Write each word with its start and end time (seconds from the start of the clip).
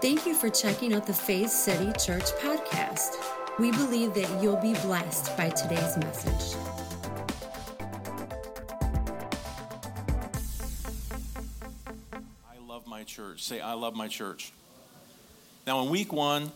Thank 0.00 0.24
you 0.24 0.32
for 0.34 0.48
checking 0.48 0.94
out 0.94 1.06
the 1.06 1.12
Faith 1.12 1.50
City 1.50 1.92
Church 1.98 2.24
podcast. 2.40 3.16
We 3.58 3.70
believe 3.70 4.14
that 4.14 4.42
you'll 4.42 4.56
be 4.56 4.72
blessed 4.72 5.36
by 5.36 5.50
today's 5.50 5.94
message. 5.98 6.56
I 12.50 12.56
love 12.66 12.86
my 12.86 13.04
church. 13.04 13.44
Say, 13.44 13.60
I 13.60 13.74
love 13.74 13.94
my 13.94 14.08
church. 14.08 14.54
Now, 15.66 15.82
in 15.82 15.90
week 15.90 16.14
one, 16.14 16.50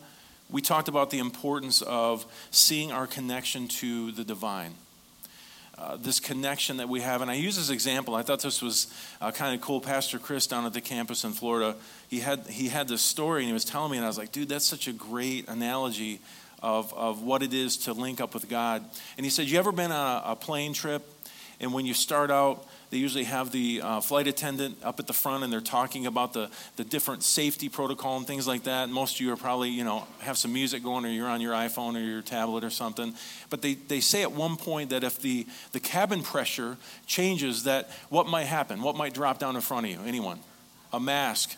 we 0.49 0.63
talked 0.63 0.87
about 0.87 1.11
the 1.11 1.19
importance 1.19 1.83
of 1.83 2.25
seeing 2.49 2.91
our 2.91 3.05
connection 3.05 3.67
to 3.67 4.11
the 4.11 4.23
divine. 4.23 4.73
Uh, 5.77 5.97
this 5.97 6.21
connection 6.21 6.77
that 6.77 6.87
we 6.87 7.01
have. 7.01 7.21
And 7.21 7.29
I 7.29 7.33
use 7.33 7.57
this 7.57 7.69
example. 7.69 8.15
I 8.15 8.23
thought 8.23 8.41
this 8.41 8.61
was 8.61 8.87
uh, 9.19 9.31
kind 9.31 9.53
of 9.53 9.59
cool. 9.59 9.81
Pastor 9.81 10.19
Chris 10.19 10.47
down 10.47 10.65
at 10.65 10.71
the 10.71 10.79
campus 10.79 11.25
in 11.25 11.33
Florida, 11.33 11.75
he 12.07 12.21
had 12.21 12.47
he 12.47 12.69
had 12.69 12.87
this 12.87 13.01
story 13.01 13.41
and 13.41 13.47
he 13.47 13.53
was 13.53 13.65
telling 13.65 13.91
me, 13.91 13.97
and 13.97 14.05
I 14.05 14.07
was 14.07 14.17
like, 14.17 14.31
dude, 14.31 14.47
that's 14.47 14.65
such 14.65 14.87
a 14.87 14.93
great 14.93 15.49
analogy 15.49 16.21
of, 16.63 16.93
of 16.93 17.23
what 17.23 17.43
it 17.43 17.53
is 17.53 17.75
to 17.77 17.93
link 17.93 18.21
up 18.21 18.33
with 18.33 18.47
God. 18.47 18.85
And 19.17 19.25
he 19.25 19.29
said, 19.29 19.47
you 19.47 19.59
ever 19.59 19.73
been 19.73 19.91
on 19.91 20.23
a, 20.23 20.31
a 20.31 20.35
plane 20.37 20.73
trip, 20.73 21.03
and 21.59 21.73
when 21.73 21.85
you 21.85 21.93
start 21.93 22.31
out, 22.31 22.65
they 22.89 22.97
usually 22.97 23.23
have 23.23 23.51
the 23.51 23.81
uh, 23.81 24.01
flight 24.01 24.27
attendant 24.27 24.77
up 24.83 24.99
at 24.99 25.07
the 25.07 25.13
front 25.13 25.43
and 25.43 25.51
they're 25.51 25.61
talking 25.61 26.05
about 26.05 26.33
the, 26.33 26.49
the 26.75 26.83
different 26.83 27.23
safety 27.23 27.69
protocol 27.69 28.17
and 28.17 28.27
things 28.27 28.47
like 28.47 28.63
that. 28.63 28.89
Most 28.89 29.15
of 29.15 29.21
you 29.21 29.33
are 29.33 29.37
probably, 29.37 29.69
you 29.69 29.83
know, 29.83 30.05
have 30.19 30.37
some 30.37 30.53
music 30.53 30.83
going 30.83 31.05
or 31.05 31.09
you're 31.09 31.27
on 31.27 31.41
your 31.41 31.53
iPhone 31.53 31.95
or 31.95 31.99
your 31.99 32.21
tablet 32.21 32.63
or 32.63 32.69
something. 32.69 33.13
But 33.49 33.61
they, 33.61 33.73
they 33.73 33.99
say 33.99 34.21
at 34.21 34.31
one 34.31 34.55
point 34.55 34.91
that 34.91 35.03
if 35.03 35.19
the, 35.19 35.47
the 35.71 35.79
cabin 35.79 36.21
pressure 36.21 36.77
changes, 37.07 37.63
that 37.63 37.89
what 38.09 38.27
might 38.27 38.45
happen? 38.45 38.81
What 38.81 38.95
might 38.95 39.13
drop 39.13 39.39
down 39.39 39.55
in 39.55 39.61
front 39.61 39.87
of 39.87 39.91
you? 39.91 39.99
Anyone? 40.05 40.39
A 40.93 40.99
mask. 40.99 41.55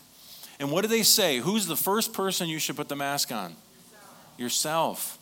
And 0.58 0.72
what 0.72 0.82
do 0.82 0.88
they 0.88 1.02
say? 1.02 1.38
Who's 1.38 1.66
the 1.66 1.76
first 1.76 2.12
person 2.12 2.48
you 2.48 2.58
should 2.58 2.76
put 2.76 2.88
the 2.88 2.96
mask 2.96 3.30
on? 3.30 3.54
Yourself. 4.38 4.38
Yourself 4.38 5.17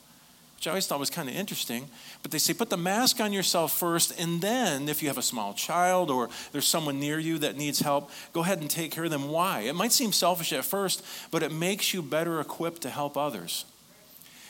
which 0.67 0.71
I 0.71 0.75
always 0.75 0.87
thought 0.89 0.99
was 0.99 1.11
kind 1.11 1.29
of 1.29 1.37
interesting. 1.37 1.87
But 2.23 2.33
they 2.33 2.39
say 2.39 2.53
put 2.53 2.71
the 2.71 2.77
mask 2.77 3.21
on 3.21 3.33
yourself 3.33 3.79
first, 3.79 4.19
and 4.19 4.41
then 4.41 4.89
if 4.89 5.01
you 5.01 5.07
have 5.07 5.17
a 5.17 5.23
small 5.23 5.55
child 5.55 6.11
or 6.11 6.29
there's 6.51 6.67
someone 6.67 6.99
near 6.99 7.21
you 7.21 7.39
that 7.39 7.57
needs 7.57 7.79
help, 7.79 8.11
go 8.33 8.41
ahead 8.41 8.59
and 8.59 8.69
take 8.69 8.91
care 8.91 9.05
of 9.05 9.13
them. 9.13 9.29
Why? 9.29 9.61
It 9.61 9.77
might 9.77 9.93
seem 9.93 10.13
selfish 10.13 10.53
at 10.53 10.65
first, 10.65 11.05
but 11.31 11.45
it 11.45 11.53
makes 11.53 11.95
you 11.95 12.03
better 12.03 12.41
equipped 12.41 12.83
to 12.83 12.91
help 12.91 13.17
others. 13.17 13.65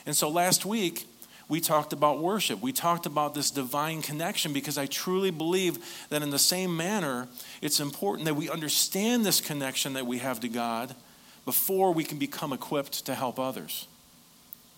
And 0.06 0.16
so 0.16 0.30
last 0.30 0.64
week, 0.64 1.06
we 1.50 1.60
talked 1.60 1.92
about 1.92 2.22
worship. 2.22 2.62
We 2.62 2.72
talked 2.72 3.04
about 3.04 3.34
this 3.34 3.50
divine 3.50 4.00
connection 4.00 4.54
because 4.54 4.78
I 4.78 4.86
truly 4.86 5.30
believe 5.30 5.76
that 6.08 6.22
in 6.22 6.30
the 6.30 6.38
same 6.38 6.74
manner, 6.74 7.28
it's 7.60 7.78
important 7.78 8.24
that 8.24 8.36
we 8.36 8.48
understand 8.48 9.26
this 9.26 9.42
connection 9.42 9.92
that 9.92 10.06
we 10.06 10.16
have 10.20 10.40
to 10.40 10.48
God 10.48 10.94
before 11.44 11.92
we 11.92 12.04
can 12.04 12.16
become 12.16 12.54
equipped 12.54 13.04
to 13.04 13.14
help 13.14 13.38
others. 13.38 13.86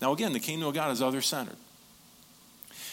Now, 0.01 0.13
again, 0.13 0.33
the 0.33 0.39
kingdom 0.39 0.67
of 0.67 0.73
God 0.73 0.91
is 0.91 1.01
other 1.01 1.21
centered. 1.21 1.57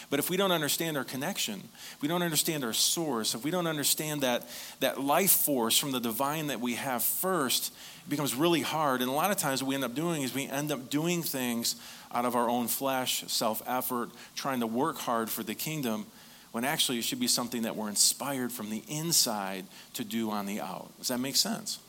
But 0.08 0.20
if 0.20 0.30
we 0.30 0.36
don't 0.36 0.52
understand 0.52 0.96
our 0.96 1.04
connection, 1.04 1.62
we 2.00 2.06
don't 2.06 2.22
understand 2.22 2.64
our 2.64 2.72
source, 2.72 3.34
if 3.34 3.42
we 3.42 3.50
don't 3.50 3.66
understand 3.66 4.20
that, 4.20 4.48
that 4.80 5.00
life 5.00 5.32
force 5.32 5.76
from 5.76 5.90
the 5.90 5.98
divine 5.98 6.46
that 6.48 6.60
we 6.60 6.74
have 6.74 7.02
first, 7.02 7.72
it 8.06 8.10
becomes 8.10 8.34
really 8.34 8.60
hard. 8.60 9.00
And 9.00 9.10
a 9.10 9.12
lot 9.12 9.32
of 9.32 9.36
times 9.36 9.62
what 9.62 9.68
we 9.68 9.74
end 9.74 9.84
up 9.84 9.94
doing 9.94 10.22
is 10.22 10.32
we 10.32 10.46
end 10.46 10.70
up 10.70 10.90
doing 10.90 11.22
things 11.22 11.74
out 12.12 12.24
of 12.24 12.36
our 12.36 12.48
own 12.48 12.68
flesh, 12.68 13.24
self 13.26 13.62
effort, 13.66 14.10
trying 14.36 14.60
to 14.60 14.66
work 14.66 14.96
hard 14.96 15.28
for 15.28 15.42
the 15.42 15.56
kingdom, 15.56 16.06
when 16.52 16.64
actually 16.64 16.98
it 16.98 17.04
should 17.04 17.20
be 17.20 17.28
something 17.28 17.62
that 17.62 17.74
we're 17.74 17.88
inspired 17.88 18.52
from 18.52 18.70
the 18.70 18.84
inside 18.88 19.64
to 19.94 20.04
do 20.04 20.30
on 20.30 20.46
the 20.46 20.60
out. 20.60 20.90
Does 20.98 21.08
that 21.08 21.18
make 21.18 21.36
sense? 21.36 21.80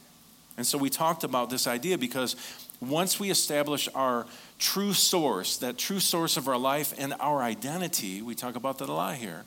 And 0.57 0.65
so 0.65 0.79
we 0.79 0.89
talked 0.89 1.23
about 1.23 1.51
this 1.51 1.67
idea 1.67 1.99
because 1.99 2.35
once 2.81 3.19
we 3.19 3.29
establish 3.29 3.89
our 3.95 4.25
true 4.59 4.93
source, 4.93 5.57
that 5.57 5.77
true 5.77 5.99
source 5.99 6.37
of 6.37 6.47
our 6.47 6.57
life 6.57 6.93
and 6.97 7.13
our 7.19 7.41
identity, 7.41 8.21
we 8.21 8.35
talk 8.35 8.55
about 8.55 8.77
that 8.79 8.89
a 8.89 8.93
lot 8.93 9.15
here. 9.15 9.43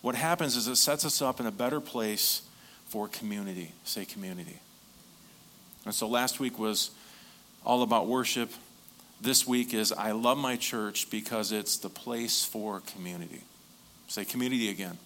What 0.00 0.14
happens 0.14 0.56
is 0.56 0.66
it 0.66 0.76
sets 0.76 1.04
us 1.04 1.22
up 1.22 1.38
in 1.38 1.46
a 1.46 1.52
better 1.52 1.80
place 1.80 2.42
for 2.88 3.08
community. 3.08 3.72
Say 3.84 4.04
community. 4.04 4.58
And 5.84 5.94
so 5.94 6.08
last 6.08 6.40
week 6.40 6.58
was 6.58 6.90
all 7.64 7.82
about 7.82 8.06
worship. 8.06 8.50
This 9.20 9.46
week 9.46 9.72
is 9.72 9.92
I 9.92 10.12
love 10.12 10.38
my 10.38 10.56
church 10.56 11.08
because 11.10 11.52
it's 11.52 11.78
the 11.78 11.88
place 11.88 12.44
for 12.44 12.80
community. 12.80 13.42
Say 14.08 14.24
community 14.24 14.68
again. 14.68 14.98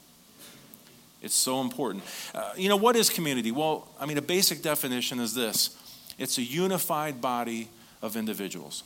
It's 1.23 1.35
so 1.35 1.61
important. 1.61 2.05
Uh, 2.35 2.53
you 2.57 2.69
know, 2.69 2.77
what 2.77 2.97
is 2.97 3.11
community? 3.11 3.53
Well, 3.53 3.89
I 4.01 4.07
mean, 4.07 4.19
a 4.19 4.23
basic 4.23 4.63
definition 4.63 5.21
is 5.21 5.35
this 5.35 5.77
it's 6.19 6.39
a 6.39 6.43
unified 6.43 7.21
body 7.21 7.69
of 8.03 8.17
individuals. 8.17 8.83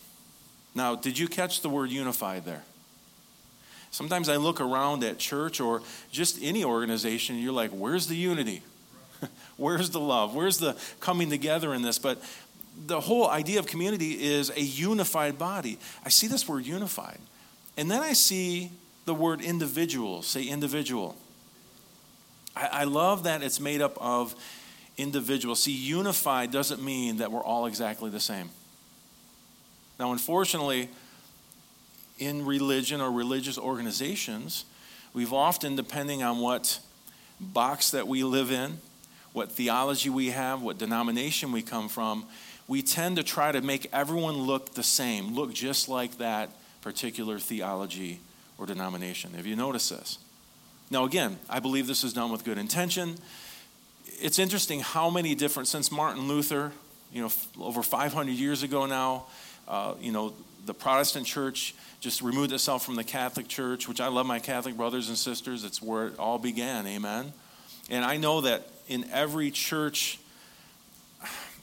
Now, 0.75 0.95
did 0.95 1.19
you 1.19 1.29
catch 1.29 1.63
the 1.63 1.69
word 1.69 1.91
unified 1.91 2.45
there? 2.45 2.63
Sometimes 3.91 4.29
I 4.29 4.37
look 4.37 4.61
around 4.61 5.03
at 5.03 5.19
church 5.19 5.61
or 5.61 5.83
just 6.13 6.39
any 6.43 6.65
organization, 6.65 7.35
and 7.35 7.45
you're 7.45 7.53
like, 7.53 7.71
where's 7.71 8.07
the 8.07 8.15
unity? 8.15 8.63
where's 9.57 9.91
the 9.91 10.01
love? 10.01 10.35
Where's 10.35 10.59
the 10.59 10.77
coming 11.01 11.29
together 11.29 11.75
in 11.75 11.83
this? 11.83 11.99
But 11.99 12.23
the 12.87 13.01
whole 13.01 13.29
idea 13.29 13.59
of 13.59 13.67
community 13.67 14.13
is 14.13 14.51
a 14.51 14.61
unified 14.61 15.39
body. 15.39 15.79
I 16.05 16.09
see 16.09 16.29
this 16.29 16.49
word 16.49 16.67
unified. 16.67 17.19
And 17.77 17.91
then 17.91 18.01
I 18.01 18.13
see 18.13 18.71
the 19.07 19.15
word 19.15 19.41
individual. 19.41 20.23
Say 20.23 20.45
individual. 20.45 21.17
I, 22.55 22.69
I 22.73 22.85
love 22.85 23.25
that 23.25 23.43
it's 23.43 23.59
made 23.59 23.83
up 23.83 23.99
of 24.01 24.35
individuals. 24.97 25.63
See, 25.63 25.73
unified 25.73 26.51
doesn't 26.51 26.83
mean 26.83 27.19
that 27.19 27.33
we're 27.33 27.43
all 27.43 27.67
exactly 27.67 28.11
the 28.11 28.21
same. 28.21 28.51
Now, 29.99 30.13
unfortunately, 30.13 30.89
in 32.19 32.45
religion 32.45 33.01
or 33.01 33.11
religious 33.11 33.59
organizations, 33.59 34.65
we've 35.13 35.33
often, 35.33 35.77
depending 35.77 36.23
on 36.23 36.39
what 36.39 36.79
box 37.41 37.91
that 37.91 38.07
we 38.07 38.23
live 38.23 38.51
in, 38.51 38.79
what 39.33 39.53
theology 39.53 40.11
we 40.11 40.31
have, 40.31 40.63
what 40.63 40.79
denomination 40.79 41.53
we 41.53 41.63
come 41.63 41.89
from, 41.89 42.25
we 42.69 42.83
tend 42.83 43.17
to 43.17 43.23
try 43.23 43.51
to 43.51 43.61
make 43.61 43.89
everyone 43.93 44.37
look 44.37 44.75
the 44.75 44.83
same, 44.83 45.35
look 45.35 45.53
just 45.53 45.89
like 45.89 46.19
that 46.19 46.51
particular 46.83 47.39
theology 47.39 48.21
or 48.59 48.67
denomination. 48.67 49.35
Have 49.35 49.47
you 49.47 49.57
noticed 49.57 49.91
this? 49.91 50.19
Now, 50.91 51.05
again, 51.05 51.39
I 51.49 51.61
believe 51.61 51.87
this 51.87 52.05
is 52.05 52.13
done 52.13 52.33
with 52.33 52.45
good 52.45 52.59
intention. 52.59 53.17
It's 54.21 54.39
interesting 54.39 54.81
how 54.81 55.09
many 55.09 55.35
different, 55.35 55.69
since 55.69 55.91
Martin 55.91 56.29
Luther, 56.29 56.73
you 57.13 57.23
know, 57.23 57.31
over 57.59 57.83
500 57.83 58.31
years 58.33 58.63
ago 58.63 58.85
now, 58.85 59.27
uh, 59.67 59.95
you 60.01 60.13
know, 60.13 60.35
the 60.67 60.75
Protestant 60.75 61.27
church 61.27 61.75
just 62.01 62.21
removed 62.21 62.53
itself 62.53 62.85
from 62.85 62.97
the 62.97 63.05
Catholic 63.05 63.49
church, 63.49 63.89
which 63.89 64.01
I 64.01 64.09
love 64.09 64.27
my 64.27 64.39
Catholic 64.39 64.77
brothers 64.77 65.09
and 65.09 65.17
sisters. 65.17 65.65
It's 65.65 65.81
where 65.81 66.09
it 66.09 66.19
all 66.19 66.39
began. 66.39 66.87
Amen. 66.87 67.33
And 67.89 68.05
I 68.05 68.19
know 68.19 68.43
that 68.43 68.69
in 68.89 69.09
every 69.11 69.51
church, 69.51 70.19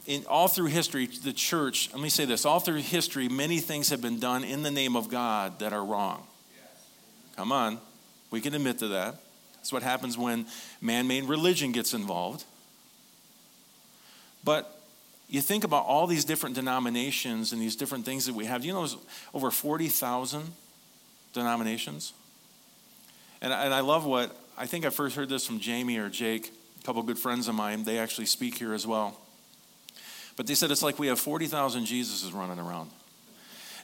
in 0.06 0.24
all 0.26 0.48
through 0.48 0.66
history, 0.66 1.06
the 1.06 1.32
church, 1.32 1.90
let 1.92 2.02
me 2.02 2.08
say 2.08 2.24
this, 2.24 2.44
all 2.44 2.60
through 2.60 2.78
history, 2.78 3.28
many 3.28 3.60
things 3.60 3.90
have 3.90 4.02
been 4.02 4.18
done 4.18 4.42
in 4.42 4.62
the 4.62 4.70
name 4.70 4.96
of 4.96 5.08
God 5.08 5.60
that 5.60 5.72
are 5.72 5.84
wrong. 5.84 6.24
Come 7.36 7.52
on, 7.52 7.78
we 8.32 8.40
can 8.40 8.52
admit 8.54 8.78
to 8.80 8.88
that. 8.88 9.20
That's 9.68 9.72
what 9.74 9.82
happens 9.82 10.16
when 10.16 10.46
man 10.80 11.06
made 11.06 11.24
religion 11.24 11.72
gets 11.72 11.92
involved. 11.92 12.42
But 14.42 14.80
you 15.28 15.42
think 15.42 15.62
about 15.62 15.84
all 15.84 16.06
these 16.06 16.24
different 16.24 16.54
denominations 16.54 17.52
and 17.52 17.60
these 17.60 17.76
different 17.76 18.06
things 18.06 18.24
that 18.24 18.34
we 18.34 18.46
have. 18.46 18.62
Do 18.62 18.66
you 18.66 18.72
know 18.72 18.86
there's 18.86 18.96
over 19.34 19.50
40,000 19.50 20.52
denominations? 21.34 22.14
And, 23.42 23.52
and 23.52 23.74
I 23.74 23.80
love 23.80 24.06
what, 24.06 24.34
I 24.56 24.64
think 24.64 24.86
I 24.86 24.88
first 24.88 25.14
heard 25.14 25.28
this 25.28 25.46
from 25.46 25.60
Jamie 25.60 25.98
or 25.98 26.08
Jake, 26.08 26.50
a 26.80 26.86
couple 26.86 27.02
good 27.02 27.18
friends 27.18 27.46
of 27.46 27.54
mine. 27.54 27.84
They 27.84 27.98
actually 27.98 28.24
speak 28.24 28.56
here 28.56 28.72
as 28.72 28.86
well. 28.86 29.20
But 30.38 30.46
they 30.46 30.54
said 30.54 30.70
it's 30.70 30.82
like 30.82 30.98
we 30.98 31.08
have 31.08 31.20
40,000 31.20 31.84
Jesuses 31.84 32.32
running 32.32 32.58
around. 32.58 32.88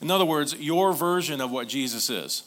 In 0.00 0.10
other 0.10 0.24
words, 0.24 0.54
your 0.54 0.94
version 0.94 1.42
of 1.42 1.50
what 1.50 1.68
Jesus 1.68 2.08
is. 2.08 2.44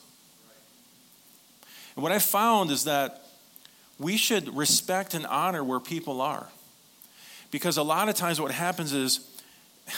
And 1.96 2.02
what 2.02 2.12
I 2.12 2.18
found 2.18 2.72
is 2.72 2.86
that 2.86 3.26
we 4.00 4.18
should 4.18 4.56
respect 4.56 5.14
and 5.14 5.26
honor 5.26 5.64
where 5.64 5.80
people 5.80 6.22
are. 6.22 6.48
Because 7.52 7.78
a 7.78 7.84
lot 7.84 8.10
of 8.10 8.16
times 8.16 8.40
what 8.40 8.52
happens 8.52 8.94
is, 8.94 9.20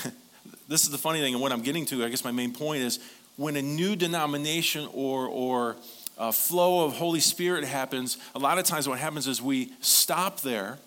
this 0.68 0.84
is 0.84 0.92
the 0.92 0.98
funny 0.98 1.19
thing, 1.19 1.34
and 1.34 1.42
what 1.42 1.51
I'm 1.51 1.62
getting 1.62 1.86
to, 1.88 2.04
I 2.04 2.10
guess 2.10 2.24
my 2.24 2.31
main 2.31 2.54
point 2.54 2.84
is 2.84 3.00
when 3.38 3.56
a 3.56 3.62
new 3.62 3.96
denomination 3.96 4.88
or, 4.94 5.25
or 5.28 5.75
a 6.18 6.31
flow 6.31 6.86
of 6.86 6.94
Holy 6.94 7.22
Spirit 7.22 7.63
happens, 7.63 8.18
a 8.36 8.40
lot 8.40 8.57
of 8.60 8.66
times 8.66 8.88
what 8.88 9.00
happens 9.00 9.28
is 9.28 9.42
we 9.42 9.72
stop 9.81 10.42
there, 10.42 10.78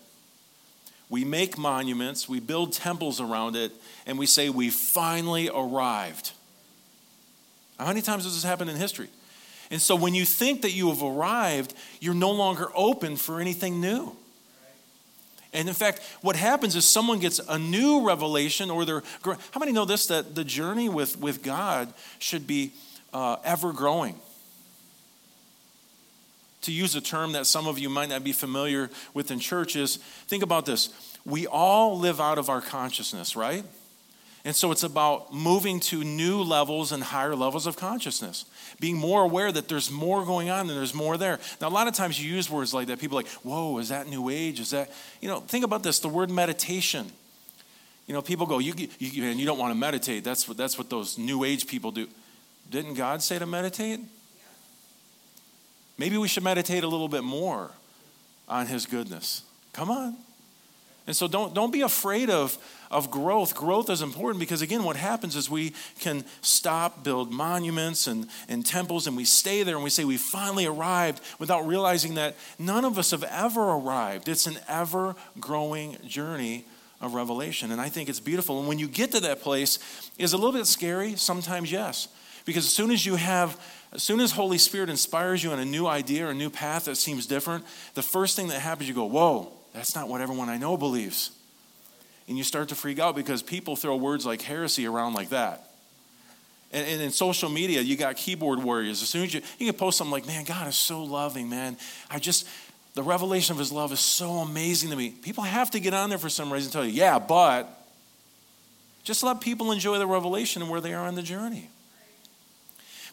we 1.09 1.25
make 1.25 1.57
monuments, 1.57 2.29
we 2.29 2.39
build 2.39 2.73
temples 2.73 3.19
around 3.19 3.55
it, 3.55 3.71
and 4.05 4.17
we 4.17 4.25
say 4.25 4.49
we 4.49 4.69
finally 4.69 5.49
arrived. 5.53 6.31
How 7.79 7.87
many 7.87 8.01
times 8.01 8.23
has 8.23 8.35
this 8.35 8.43
happened 8.43 8.69
in 8.69 8.77
history? 8.77 9.09
And 9.71 9.81
so 9.81 9.95
when 9.95 10.13
you 10.13 10.25
think 10.25 10.61
that 10.61 10.71
you 10.71 10.89
have 10.89 11.01
arrived, 11.01 11.73
you're 11.99 12.13
no 12.13 12.31
longer 12.31 12.69
open 12.75 13.15
for 13.15 13.39
anything 13.39 13.81
new. 13.81 14.15
And 15.53 15.67
in 15.67 15.75
fact, 15.75 16.01
what 16.21 16.35
happens 16.35 16.75
is 16.75 16.83
someone 16.85 17.19
gets 17.19 17.39
a 17.47 17.59
new 17.59 18.05
revelation, 18.05 18.71
or 18.71 18.85
they're. 18.85 19.03
How 19.23 19.59
many 19.59 19.71
know 19.71 19.85
this? 19.85 20.07
That 20.07 20.33
the 20.33 20.43
journey 20.43 20.89
with, 20.89 21.19
with 21.19 21.43
God 21.43 21.93
should 22.17 22.47
be 22.47 22.71
uh, 23.13 23.37
ever 23.43 23.71
growing. 23.71 24.15
To 26.61 26.71
use 26.71 26.95
a 26.95 27.01
term 27.01 27.33
that 27.33 27.45
some 27.45 27.67
of 27.67 27.77
you 27.77 27.89
might 27.89 28.09
not 28.09 28.23
be 28.23 28.31
familiar 28.31 28.89
with 29.13 29.29
in 29.29 29.39
churches, 29.39 29.97
think 30.27 30.43
about 30.43 30.65
this. 30.65 30.89
We 31.25 31.45
all 31.45 31.99
live 31.99 32.19
out 32.19 32.37
of 32.37 32.49
our 32.49 32.61
consciousness, 32.61 33.35
right? 33.35 33.63
And 34.45 34.53
so 34.53 34.71
it's 34.71 34.83
about 34.83 35.33
moving 35.33 35.79
to 35.81 36.03
new 36.03 36.41
levels 36.41 36.91
and 36.91 37.01
higher 37.01 37.33
levels 37.33 37.65
of 37.65 37.77
consciousness, 37.77 38.43
being 38.79 38.97
more 38.97 39.23
aware 39.23 39.51
that 39.51 39.69
there's 39.69 39.89
more 39.89 40.25
going 40.25 40.49
on 40.49 40.69
and 40.69 40.77
there's 40.77 40.93
more 40.93 41.17
there. 41.17 41.39
Now, 41.61 41.69
a 41.69 41.69
lot 41.69 41.87
of 41.87 41.93
times 41.93 42.21
you 42.21 42.29
use 42.29 42.49
words 42.49 42.73
like 42.73 42.87
that. 42.87 42.99
People 42.99 43.15
like, 43.15 43.29
whoa, 43.43 43.77
is 43.77 43.87
that 43.89 44.07
new 44.07 44.29
age? 44.29 44.59
Is 44.59 44.71
that, 44.71 44.91
you 45.21 45.29
know, 45.29 45.39
think 45.39 45.63
about 45.63 45.81
this 45.81 45.99
the 45.99 46.09
word 46.09 46.29
meditation. 46.29 47.09
You 48.05 48.13
know, 48.13 48.21
people 48.21 48.45
go, 48.45 48.59
you, 48.59 48.73
you, 48.99 49.23
and 49.23 49.39
you 49.39 49.45
don't 49.45 49.57
want 49.57 49.71
to 49.71 49.79
meditate. 49.79 50.25
That's 50.25 50.45
what, 50.45 50.57
that's 50.57 50.77
what 50.77 50.89
those 50.89 51.17
new 51.17 51.45
age 51.45 51.65
people 51.65 51.91
do. 51.91 52.09
Didn't 52.69 52.95
God 52.95 53.23
say 53.23 53.39
to 53.39 53.45
meditate? 53.45 54.01
Maybe 55.97 56.17
we 56.17 56.27
should 56.27 56.43
meditate 56.43 56.83
a 56.83 56.87
little 56.87 57.07
bit 57.07 57.23
more 57.23 57.71
on 58.49 58.67
his 58.67 58.85
goodness. 58.85 59.43
Come 59.71 59.89
on. 59.89 60.17
And 61.05 61.15
so 61.15 61.27
don't, 61.27 61.53
don't 61.53 61.71
be 61.71 61.81
afraid 61.81 62.29
of, 62.29 62.57
of 62.89 63.11
growth. 63.11 63.55
Growth 63.55 63.89
is 63.89 64.01
important 64.01 64.39
because, 64.39 64.61
again, 64.61 64.83
what 64.83 64.95
happens 64.95 65.35
is 65.35 65.49
we 65.49 65.73
can 65.99 66.23
stop, 66.41 67.03
build 67.03 67.31
monuments 67.31 68.07
and, 68.07 68.27
and 68.47 68.65
temples, 68.65 69.05
and 69.05 69.17
we 69.17 69.25
stay 69.25 69.63
there 69.63 69.75
and 69.75 69.83
we 69.83 69.89
say 69.89 70.05
we 70.05 70.15
finally 70.15 70.65
arrived 70.65 71.21
without 71.39 71.67
realizing 71.67 72.13
that 72.13 72.35
none 72.57 72.85
of 72.85 72.97
us 72.97 73.11
have 73.11 73.23
ever 73.23 73.71
arrived. 73.71 74.29
It's 74.29 74.47
an 74.47 74.57
ever 74.69 75.15
growing 75.39 75.97
journey 76.07 76.65
of 77.01 77.15
revelation. 77.15 77.73
And 77.73 77.81
I 77.81 77.89
think 77.89 78.07
it's 78.07 78.21
beautiful. 78.21 78.59
And 78.59 78.67
when 78.67 78.79
you 78.79 78.87
get 78.87 79.11
to 79.11 79.19
that 79.21 79.41
place, 79.41 79.79
is 80.17 80.31
a 80.31 80.37
little 80.37 80.53
bit 80.53 80.67
scary? 80.67 81.17
Sometimes, 81.17 81.69
yes. 81.69 82.07
Because 82.45 82.65
as 82.65 82.71
soon 82.71 82.91
as 82.91 83.05
you 83.05 83.15
have, 83.15 83.59
as 83.91 84.03
soon 84.03 84.21
as 84.21 84.31
Holy 84.31 84.57
Spirit 84.57 84.89
inspires 84.89 85.43
you 85.43 85.51
on 85.51 85.59
a 85.59 85.65
new 85.65 85.85
idea 85.85 86.27
or 86.27 86.29
a 86.29 86.33
new 86.33 86.49
path 86.49 86.85
that 86.85 86.95
seems 86.95 87.25
different, 87.25 87.65
the 87.93 88.01
first 88.01 88.37
thing 88.37 88.47
that 88.47 88.61
happens, 88.61 88.87
you 88.87 88.95
go, 88.95 89.03
whoa 89.03 89.51
that's 89.73 89.95
not 89.95 90.07
what 90.07 90.21
everyone 90.21 90.49
I 90.49 90.57
know 90.57 90.77
believes. 90.77 91.31
And 92.27 92.37
you 92.37 92.43
start 92.43 92.69
to 92.69 92.75
freak 92.75 92.99
out 92.99 93.15
because 93.15 93.43
people 93.43 93.75
throw 93.75 93.95
words 93.95 94.25
like 94.25 94.41
heresy 94.41 94.85
around 94.85 95.13
like 95.13 95.29
that. 95.29 95.69
And, 96.71 96.87
and 96.87 97.01
in 97.01 97.11
social 97.11 97.49
media, 97.49 97.81
you 97.81 97.97
got 97.97 98.15
keyboard 98.15 98.63
warriors. 98.63 99.01
As 99.01 99.09
soon 99.09 99.23
as 99.23 99.33
you, 99.33 99.41
you 99.59 99.65
can 99.71 99.77
post 99.77 99.97
something 99.97 100.11
like, 100.11 100.25
man, 100.25 100.43
God 100.45 100.67
is 100.67 100.75
so 100.75 101.03
loving, 101.03 101.49
man. 101.49 101.77
I 102.09 102.19
just, 102.19 102.47
the 102.93 103.03
revelation 103.03 103.53
of 103.53 103.59
his 103.59 103.71
love 103.71 103.91
is 103.91 103.99
so 103.99 104.33
amazing 104.37 104.89
to 104.91 104.95
me. 104.95 105.09
People 105.09 105.43
have 105.43 105.71
to 105.71 105.79
get 105.79 105.93
on 105.93 106.09
there 106.09 106.17
for 106.17 106.29
some 106.29 106.51
reason 106.51 106.67
and 106.67 106.73
tell 106.73 106.85
you, 106.85 106.93
yeah, 106.93 107.19
but 107.19 107.67
just 109.03 109.21
let 109.23 109.41
people 109.41 109.71
enjoy 109.71 109.97
the 109.97 110.07
revelation 110.07 110.61
and 110.61 110.71
where 110.71 110.81
they 110.81 110.93
are 110.93 111.05
on 111.05 111.15
the 111.15 111.21
journey. 111.21 111.69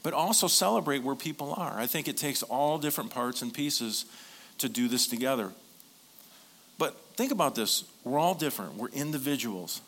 But 0.03 0.15
also 0.15 0.47
celebrate 0.47 1.03
where 1.03 1.17
people 1.17 1.53
are. 1.55 1.79
I 1.79 1.87
think 1.87 2.09
it 2.09 2.17
takes 2.17 2.43
all 2.45 2.79
different 2.79 3.11
parts 3.11 3.43
and 3.43 3.53
pieces 3.53 4.07
to 4.59 4.69
do 4.69 4.89
this 4.89 5.07
together. 5.07 5.51
But 6.81 6.97
think 7.15 7.31
about 7.31 7.55
this 7.55 7.85
we're 8.03 8.19
all 8.19 8.35
different, 8.35 8.75
we're 8.75 8.89
individuals. 8.89 9.83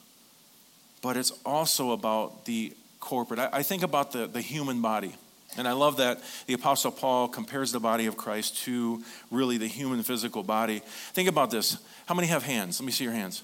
But 1.00 1.16
it's 1.16 1.32
also 1.44 1.90
about 1.90 2.44
the 2.44 2.72
corporate. 3.00 3.40
I, 3.40 3.48
I 3.52 3.62
think 3.64 3.82
about 3.82 4.12
the, 4.12 4.28
the 4.28 4.40
human 4.40 4.80
body. 4.80 5.12
And 5.56 5.66
I 5.66 5.72
love 5.72 5.96
that 5.96 6.22
the 6.46 6.54
Apostle 6.54 6.92
Paul 6.92 7.28
compares 7.28 7.72
the 7.72 7.80
body 7.80 8.06
of 8.06 8.16
Christ 8.16 8.58
to 8.64 9.02
really 9.30 9.58
the 9.58 9.66
human 9.66 10.02
physical 10.02 10.42
body. 10.42 10.80
Think 11.12 11.28
about 11.28 11.50
this. 11.50 11.78
How 12.06 12.14
many 12.14 12.28
have 12.28 12.42
hands? 12.42 12.78
Let 12.78 12.86
me 12.86 12.92
see 12.92 13.04
your 13.04 13.12
hands. 13.12 13.42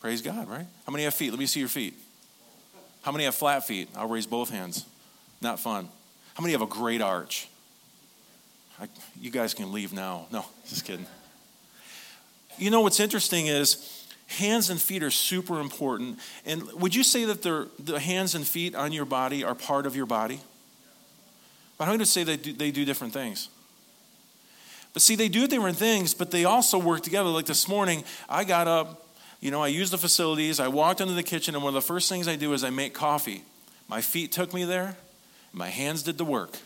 Praise 0.00 0.20
God, 0.20 0.48
right? 0.48 0.66
How 0.86 0.92
many 0.92 1.04
have 1.04 1.14
feet? 1.14 1.30
Let 1.30 1.38
me 1.38 1.46
see 1.46 1.60
your 1.60 1.68
feet. 1.68 1.94
How 3.02 3.12
many 3.12 3.24
have 3.24 3.34
flat 3.34 3.66
feet? 3.66 3.88
I'll 3.96 4.08
raise 4.08 4.26
both 4.26 4.50
hands. 4.50 4.84
Not 5.40 5.60
fun. 5.60 5.88
How 6.34 6.42
many 6.42 6.52
have 6.52 6.62
a 6.62 6.66
great 6.66 7.00
arch? 7.00 7.48
I, 8.80 8.88
you 9.20 9.30
guys 9.30 9.54
can 9.54 9.72
leave 9.72 9.92
now. 9.92 10.26
No, 10.32 10.44
just 10.66 10.84
kidding. 10.84 11.06
You 12.58 12.70
know 12.70 12.80
what's 12.80 13.00
interesting 13.00 13.46
is 13.46 14.06
hands 14.26 14.70
and 14.70 14.80
feet 14.80 15.02
are 15.02 15.10
super 15.10 15.60
important. 15.60 16.18
And 16.44 16.62
would 16.72 16.94
you 16.94 17.02
say 17.02 17.24
that 17.24 17.42
the 17.42 17.98
hands 17.98 18.34
and 18.34 18.46
feet 18.46 18.74
on 18.74 18.92
your 18.92 19.04
body 19.04 19.44
are 19.44 19.54
part 19.54 19.86
of 19.86 19.94
your 19.94 20.06
body? 20.06 20.40
But 21.78 21.84
I'm 21.84 21.90
going 21.90 21.98
to 22.00 22.06
say 22.06 22.24
they 22.24 22.36
do, 22.36 22.52
they 22.52 22.70
do 22.70 22.84
different 22.84 23.12
things. 23.12 23.48
But 24.92 25.02
see, 25.02 25.14
they 25.14 25.28
do 25.28 25.46
different 25.46 25.76
things, 25.76 26.14
but 26.14 26.30
they 26.30 26.46
also 26.46 26.78
work 26.78 27.02
together. 27.02 27.28
Like 27.28 27.44
this 27.44 27.68
morning, 27.68 28.02
I 28.28 28.44
got 28.44 28.66
up, 28.66 29.06
you 29.40 29.50
know, 29.50 29.62
I 29.62 29.68
used 29.68 29.92
the 29.92 29.98
facilities, 29.98 30.58
I 30.58 30.68
walked 30.68 31.02
into 31.02 31.12
the 31.12 31.22
kitchen, 31.22 31.54
and 31.54 31.62
one 31.62 31.70
of 31.70 31.74
the 31.74 31.86
first 31.86 32.08
things 32.08 32.26
I 32.26 32.36
do 32.36 32.54
is 32.54 32.64
I 32.64 32.70
make 32.70 32.94
coffee. 32.94 33.42
My 33.88 34.00
feet 34.00 34.32
took 34.32 34.54
me 34.54 34.64
there, 34.64 34.96
my 35.52 35.68
hands 35.68 36.02
did 36.02 36.16
the 36.16 36.24
work. 36.24 36.56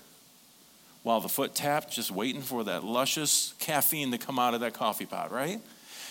While 1.03 1.21
the 1.21 1.29
foot 1.29 1.55
tapped, 1.55 1.93
just 1.93 2.13
waiting 2.13 2.43
for 2.43 2.63
that 2.65 2.85
luscious 2.85 3.55
caffeine 3.59 4.13
to 4.13 4.19
come 4.19 4.39
out 4.39 4.55
of 4.55 4.61
that 4.61 4.75
coffee 4.75 5.07
pot, 5.07 5.33
right? 5.33 5.61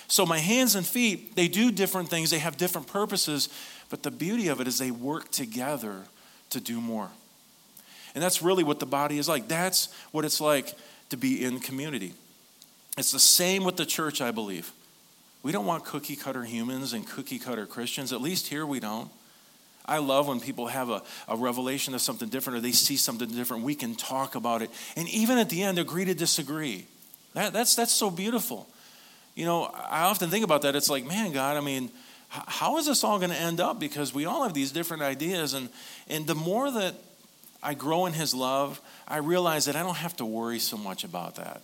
So 0.10 0.26
my 0.26 0.40
hands 0.40 0.74
and 0.76 0.86
feet, 0.86 1.36
they 1.36 1.48
do 1.48 1.72
different 1.72 2.10
things, 2.10 2.32
they 2.32 2.40
have 2.40 2.58
different 2.58 2.88
purposes, 2.88 3.48
but 3.90 4.02
the 4.02 4.12
beauty 4.12 4.48
of 4.48 4.60
it 4.60 4.68
is 4.68 4.80
they 4.80 4.92
work 4.92 5.30
together 5.30 6.04
to 6.50 6.60
do 6.60 6.82
more. 6.82 7.10
And 8.16 8.24
that's 8.24 8.42
really 8.42 8.64
what 8.64 8.80
the 8.80 8.88
body 8.88 9.20
is 9.20 9.30
like. 9.30 9.48
That's 9.48 9.94
what 10.12 10.26
it's 10.26 10.42
like 10.42 10.74
to 11.10 11.18
be 11.18 11.46
in 11.46 11.60
community. 11.60 12.14
It's 12.98 13.12
the 13.12 13.20
same 13.20 13.64
with 13.64 13.78
the 13.78 13.86
church, 13.86 14.20
I 14.20 14.32
believe. 14.32 14.72
We 15.44 15.52
don't 15.52 15.68
want 15.68 15.86
cookie 15.86 16.16
cutter 16.16 16.44
humans 16.44 16.94
and 16.94 17.08
cookie 17.08 17.38
cutter 17.38 17.68
Christians. 17.68 18.12
At 18.12 18.20
least 18.20 18.48
here 18.48 18.66
we 18.66 18.80
don't. 18.80 19.12
I 19.86 20.00
love 20.00 20.28
when 20.28 20.40
people 20.40 20.68
have 20.68 20.90
a, 20.90 21.04
a 21.28 21.38
revelation 21.38 21.94
of 21.94 22.02
something 22.02 22.30
different 22.30 22.58
or 22.58 22.62
they 22.62 22.72
see 22.72 22.98
something 22.98 23.30
different. 23.30 23.64
We 23.64 23.76
can 23.76 23.94
talk 23.94 24.34
about 24.34 24.64
it. 24.64 24.72
And 24.96 25.08
even 25.10 25.38
at 25.38 25.50
the 25.50 25.62
end, 25.62 25.78
agree 25.78 26.06
to 26.06 26.16
disagree. 26.16 26.88
That, 27.36 27.54
that's, 27.54 27.76
that's 27.76 27.92
so 27.92 28.10
beautiful 28.10 28.68
you 29.40 29.46
know, 29.46 29.72
I 29.90 30.02
often 30.02 30.30
think 30.30 30.44
about 30.44 30.64
that. 30.64 30.76
It's 30.76 30.90
like, 30.90 31.06
man, 31.06 31.32
God, 31.32 31.56
I 31.56 31.62
mean, 31.62 31.92
how 32.28 32.78
is 32.78 32.88
this 32.88 33.06
all 33.06 33.20
going 33.20 33.30
to 33.32 33.40
end 33.40 33.62
up? 33.62 33.80
Because 33.80 34.14
we 34.14 34.26
all 34.26 34.44
have 34.44 34.54
these 34.54 34.74
different 34.74 35.02
ideas. 35.02 35.54
And, 35.54 35.70
and 36.10 36.28
the 36.28 36.36
more 36.36 36.70
that 36.70 36.96
I 37.64 37.74
grow 37.74 38.06
in 38.06 38.12
His 38.12 38.36
love, 38.36 38.82
I 39.08 39.18
realize 39.18 39.64
that 39.66 39.78
I 39.78 39.82
don't 39.82 39.96
have 39.96 40.18
to 40.18 40.26
worry 40.26 40.60
so 40.60 40.76
much 40.76 41.06
about 41.06 41.36
that. 41.36 41.62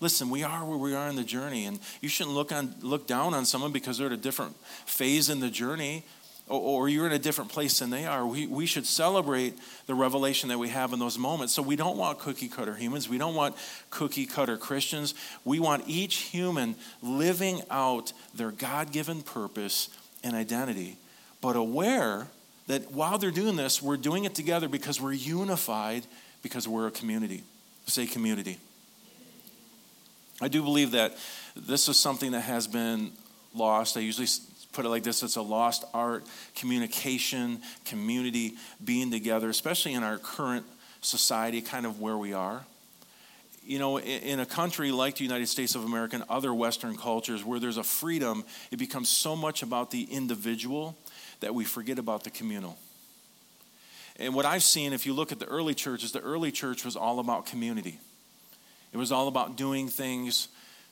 Listen, 0.00 0.28
we 0.28 0.42
are 0.42 0.66
where 0.66 0.76
we 0.76 0.94
are 0.94 1.08
in 1.08 1.16
the 1.16 1.24
journey, 1.24 1.64
and 1.64 1.78
you 2.02 2.10
shouldn't 2.10 2.34
look, 2.34 2.52
on, 2.52 2.74
look 2.82 3.06
down 3.06 3.32
on 3.32 3.46
someone 3.46 3.72
because 3.72 3.96
they're 3.96 4.08
at 4.08 4.12
a 4.12 4.18
different 4.18 4.54
phase 4.84 5.30
in 5.30 5.40
the 5.40 5.48
journey 5.48 6.04
or, 6.46 6.88
you're 6.88 7.06
in 7.06 7.12
a 7.12 7.18
different 7.18 7.50
place 7.50 7.78
than 7.78 7.88
they 7.90 8.04
are. 8.04 8.26
We, 8.26 8.46
we 8.46 8.66
should 8.66 8.84
celebrate 8.84 9.54
the 9.86 9.94
revelation 9.94 10.50
that 10.50 10.58
we 10.58 10.68
have 10.68 10.92
in 10.92 10.98
those 10.98 11.18
moments. 11.18 11.54
So 11.54 11.62
we 11.62 11.74
don't 11.74 11.96
want 11.96 12.18
cookie 12.18 12.48
cutter 12.48 12.74
humans. 12.74 13.08
We 13.08 13.16
don't 13.16 13.34
want 13.34 13.56
cookie 13.90 14.26
cutter 14.26 14.58
Christians. 14.58 15.14
We 15.44 15.58
want 15.58 15.84
each 15.86 16.16
human 16.16 16.76
living 17.02 17.62
out 17.70 18.12
their 18.34 18.50
God 18.50 18.92
given 18.92 19.22
purpose 19.22 19.88
and 20.22 20.34
identity, 20.34 20.98
but 21.40 21.56
aware 21.56 22.28
that 22.66 22.92
while 22.92 23.18
they're 23.18 23.30
doing 23.30 23.56
this, 23.56 23.80
we're 23.80 23.96
doing 23.96 24.24
it 24.24 24.34
together 24.34 24.68
because 24.68 25.00
we're 25.00 25.12
unified, 25.12 26.06
because 26.42 26.68
we're 26.68 26.86
a 26.86 26.90
community. 26.90 27.42
Say 27.86 28.06
community. 28.06 28.58
I 30.40 30.48
do 30.48 30.62
believe 30.62 30.90
that 30.92 31.16
this 31.56 31.88
is 31.88 31.98
something 31.98 32.32
that 32.32 32.40
has 32.40 32.66
been 32.66 33.12
lost. 33.54 33.96
I 33.96 34.00
usually 34.00 34.26
put 34.74 34.84
it 34.84 34.88
like 34.88 35.02
this 35.02 35.22
it's 35.22 35.36
a 35.36 35.42
lost 35.42 35.84
art, 35.94 36.24
communication, 36.56 37.60
community, 37.84 38.54
being 38.84 39.10
together, 39.10 39.48
especially 39.48 39.94
in 39.94 40.02
our 40.02 40.18
current 40.18 40.66
society, 41.00 41.62
kind 41.62 41.86
of 41.86 42.00
where 42.00 42.18
we 42.18 42.32
are. 42.32 42.64
You 43.66 43.78
know, 43.78 43.98
in 43.98 44.40
a 44.40 44.46
country 44.46 44.92
like 44.92 45.16
the 45.16 45.24
United 45.24 45.46
States 45.46 45.74
of 45.74 45.84
America 45.84 46.16
and 46.16 46.24
other 46.28 46.52
Western 46.52 46.98
cultures 46.98 47.42
where 47.42 47.58
there's 47.58 47.78
a 47.78 47.84
freedom, 47.84 48.44
it 48.70 48.78
becomes 48.78 49.08
so 49.08 49.34
much 49.34 49.62
about 49.62 49.90
the 49.90 50.02
individual 50.02 50.98
that 51.40 51.54
we 51.54 51.64
forget 51.64 51.98
about 51.98 52.24
the 52.24 52.30
communal. 52.30 52.76
And 54.16 54.34
what 54.34 54.44
I've 54.44 54.62
seen, 54.62 54.92
if 54.92 55.06
you 55.06 55.14
look 55.14 55.32
at 55.32 55.40
the 55.40 55.46
early 55.46 55.74
churches, 55.74 56.12
the 56.12 56.20
early 56.20 56.52
church 56.52 56.84
was 56.84 56.94
all 56.94 57.20
about 57.20 57.46
community. 57.46 57.98
It 58.92 58.98
was 58.98 59.10
all 59.10 59.28
about 59.28 59.56
doing 59.56 59.88
things 59.88 60.48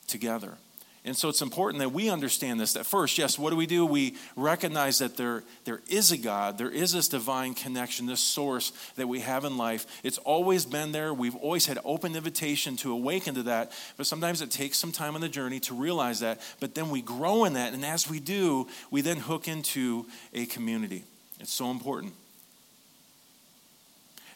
together. 0.07 0.57
And 1.05 1.17
so 1.17 1.27
it's 1.27 1.41
important 1.41 1.79
that 1.79 1.91
we 1.91 2.09
understand 2.09 2.61
this. 2.61 2.73
That 2.73 2.85
first, 2.85 3.17
yes, 3.17 3.37
what 3.37 3.49
do 3.49 3.57
we 3.57 3.65
do? 3.65 3.85
We 3.85 4.15
recognize 4.37 4.99
that 4.99 5.17
there, 5.17 5.43
there 5.65 5.81
is 5.89 6.13
a 6.13 6.17
God, 6.17 6.57
there 6.57 6.69
is 6.69 6.93
this 6.93 7.09
divine 7.09 7.55
connection, 7.55 8.05
this 8.05 8.21
source 8.21 8.71
that 8.95 9.07
we 9.07 9.19
have 9.19 9.43
in 9.43 9.57
life. 9.57 9.85
It's 10.03 10.17
always 10.19 10.65
been 10.65 10.93
there. 10.93 11.13
We've 11.13 11.35
always 11.35 11.65
had 11.65 11.77
open 11.83 12.15
invitation 12.15 12.77
to 12.77 12.93
awaken 12.93 13.35
to 13.35 13.43
that. 13.43 13.73
But 13.97 14.07
sometimes 14.07 14.41
it 14.41 14.49
takes 14.49 14.77
some 14.77 14.93
time 14.93 15.15
on 15.15 15.19
the 15.19 15.27
journey 15.27 15.59
to 15.61 15.73
realize 15.73 16.21
that. 16.21 16.39
But 16.61 16.73
then 16.73 16.89
we 16.89 17.01
grow 17.01 17.43
in 17.43 17.53
that. 17.53 17.73
And 17.73 17.83
as 17.83 18.09
we 18.09 18.21
do, 18.21 18.69
we 18.89 19.01
then 19.01 19.17
hook 19.17 19.49
into 19.49 20.05
a 20.33 20.45
community. 20.45 21.03
It's 21.41 21.53
so 21.53 21.69
important. 21.69 22.13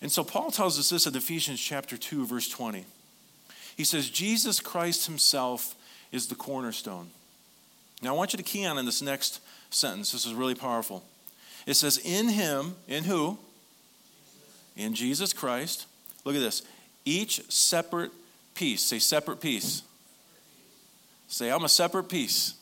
And 0.02 0.12
so 0.12 0.22
Paul 0.22 0.52
tells 0.52 0.78
us 0.78 0.90
this 0.90 1.08
in 1.08 1.16
Ephesians 1.16 1.62
chapter 1.62 1.96
2, 1.96 2.26
verse 2.26 2.50
20. 2.50 2.84
He 3.78 3.86
says, 3.86 4.10
Jesus 4.10 4.60
Christ 4.60 5.06
himself 5.06 5.76
is 6.12 6.28
the 6.28 6.36
cornerstone. 6.36 7.10
Now, 8.02 8.14
I 8.14 8.18
want 8.18 8.34
you 8.34 8.38
to 8.38 8.44
key 8.44 8.66
on 8.66 8.78
in 8.78 8.86
this 8.86 9.02
next 9.02 9.42
sentence. 9.70 10.12
This 10.12 10.26
is 10.26 10.34
really 10.34 10.56
powerful. 10.56 11.04
It 11.66 11.76
says, 11.76 11.98
In 11.98 12.30
him, 12.30 12.76
in 12.88 13.04
who? 13.04 13.38
In 14.76 14.94
Jesus 14.94 15.34
Christ. 15.34 15.88
Look 16.24 16.36
at 16.36 16.42
this. 16.42 16.62
Each 17.06 17.42
separate 17.52 18.12
piece. 18.56 18.82
Say, 18.82 19.00
separate 19.00 19.42
piece. 19.42 19.82
Say, 21.28 21.52
I'm 21.52 21.64
a 21.64 21.70
separate 21.70 22.10
piece. 22.10 22.54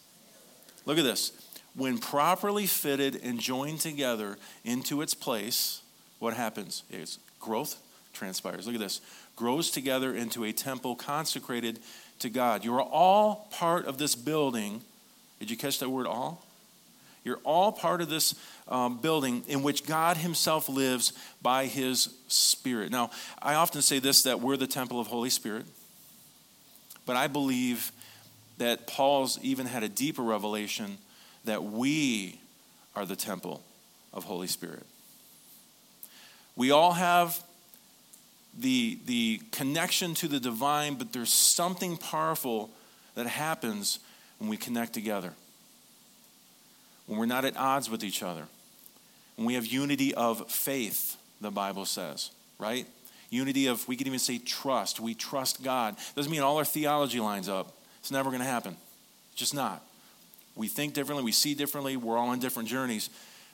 Look 0.85 0.97
at 0.97 1.03
this. 1.03 1.31
When 1.75 1.97
properly 1.97 2.67
fitted 2.67 3.19
and 3.21 3.39
joined 3.39 3.81
together 3.81 4.37
into 4.63 5.01
its 5.01 5.13
place, 5.13 5.81
what 6.19 6.33
happens? 6.33 6.83
It's 6.89 7.19
growth 7.39 7.75
transpires. 8.13 8.65
Look 8.65 8.75
at 8.75 8.81
this. 8.81 9.01
Grows 9.35 9.69
together 9.69 10.15
into 10.15 10.45
a 10.45 10.53
temple 10.53 10.95
consecrated 10.95 11.79
to 12.19 12.29
God. 12.29 12.63
You 12.63 12.73
are 12.75 12.81
all 12.81 13.47
part 13.51 13.85
of 13.85 13.97
this 13.97 14.15
building. 14.15 14.81
Did 15.39 15.51
you 15.51 15.57
catch 15.57 15.79
that 15.79 15.89
word 15.89 16.07
all? 16.07 16.45
You're 17.23 17.39
all 17.43 17.71
part 17.71 18.01
of 18.01 18.09
this 18.09 18.35
um, 18.67 18.99
building 18.99 19.43
in 19.47 19.63
which 19.63 19.85
God 19.85 20.17
Himself 20.17 20.69
lives 20.69 21.11
by 21.41 21.65
His 21.65 22.13
Spirit. 22.27 22.91
Now, 22.91 23.09
I 23.41 23.55
often 23.55 23.81
say 23.81 23.99
this 23.99 24.23
that 24.23 24.41
we're 24.41 24.57
the 24.57 24.67
temple 24.67 24.99
of 24.99 25.07
Holy 25.07 25.31
Spirit, 25.31 25.65
but 27.05 27.15
I 27.15 27.27
believe 27.27 27.91
that 28.59 28.87
Paul's 28.87 29.39
even 29.41 29.65
had 29.65 29.83
a 29.83 29.89
deeper 29.89 30.21
revelation 30.21 30.99
that 31.45 31.63
we 31.63 32.39
are 32.95 33.05
the 33.05 33.15
temple 33.15 33.61
of 34.13 34.23
Holy 34.23 34.47
Spirit. 34.47 34.85
We 36.55 36.71
all 36.71 36.93
have 36.93 37.43
the, 38.57 38.97
the 39.05 39.41
connection 39.51 40.13
to 40.15 40.27
the 40.27 40.39
divine, 40.39 40.95
but 40.95 41.13
there's 41.13 41.31
something 41.31 41.97
powerful 41.97 42.69
that 43.15 43.27
happens 43.27 43.99
when 44.39 44.49
we 44.49 44.57
connect 44.57 44.93
together. 44.93 45.33
When 47.07 47.19
we're 47.19 47.25
not 47.25 47.45
at 47.45 47.57
odds 47.57 47.89
with 47.89 48.03
each 48.03 48.23
other. 48.23 48.47
When 49.35 49.45
we 49.45 49.55
have 49.55 49.65
unity 49.65 50.13
of 50.13 50.49
faith, 50.49 51.17
the 51.41 51.51
Bible 51.51 51.85
says, 51.85 52.31
right? 52.57 52.87
Unity 53.29 53.67
of, 53.67 53.85
we 53.87 53.97
could 53.97 54.07
even 54.07 54.19
say 54.19 54.37
trust. 54.37 54.99
We 54.99 55.13
trust 55.13 55.63
God. 55.63 55.95
Doesn't 56.15 56.31
mean 56.31 56.41
all 56.41 56.57
our 56.57 56.65
theology 56.65 57.19
lines 57.19 57.49
up. 57.49 57.73
It's 57.99 58.11
never 58.11 58.29
going 58.29 58.41
to 58.41 58.47
happen. 58.47 58.77
It's 59.31 59.39
just 59.39 59.53
not. 59.53 59.83
We 60.55 60.69
think 60.69 60.93
differently, 60.93 61.25
we 61.25 61.33
see 61.33 61.53
differently, 61.53 61.97
we're 61.97 62.17
all 62.17 62.29
on 62.29 62.39
different 62.39 62.69
journeys 62.69 63.09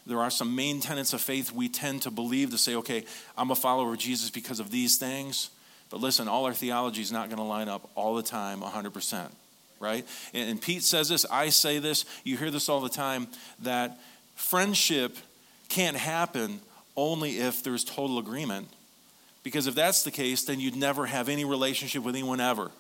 there 0.06 0.20
are 0.20 0.32
some 0.32 0.56
main 0.56 0.80
tenets 0.80 1.14
of 1.14 1.22
faith 1.22 1.52
we 1.52 1.70
tend 1.70 2.04
to 2.04 2.12
believe 2.12 2.52
to 2.52 2.58
say, 2.58 2.76
okay, 2.76 3.06
I'm 3.38 3.52
a 3.52 3.56
follower 3.56 3.94
of 3.94 4.00
Jesus 4.00 4.30
because 4.30 4.60
of 4.60 4.72
these 4.72 4.98
things. 4.98 5.50
But 5.90 6.00
listen, 6.00 6.28
all 6.28 6.46
our 6.46 6.54
theology 6.54 7.02
is 7.02 7.12
not 7.12 7.28
going 7.28 7.38
to 7.38 7.44
line 7.44 7.70
up 7.70 7.90
all 7.96 8.16
the 8.16 8.24
time 8.24 8.62
100%, 8.62 9.30
right? 9.80 10.06
And, 10.34 10.50
and 10.50 10.62
Pete 10.62 10.84
says 10.84 11.10
this, 11.10 11.26
I 11.30 11.50
say 11.50 11.80
this, 11.80 12.06
you 12.24 12.38
hear 12.38 12.50
this 12.50 12.70
all 12.70 12.82
the 12.82 12.90
time, 12.90 13.28
that 13.60 14.00
friendship 14.36 15.18
can't 15.70 15.98
happen 15.98 16.62
only 16.96 17.38
if 17.38 17.64
there's 17.64 17.84
total 17.84 18.18
agreement. 18.18 18.70
Because 19.44 19.68
if 19.68 19.76
that's 19.76 20.04
the 20.04 20.12
case, 20.12 20.44
then 20.44 20.60
you'd 20.60 20.76
never 20.76 21.06
have 21.06 21.30
any 21.30 21.46
relationship 21.46 22.04
with 22.04 22.16
anyone 22.16 22.40
ever. 22.40 22.72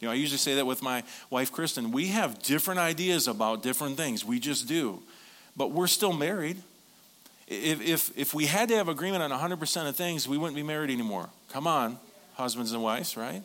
You 0.00 0.08
know, 0.08 0.12
I 0.12 0.16
usually 0.16 0.38
say 0.38 0.56
that 0.56 0.66
with 0.66 0.82
my 0.82 1.02
wife, 1.30 1.52
Kristen. 1.52 1.92
We 1.92 2.08
have 2.08 2.42
different 2.42 2.80
ideas 2.80 3.28
about 3.28 3.62
different 3.62 3.96
things. 3.96 4.24
We 4.24 4.38
just 4.38 4.66
do 4.66 5.00
but 5.56 5.70
we're 5.70 5.86
still 5.86 6.12
married. 6.12 6.56
If, 7.46 7.80
if, 7.80 8.18
if 8.18 8.34
we 8.34 8.46
had 8.46 8.68
to 8.70 8.76
have 8.76 8.88
agreement 8.88 9.22
on 9.22 9.30
100% 9.30 9.88
of 9.88 9.96
things, 9.96 10.26
we 10.26 10.38
wouldn't 10.38 10.56
be 10.56 10.62
married 10.62 10.90
anymore. 10.90 11.28
Come 11.50 11.66
on, 11.66 11.98
husbands 12.34 12.72
and 12.72 12.82
wives, 12.82 13.16
right? 13.16 13.42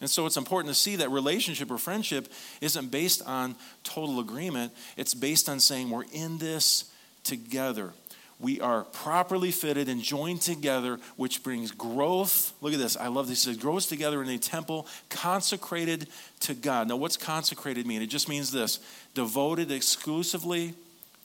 And 0.00 0.08
so 0.08 0.26
it's 0.26 0.36
important 0.36 0.72
to 0.72 0.78
see 0.78 0.96
that 0.96 1.10
relationship 1.10 1.70
or 1.70 1.78
friendship 1.78 2.28
isn't 2.60 2.90
based 2.90 3.22
on 3.26 3.56
total 3.82 4.20
agreement. 4.20 4.72
It's 4.96 5.14
based 5.14 5.48
on 5.48 5.60
saying 5.60 5.90
we're 5.90 6.04
in 6.12 6.38
this 6.38 6.90
together. 7.24 7.92
We 8.40 8.60
are 8.60 8.84
properly 8.84 9.50
fitted 9.50 9.88
and 9.88 10.00
joined 10.00 10.42
together, 10.42 11.00
which 11.16 11.42
brings 11.42 11.72
growth. 11.72 12.52
Look 12.60 12.72
at 12.72 12.78
this. 12.78 12.96
I 12.96 13.08
love 13.08 13.26
this. 13.26 13.48
It 13.48 13.58
grows 13.58 13.86
together 13.86 14.22
in 14.22 14.28
a 14.28 14.38
temple 14.38 14.86
consecrated 15.10 16.06
to 16.40 16.54
God. 16.54 16.88
Now, 16.88 16.96
what's 16.96 17.16
consecrated 17.16 17.84
mean? 17.84 18.00
It 18.00 18.06
just 18.06 18.28
means 18.28 18.52
this 18.52 18.78
devoted 19.14 19.72
exclusively 19.72 20.74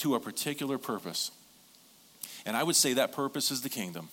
to 0.04 0.16
a 0.16 0.20
particular 0.20 0.78
purpose. 0.78 1.32
And 2.46 2.58
I 2.58 2.64
would 2.64 2.76
say 2.76 2.94
that 2.94 3.14
purpose 3.14 3.52
is 3.52 3.62
the 3.62 3.70
kingdom. 3.70 4.10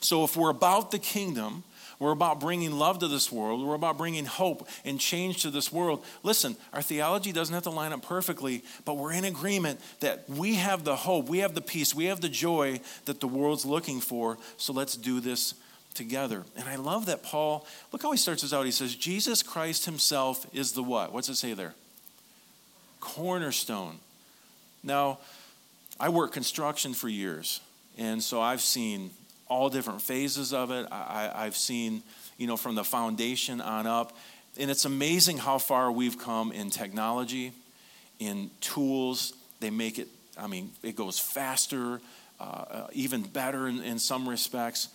So 0.00 0.24
if 0.24 0.34
we're 0.34 0.50
about 0.50 0.90
the 0.90 0.98
kingdom, 0.98 1.62
we're 1.98 2.12
about 2.12 2.40
bringing 2.40 2.72
love 2.72 3.00
to 3.00 3.08
this 3.08 3.30
world. 3.30 3.66
We're 3.66 3.74
about 3.74 3.98
bringing 3.98 4.24
hope 4.24 4.66
and 4.86 4.98
change 4.98 5.42
to 5.42 5.50
this 5.50 5.70
world. 5.70 6.02
Listen, 6.22 6.56
our 6.72 6.80
theology 6.80 7.32
doesn't 7.32 7.52
have 7.52 7.64
to 7.64 7.70
line 7.70 7.92
up 7.92 8.02
perfectly, 8.02 8.64
but 8.86 8.96
we're 8.96 9.12
in 9.12 9.26
agreement 9.26 9.78
that 10.00 10.24
we 10.26 10.54
have 10.54 10.84
the 10.84 10.96
hope, 10.96 11.28
we 11.28 11.38
have 11.38 11.54
the 11.54 11.60
peace, 11.60 11.94
we 11.94 12.06
have 12.06 12.22
the 12.22 12.28
joy 12.30 12.80
that 13.04 13.20
the 13.20 13.28
world's 13.28 13.66
looking 13.66 14.00
for. 14.00 14.38
So 14.56 14.72
let's 14.72 14.96
do 14.96 15.20
this 15.20 15.54
together. 15.92 16.44
And 16.56 16.66
I 16.66 16.76
love 16.76 17.06
that 17.06 17.22
Paul, 17.22 17.66
look 17.92 18.02
how 18.02 18.12
he 18.12 18.16
starts 18.16 18.40
this 18.40 18.54
out. 18.54 18.64
He 18.64 18.70
says, 18.70 18.94
Jesus 18.94 19.42
Christ 19.42 19.84
himself 19.84 20.46
is 20.54 20.72
the 20.72 20.82
what? 20.82 21.12
What's 21.12 21.28
it 21.28 21.34
say 21.34 21.52
there? 21.52 21.74
Cornerstone. 23.00 23.98
Now, 24.82 25.18
I 26.00 26.08
worked 26.08 26.34
construction 26.34 26.94
for 26.94 27.08
years, 27.08 27.60
and 27.96 28.22
so 28.22 28.40
I've 28.40 28.60
seen 28.60 29.10
all 29.48 29.70
different 29.70 30.02
phases 30.02 30.52
of 30.52 30.70
it. 30.70 30.86
I, 30.90 31.44
have 31.44 31.56
seen, 31.56 32.02
you 32.36 32.46
know, 32.46 32.56
from 32.56 32.74
the 32.74 32.84
foundation 32.84 33.60
on 33.60 33.86
up. 33.86 34.16
And 34.58 34.70
it's 34.70 34.84
amazing 34.84 35.38
how 35.38 35.58
far 35.58 35.90
we've 35.90 36.18
come 36.18 36.52
in 36.52 36.70
technology, 36.70 37.52
in 38.18 38.50
tools. 38.60 39.32
They 39.60 39.70
make 39.70 39.98
it, 39.98 40.08
I 40.36 40.46
mean, 40.46 40.70
it 40.82 40.96
goes 40.96 41.18
faster, 41.18 42.00
uh, 42.40 42.42
uh 42.42 42.86
even 42.92 43.22
better 43.22 43.68
in, 43.68 43.82
in 43.82 43.98
some 43.98 44.28
respects. 44.28 44.88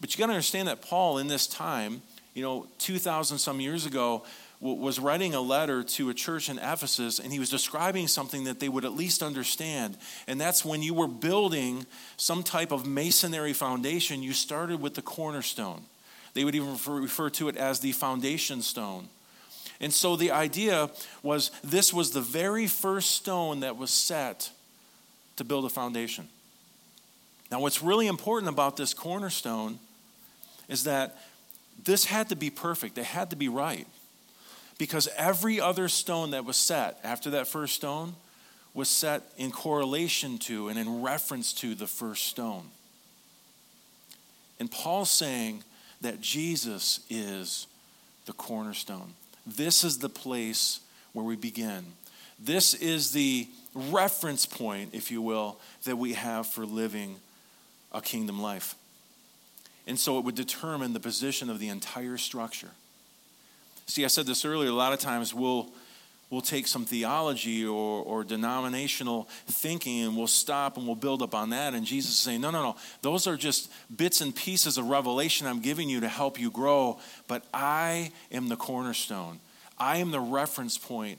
But 0.00 0.14
you 0.14 0.18
got 0.18 0.26
to 0.26 0.32
understand 0.32 0.68
that 0.68 0.82
Paul, 0.82 1.18
in 1.18 1.26
this 1.26 1.46
time, 1.46 2.02
you 2.34 2.42
know, 2.42 2.66
2,000 2.78 3.38
some 3.38 3.60
years 3.60 3.86
ago, 3.86 4.24
was 4.60 4.98
writing 4.98 5.34
a 5.34 5.40
letter 5.40 5.82
to 5.82 6.08
a 6.08 6.14
church 6.14 6.48
in 6.48 6.58
Ephesus, 6.58 7.18
and 7.18 7.32
he 7.32 7.38
was 7.38 7.50
describing 7.50 8.08
something 8.08 8.44
that 8.44 8.58
they 8.58 8.68
would 8.68 8.84
at 8.84 8.92
least 8.92 9.22
understand. 9.22 9.98
And 10.26 10.40
that's 10.40 10.64
when 10.64 10.82
you 10.82 10.94
were 10.94 11.08
building 11.08 11.84
some 12.16 12.42
type 12.42 12.72
of 12.72 12.86
masonry 12.86 13.52
foundation, 13.52 14.22
you 14.22 14.32
started 14.32 14.80
with 14.80 14.94
the 14.94 15.02
cornerstone. 15.02 15.82
They 16.32 16.44
would 16.44 16.54
even 16.54 16.76
refer 16.86 17.30
to 17.30 17.48
it 17.48 17.56
as 17.56 17.80
the 17.80 17.92
foundation 17.92 18.62
stone. 18.62 19.08
And 19.78 19.92
so 19.92 20.16
the 20.16 20.30
idea 20.30 20.90
was 21.22 21.50
this 21.62 21.92
was 21.92 22.12
the 22.12 22.22
very 22.22 22.66
first 22.66 23.10
stone 23.10 23.60
that 23.60 23.76
was 23.76 23.90
set 23.90 24.50
to 25.36 25.44
build 25.44 25.66
a 25.66 25.68
foundation. 25.68 26.28
Now, 27.50 27.60
what's 27.60 27.82
really 27.82 28.06
important 28.06 28.50
about 28.50 28.78
this 28.78 28.94
cornerstone 28.94 29.78
is 30.66 30.84
that 30.84 31.18
this 31.84 32.06
had 32.06 32.30
to 32.30 32.36
be 32.36 32.48
perfect, 32.48 32.96
it 32.96 33.04
had 33.04 33.30
to 33.30 33.36
be 33.36 33.48
right 33.48 33.86
because 34.78 35.08
every 35.16 35.60
other 35.60 35.88
stone 35.88 36.30
that 36.32 36.44
was 36.44 36.56
set 36.56 36.98
after 37.02 37.30
that 37.30 37.46
first 37.46 37.74
stone 37.74 38.14
was 38.74 38.88
set 38.88 39.22
in 39.38 39.50
correlation 39.50 40.38
to 40.38 40.68
and 40.68 40.78
in 40.78 41.02
reference 41.02 41.52
to 41.54 41.74
the 41.74 41.86
first 41.86 42.24
stone. 42.24 42.64
And 44.60 44.70
Paul's 44.70 45.10
saying 45.10 45.64
that 46.02 46.20
Jesus 46.20 47.00
is 47.08 47.66
the 48.26 48.32
cornerstone. 48.32 49.14
This 49.46 49.84
is 49.84 49.98
the 49.98 50.08
place 50.08 50.80
where 51.12 51.24
we 51.24 51.36
begin. 51.36 51.84
This 52.38 52.74
is 52.74 53.12
the 53.12 53.48
reference 53.74 54.44
point, 54.44 54.90
if 54.92 55.10
you 55.10 55.22
will, 55.22 55.58
that 55.84 55.96
we 55.96 56.14
have 56.14 56.46
for 56.46 56.66
living 56.66 57.16
a 57.92 58.00
kingdom 58.00 58.42
life. 58.42 58.74
And 59.86 59.98
so 59.98 60.18
it 60.18 60.24
would 60.24 60.34
determine 60.34 60.92
the 60.92 61.00
position 61.00 61.48
of 61.48 61.60
the 61.60 61.68
entire 61.68 62.18
structure. 62.18 62.70
See, 63.86 64.04
I 64.04 64.08
said 64.08 64.26
this 64.26 64.44
earlier, 64.44 64.68
a 64.68 64.72
lot 64.72 64.92
of 64.92 64.98
times 64.98 65.32
we'll, 65.32 65.68
we'll 66.28 66.40
take 66.40 66.66
some 66.66 66.84
theology 66.84 67.64
or, 67.64 68.02
or 68.02 68.24
denominational 68.24 69.28
thinking 69.46 70.00
and 70.00 70.16
we'll 70.16 70.26
stop 70.26 70.76
and 70.76 70.86
we'll 70.86 70.96
build 70.96 71.22
up 71.22 71.34
on 71.34 71.50
that. 71.50 71.72
And 71.72 71.86
Jesus 71.86 72.12
is 72.12 72.18
saying, 72.18 72.40
no, 72.40 72.50
no, 72.50 72.62
no. 72.62 72.76
Those 73.02 73.28
are 73.28 73.36
just 73.36 73.70
bits 73.94 74.20
and 74.20 74.34
pieces 74.34 74.76
of 74.76 74.86
revelation 74.86 75.46
I'm 75.46 75.60
giving 75.60 75.88
you 75.88 76.00
to 76.00 76.08
help 76.08 76.40
you 76.40 76.50
grow. 76.50 76.98
But 77.28 77.44
I 77.54 78.10
am 78.32 78.48
the 78.48 78.56
cornerstone, 78.56 79.38
I 79.78 79.98
am 79.98 80.10
the 80.10 80.20
reference 80.20 80.78
point 80.78 81.18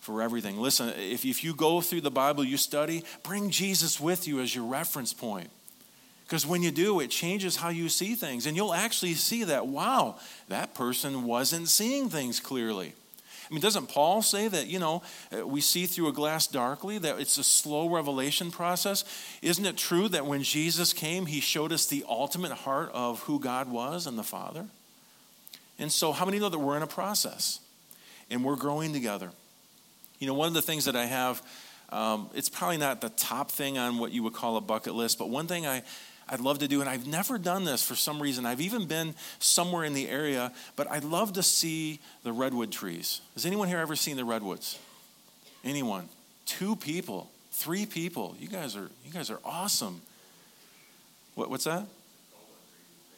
for 0.00 0.22
everything. 0.22 0.58
Listen, 0.58 0.88
if, 0.96 1.24
if 1.24 1.44
you 1.44 1.54
go 1.54 1.80
through 1.80 2.00
the 2.00 2.10
Bible, 2.10 2.42
you 2.42 2.56
study, 2.56 3.04
bring 3.22 3.50
Jesus 3.50 4.00
with 4.00 4.26
you 4.26 4.40
as 4.40 4.54
your 4.54 4.64
reference 4.64 5.12
point. 5.12 5.50
Because 6.28 6.46
when 6.46 6.62
you 6.62 6.70
do, 6.70 7.00
it 7.00 7.08
changes 7.08 7.56
how 7.56 7.70
you 7.70 7.88
see 7.88 8.14
things. 8.14 8.44
And 8.44 8.54
you'll 8.54 8.74
actually 8.74 9.14
see 9.14 9.44
that, 9.44 9.66
wow, 9.66 10.18
that 10.48 10.74
person 10.74 11.24
wasn't 11.24 11.68
seeing 11.68 12.10
things 12.10 12.38
clearly. 12.38 12.92
I 13.50 13.54
mean, 13.54 13.62
doesn't 13.62 13.88
Paul 13.88 14.20
say 14.20 14.46
that, 14.46 14.66
you 14.66 14.78
know, 14.78 15.02
uh, 15.34 15.46
we 15.46 15.62
see 15.62 15.86
through 15.86 16.08
a 16.08 16.12
glass 16.12 16.46
darkly, 16.46 16.98
that 16.98 17.18
it's 17.18 17.38
a 17.38 17.44
slow 17.44 17.88
revelation 17.88 18.50
process? 18.50 19.06
Isn't 19.40 19.64
it 19.64 19.78
true 19.78 20.06
that 20.10 20.26
when 20.26 20.42
Jesus 20.42 20.92
came, 20.92 21.24
he 21.24 21.40
showed 21.40 21.72
us 21.72 21.86
the 21.86 22.04
ultimate 22.06 22.52
heart 22.52 22.90
of 22.92 23.22
who 23.22 23.40
God 23.40 23.70
was 23.70 24.06
and 24.06 24.18
the 24.18 24.22
Father? 24.22 24.66
And 25.78 25.90
so, 25.90 26.12
how 26.12 26.26
many 26.26 26.38
know 26.38 26.50
that 26.50 26.58
we're 26.58 26.76
in 26.76 26.82
a 26.82 26.86
process 26.86 27.60
and 28.28 28.44
we're 28.44 28.56
growing 28.56 28.92
together? 28.92 29.30
You 30.18 30.26
know, 30.26 30.34
one 30.34 30.48
of 30.48 30.54
the 30.54 30.60
things 30.60 30.84
that 30.84 30.96
I 30.96 31.06
have, 31.06 31.40
um, 31.88 32.28
it's 32.34 32.50
probably 32.50 32.76
not 32.76 33.00
the 33.00 33.08
top 33.08 33.50
thing 33.50 33.78
on 33.78 33.96
what 33.96 34.12
you 34.12 34.22
would 34.24 34.34
call 34.34 34.58
a 34.58 34.60
bucket 34.60 34.94
list, 34.94 35.18
but 35.18 35.30
one 35.30 35.46
thing 35.46 35.66
I, 35.66 35.84
I'd 36.28 36.40
love 36.40 36.58
to 36.58 36.68
do, 36.68 36.80
and 36.80 36.88
I've 36.88 37.06
never 37.06 37.38
done 37.38 37.64
this 37.64 37.82
for 37.82 37.94
some 37.94 38.20
reason. 38.20 38.44
I've 38.44 38.60
even 38.60 38.86
been 38.86 39.14
somewhere 39.38 39.84
in 39.84 39.94
the 39.94 40.08
area, 40.08 40.52
but 40.76 40.90
I'd 40.90 41.04
love 41.04 41.34
to 41.34 41.42
see 41.42 42.00
the 42.22 42.32
redwood 42.32 42.70
trees. 42.70 43.20
Has 43.34 43.46
anyone 43.46 43.68
here 43.68 43.78
ever 43.78 43.96
seen 43.96 44.16
the 44.16 44.24
redwoods? 44.24 44.78
Anyone? 45.64 46.08
Two 46.46 46.76
people, 46.76 47.30
three 47.52 47.86
people. 47.86 48.36
You 48.38 48.48
guys 48.48 48.76
are 48.76 48.90
you 49.04 49.12
guys 49.12 49.30
are 49.30 49.40
awesome. 49.44 50.00
What, 51.34 51.50
what's 51.50 51.64
that? 51.64 51.86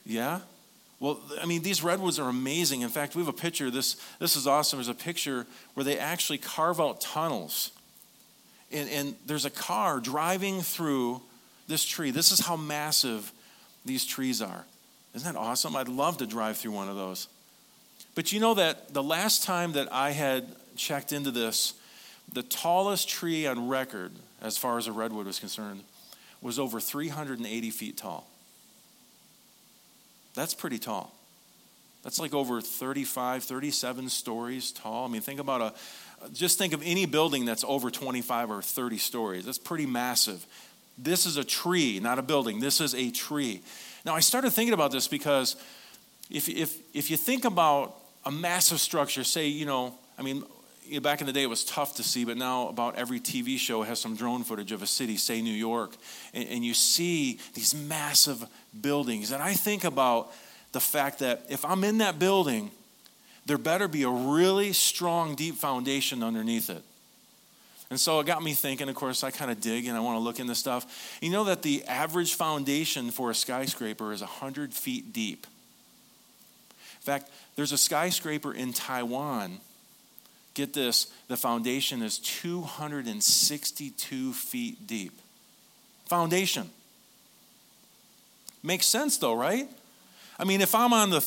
Yeah. 0.05 0.41
Well, 0.99 1.19
I 1.41 1.47
mean, 1.47 1.63
these 1.63 1.83
redwoods 1.83 2.19
are 2.19 2.29
amazing. 2.29 2.83
In 2.83 2.91
fact, 2.91 3.17
we 3.17 3.23
have 3.23 3.29
a 3.29 3.33
picture. 3.33 3.71
This 3.71 3.97
this 4.19 4.37
is 4.37 4.47
awesome. 4.47 4.79
There's 4.79 4.89
a 4.89 4.95
picture 4.95 5.47
where 5.75 5.85
they 5.85 5.99
actually 5.99 6.39
carve 6.39 6.81
out 6.81 7.01
tunnels, 7.01 7.71
and, 8.71 8.89
and 8.91 9.15
there's 9.27 9.45
a 9.45 9.51
car 9.51 10.01
driving 10.01 10.61
through 10.61 11.23
this 11.71 11.85
tree. 11.85 12.11
This 12.11 12.33
is 12.33 12.41
how 12.41 12.57
massive 12.57 13.33
these 13.87 14.05
trees 14.05 14.43
are. 14.43 14.67
Isn't 15.15 15.33
that 15.33 15.39
awesome? 15.39 15.75
I'd 15.75 15.89
love 15.89 16.19
to 16.19 16.27
drive 16.27 16.59
through 16.59 16.73
one 16.73 16.89
of 16.89 16.97
those. 16.97 17.29
But 18.15 18.33
you 18.33 18.41
know 18.41 18.55
that 18.55 18.93
the 18.93 19.03
last 19.03 19.45
time 19.45 19.73
that 19.73 19.91
I 19.93 20.11
had 20.11 20.47
checked 20.77 21.13
into 21.13 21.31
this, 21.31 21.75
the 22.33 22.43
tallest 22.43 23.09
tree 23.09 23.47
on 23.47 23.69
record, 23.69 24.13
as 24.43 24.59
far 24.59 24.79
as 24.79 24.87
a 24.87 24.93
redwood 24.93 25.27
was 25.27 25.39
concerned, 25.39 25.83
was 26.43 26.59
over 26.59 26.81
380 26.81 27.71
feet 27.71 27.97
tall. 27.97 28.29
That's 30.35 30.55
pretty 30.55 30.79
tall. 30.79 31.15
That's 32.03 32.19
like 32.19 32.35
over 32.35 32.61
35, 32.61 33.45
37 33.45 34.09
stories 34.09 34.73
tall. 34.73 35.05
I 35.05 35.09
mean, 35.09 35.21
think 35.21 35.39
about 35.39 35.61
a, 35.61 36.29
just 36.33 36.57
think 36.57 36.73
of 36.73 36.83
any 36.85 37.05
building 37.05 37.45
that's 37.45 37.65
over 37.67 37.91
25 37.91 38.51
or 38.51 38.63
30 38.63 38.99
stories. 38.99 39.45
That's 39.45 39.59
pretty 39.59 39.87
massive. 39.87 40.47
This 40.99 41.27
is 41.27 41.37
a 41.37 41.45
tree, 41.45 42.01
not 42.01 42.19
a 42.19 42.23
building. 42.23 42.61
This 42.61 42.81
is 42.81 42.95
a 42.95 43.11
tree. 43.11 43.63
Now, 44.05 44.15
I 44.15 44.21
started 44.21 44.51
thinking 44.51 44.75
about 44.75 44.93
this 44.93 45.09
because 45.09 45.57
if, 46.31 46.49
if, 46.49 46.79
if 46.95 47.11
you 47.11 47.17
think 47.17 47.45
about 47.45 47.97
a 48.25 48.31
massive 48.31 48.81
structure, 48.81 49.25
say, 49.25 49.49
you 49.49 49.67
know, 49.67 49.95
I 50.19 50.23
mean, 50.23 50.45
back 51.03 51.21
in 51.21 51.27
the 51.27 51.33
day 51.33 51.43
it 51.43 51.49
was 51.49 51.65
tough 51.65 51.97
to 51.97 52.03
see, 52.03 52.25
but 52.25 52.37
now 52.37 52.69
about 52.69 52.97
every 52.97 53.21
TV 53.21 53.59
show 53.59 53.83
has 53.83 54.01
some 54.01 54.17
drone 54.17 54.43
footage 54.43 54.73
of 54.73 54.83
a 54.83 54.87
city, 54.87 55.17
say 55.17 55.41
New 55.41 55.55
York, 55.55 55.97
and, 56.35 56.49
and 56.49 56.65
you 56.65 56.75
see 56.75 57.39
these 57.55 57.75
massive 57.75 58.45
buildings. 58.81 59.31
And 59.33 59.43
I 59.43 59.55
think 59.55 59.85
about 59.85 60.33
the 60.73 60.81
fact 60.81 61.21
that 61.21 61.45
if 61.49 61.65
I'm 61.65 61.85
in 61.85 61.99
that 61.99 62.19
building, 62.19 62.71
there 63.47 63.59
better 63.59 63.89
be 63.89 64.03
a 64.03 64.11
really 64.11 64.73
strong, 64.73 65.35
deep 65.35 65.57
foundation 65.57 66.23
underneath 66.23 66.71
it. 66.71 66.83
And 67.91 67.99
so 67.99 68.21
it 68.21 68.27
got 68.27 68.43
me 68.43 68.55
thinking, 68.55 68.89
of 68.89 68.95
course, 68.95 69.25
I 69.25 69.33
kind 69.33 69.51
of 69.51 69.61
dig 69.61 69.87
and 69.87 69.97
I 69.97 70.01
want 70.01 70.17
to 70.17 70.21
look 70.21 70.39
into 70.39 70.55
stuff. 70.55 71.19
You 71.21 71.31
know 71.31 71.45
that 71.45 71.63
the 71.63 71.85
average 71.87 72.35
foundation 72.35 73.11
for 73.11 73.31
a 73.31 73.35
skyscraper 73.35 74.13
is 74.13 74.21
100 74.21 74.73
feet 74.73 75.13
deep. 75.13 75.47
In 77.01 77.03
fact, 77.03 77.31
there's 77.57 77.73
a 77.73 77.79
skyscraper 77.79 78.55
in 78.55 78.73
Taiwan. 78.73 79.59
Get 80.55 80.73
this, 80.73 81.13
the 81.27 81.37
foundation 81.37 82.03
is 82.03 82.19
262 82.19 84.33
feet 84.35 84.87
deep. 84.87 85.21
Foundation. 86.07 86.71
Makes 88.63 88.87
sense 88.87 89.19
though, 89.19 89.35
right? 89.35 89.69
I 90.39 90.45
mean, 90.45 90.61
if 90.61 90.75
I'm 90.75 90.93
on 90.93 91.11
the 91.11 91.21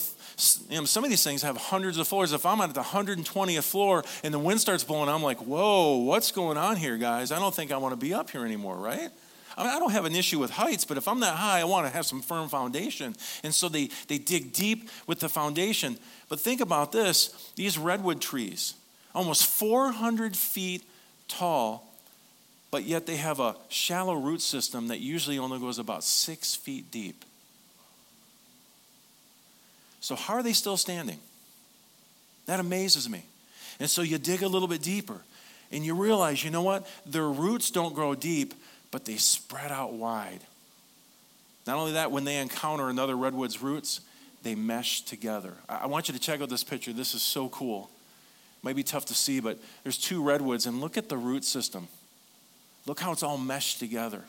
you 0.70 0.78
know, 0.78 0.86
some 0.86 1.04
of 1.04 1.10
these 1.10 1.24
things 1.24 1.42
have 1.42 1.58
hundreds 1.58 1.98
of 1.98 2.08
floors. 2.08 2.34
If 2.34 2.46
I'm 2.46 2.62
at 2.62 2.74
the 2.74 2.82
120th 2.82 3.64
floor 3.64 4.04
and 4.24 4.34
the 4.34 4.40
wind 4.40 4.60
starts 4.60 4.84
blowing, 4.84 5.10
I'm 5.10 5.24
like, 5.24 5.40
whoa, 5.40 5.98
what's 5.98 6.32
going 6.32 6.58
on 6.58 6.76
here, 6.76 6.98
guys? 6.98 7.32
I 7.32 7.40
don't 7.40 7.54
think 7.54 7.72
I 7.72 7.78
want 7.78 7.94
to 7.94 7.98
be 7.98 8.14
up 8.14 8.30
here 8.30 8.46
anymore, 8.46 8.78
right? 8.78 9.10
I, 9.58 9.64
mean, 9.64 9.74
I 9.74 9.80
don't 9.80 9.92
have 9.92 10.06
an 10.06 10.16
issue 10.16 10.40
with 10.40 10.52
heights, 10.52 10.86
but 10.86 10.98
if 10.98 11.08
I'm 11.08 11.20
that 11.20 11.36
high, 11.36 11.60
I 11.60 11.64
want 11.66 11.86
to 11.86 11.94
have 11.94 12.06
some 12.06 12.22
firm 12.22 12.50
foundation. 12.50 13.16
And 13.44 13.54
so 13.54 13.70
they, 13.70 13.90
they 14.08 14.18
dig 14.18 14.54
deep 14.54 14.90
with 15.06 15.20
the 15.20 15.30
foundation. 15.30 15.98
But 16.30 16.40
think 16.40 16.62
about 16.62 16.92
this 16.92 17.52
these 17.56 17.78
redwood 17.78 18.22
trees, 18.22 18.74
almost 19.14 19.46
400 19.46 20.36
feet 20.36 20.84
tall, 21.28 21.94
but 22.72 22.84
yet 22.84 23.06
they 23.06 23.18
have 23.18 23.40
a 23.40 23.56
shallow 23.70 24.16
root 24.16 24.42
system 24.42 24.88
that 24.88 25.00
usually 25.00 25.38
only 25.38 25.60
goes 25.60 25.78
about 25.78 26.04
six 26.04 26.56
feet 26.56 26.90
deep. 26.90 27.24
So, 30.04 30.16
how 30.16 30.34
are 30.34 30.44
they 30.44 30.52
still 30.52 30.76
standing? 30.76 31.18
That 32.46 32.60
amazes 32.60 33.10
me. 33.10 33.24
And 33.80 33.90
so 33.90 34.02
you 34.02 34.18
dig 34.18 34.44
a 34.44 34.50
little 34.50 34.68
bit 34.68 34.82
deeper 34.82 35.22
and 35.72 35.86
you 35.86 35.96
realize, 35.96 36.44
you 36.44 36.52
know 36.52 36.62
what? 36.62 36.86
Their 37.06 37.30
roots 37.30 37.72
don't 37.72 37.96
grow 37.96 38.14
deep, 38.14 38.54
but 38.92 39.06
they 39.06 39.16
spread 39.16 39.72
out 39.72 39.94
wide. 39.94 40.42
Not 41.66 41.78
only 41.78 41.94
that, 41.94 42.12
when 42.12 42.26
they 42.26 42.36
encounter 42.40 42.90
another 42.90 43.16
redwood's 43.16 43.62
roots, 43.62 44.02
they 44.44 44.56
mesh 44.56 45.04
together. 45.04 45.54
I 45.70 45.88
want 45.88 46.10
you 46.10 46.14
to 46.14 46.20
check 46.20 46.42
out 46.42 46.50
this 46.50 46.66
picture. 46.66 46.92
This 46.92 47.16
is 47.16 47.22
so 47.22 47.48
cool. 47.48 47.90
Might 48.62 48.76
be 48.76 48.84
tough 48.84 49.06
to 49.06 49.14
see, 49.14 49.40
but 49.40 49.58
there's 49.84 49.98
two 49.98 50.22
redwoods, 50.22 50.66
and 50.66 50.82
look 50.82 50.98
at 50.98 51.08
the 51.08 51.18
root 51.18 51.46
system. 51.46 51.88
Look 52.86 53.00
how 53.00 53.14
it's 53.14 53.24
all 53.24 53.38
meshed 53.38 53.80
together. 53.80 54.26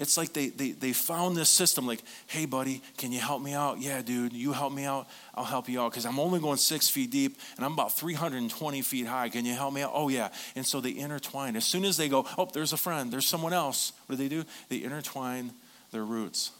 It's 0.00 0.16
like 0.16 0.32
they, 0.32 0.48
they, 0.48 0.70
they 0.70 0.94
found 0.94 1.36
this 1.36 1.50
system 1.50 1.86
like, 1.86 2.02
hey, 2.26 2.46
buddy, 2.46 2.80
can 2.96 3.12
you 3.12 3.20
help 3.20 3.42
me 3.42 3.52
out? 3.52 3.82
Yeah, 3.82 4.00
dude, 4.00 4.32
you 4.32 4.54
help 4.54 4.72
me 4.72 4.86
out, 4.86 5.06
I'll 5.34 5.44
help 5.44 5.68
you 5.68 5.78
out 5.82 5.90
because 5.90 6.06
I'm 6.06 6.18
only 6.18 6.40
going 6.40 6.56
six 6.56 6.88
feet 6.88 7.10
deep 7.10 7.38
and 7.56 7.66
I'm 7.66 7.74
about 7.74 7.92
320 7.98 8.80
feet 8.80 9.06
high. 9.06 9.28
Can 9.28 9.44
you 9.44 9.52
help 9.52 9.74
me 9.74 9.82
out? 9.82 9.90
Oh, 9.92 10.08
yeah. 10.08 10.30
And 10.56 10.64
so 10.64 10.80
they 10.80 10.96
intertwine. 10.96 11.54
As 11.54 11.66
soon 11.66 11.84
as 11.84 11.98
they 11.98 12.08
go, 12.08 12.26
oh, 12.38 12.48
there's 12.50 12.72
a 12.72 12.78
friend, 12.78 13.12
there's 13.12 13.26
someone 13.26 13.52
else, 13.52 13.92
what 14.06 14.16
do 14.16 14.22
they 14.22 14.34
do? 14.34 14.42
They 14.70 14.82
intertwine 14.82 15.52
their 15.92 16.04
roots. 16.04 16.52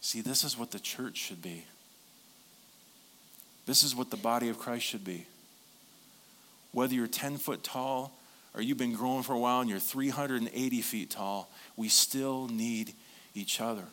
See, 0.00 0.20
this 0.20 0.42
is 0.42 0.58
what 0.58 0.72
the 0.72 0.80
church 0.80 1.16
should 1.16 1.40
be. 1.40 1.62
This 3.64 3.84
is 3.84 3.94
what 3.94 4.10
the 4.10 4.16
body 4.16 4.48
of 4.48 4.58
Christ 4.58 4.84
should 4.84 5.04
be. 5.04 5.26
Whether 6.72 6.94
you're 6.94 7.06
10 7.06 7.36
foot 7.36 7.62
tall 7.62 8.12
or 8.54 8.60
you've 8.60 8.76
been 8.76 8.94
growing 8.94 9.22
for 9.22 9.34
a 9.34 9.38
while 9.38 9.60
and 9.60 9.70
you're 9.70 9.78
380 9.78 10.80
feet 10.82 11.10
tall, 11.10 11.48
we 11.76 11.88
still 11.88 12.48
need 12.48 12.94
each 13.34 13.60
other. 13.60 13.84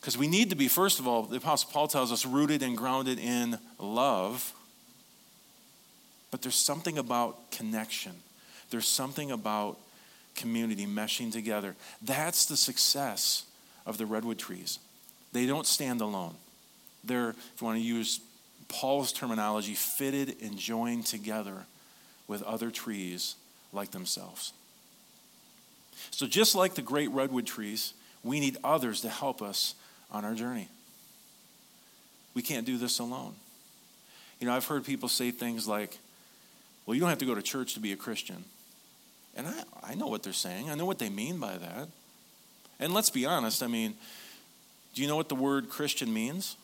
Because 0.00 0.16
we 0.16 0.28
need 0.28 0.50
to 0.50 0.56
be, 0.56 0.68
first 0.68 1.00
of 1.00 1.08
all, 1.08 1.24
the 1.24 1.38
Apostle 1.38 1.70
Paul 1.72 1.88
tells 1.88 2.12
us, 2.12 2.24
rooted 2.24 2.62
and 2.62 2.76
grounded 2.76 3.18
in 3.18 3.58
love. 3.78 4.52
But 6.30 6.42
there's 6.42 6.54
something 6.54 6.98
about 6.98 7.50
connection, 7.50 8.12
there's 8.70 8.86
something 8.86 9.30
about 9.30 9.78
community 10.34 10.86
meshing 10.86 11.32
together. 11.32 11.74
That's 12.00 12.46
the 12.46 12.56
success 12.56 13.44
of 13.86 13.98
the 13.98 14.06
redwood 14.06 14.38
trees. 14.38 14.78
They 15.32 15.46
don't 15.46 15.66
stand 15.66 16.00
alone. 16.00 16.34
They're, 17.02 17.30
if 17.30 17.60
you 17.60 17.66
want 17.66 17.78
to 17.78 17.84
use 17.84 18.20
Paul's 18.68 19.12
terminology, 19.12 19.74
fitted 19.74 20.36
and 20.42 20.56
joined 20.56 21.06
together 21.06 21.64
with 22.28 22.42
other 22.42 22.70
trees 22.70 23.34
like 23.72 23.90
themselves. 23.90 24.52
So, 26.10 26.26
just 26.26 26.54
like 26.54 26.74
the 26.74 26.82
great 26.82 27.10
redwood 27.10 27.46
trees, 27.46 27.94
we 28.22 28.40
need 28.40 28.56
others 28.64 29.00
to 29.02 29.08
help 29.08 29.42
us 29.42 29.74
on 30.10 30.24
our 30.24 30.34
journey. 30.34 30.68
We 32.34 32.42
can't 32.42 32.66
do 32.66 32.78
this 32.78 32.98
alone. 32.98 33.34
You 34.40 34.46
know, 34.46 34.54
I've 34.54 34.66
heard 34.66 34.84
people 34.84 35.08
say 35.08 35.30
things 35.30 35.66
like, 35.66 35.98
well, 36.86 36.94
you 36.94 37.00
don't 37.00 37.10
have 37.10 37.18
to 37.18 37.26
go 37.26 37.34
to 37.34 37.42
church 37.42 37.74
to 37.74 37.80
be 37.80 37.92
a 37.92 37.96
Christian. 37.96 38.44
And 39.36 39.46
I, 39.46 39.52
I 39.82 39.94
know 39.94 40.06
what 40.06 40.22
they're 40.22 40.32
saying, 40.32 40.70
I 40.70 40.74
know 40.74 40.86
what 40.86 40.98
they 40.98 41.10
mean 41.10 41.38
by 41.38 41.58
that. 41.58 41.88
And 42.80 42.94
let's 42.94 43.10
be 43.10 43.26
honest, 43.26 43.62
I 43.62 43.66
mean, 43.66 43.94
do 44.94 45.02
you 45.02 45.08
know 45.08 45.16
what 45.16 45.28
the 45.28 45.34
word 45.34 45.68
Christian 45.68 46.12
means? 46.12 46.56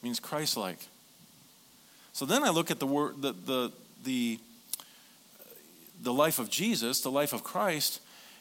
It 0.00 0.04
means 0.04 0.20
Christ 0.20 0.56
like. 0.56 0.78
So 2.12 2.26
then 2.26 2.42
I 2.44 2.50
look 2.50 2.70
at 2.70 2.80
the 2.80 2.86
word, 2.86 3.22
the, 3.22 3.32
the, 3.32 3.72
the, 4.04 4.38
the 6.02 6.12
life 6.12 6.38
of 6.38 6.50
Jesus, 6.50 7.00
the 7.00 7.10
life 7.10 7.32
of 7.32 7.42
Christ, 7.42 8.00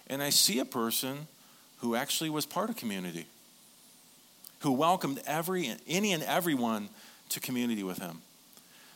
and 0.10 0.22
I 0.24 0.30
see 0.30 0.60
a 0.60 0.66
person 0.66 1.28
who 1.78 1.96
actually 1.96 2.30
was 2.30 2.46
part 2.46 2.70
of 2.70 2.76
community, 2.76 3.26
who 4.60 4.72
welcomed 4.72 5.22
every, 5.26 5.74
any 5.88 6.12
and 6.14 6.24
everyone 6.24 6.90
to 7.30 7.40
community 7.40 7.84
with 7.84 8.00
him. 8.00 8.22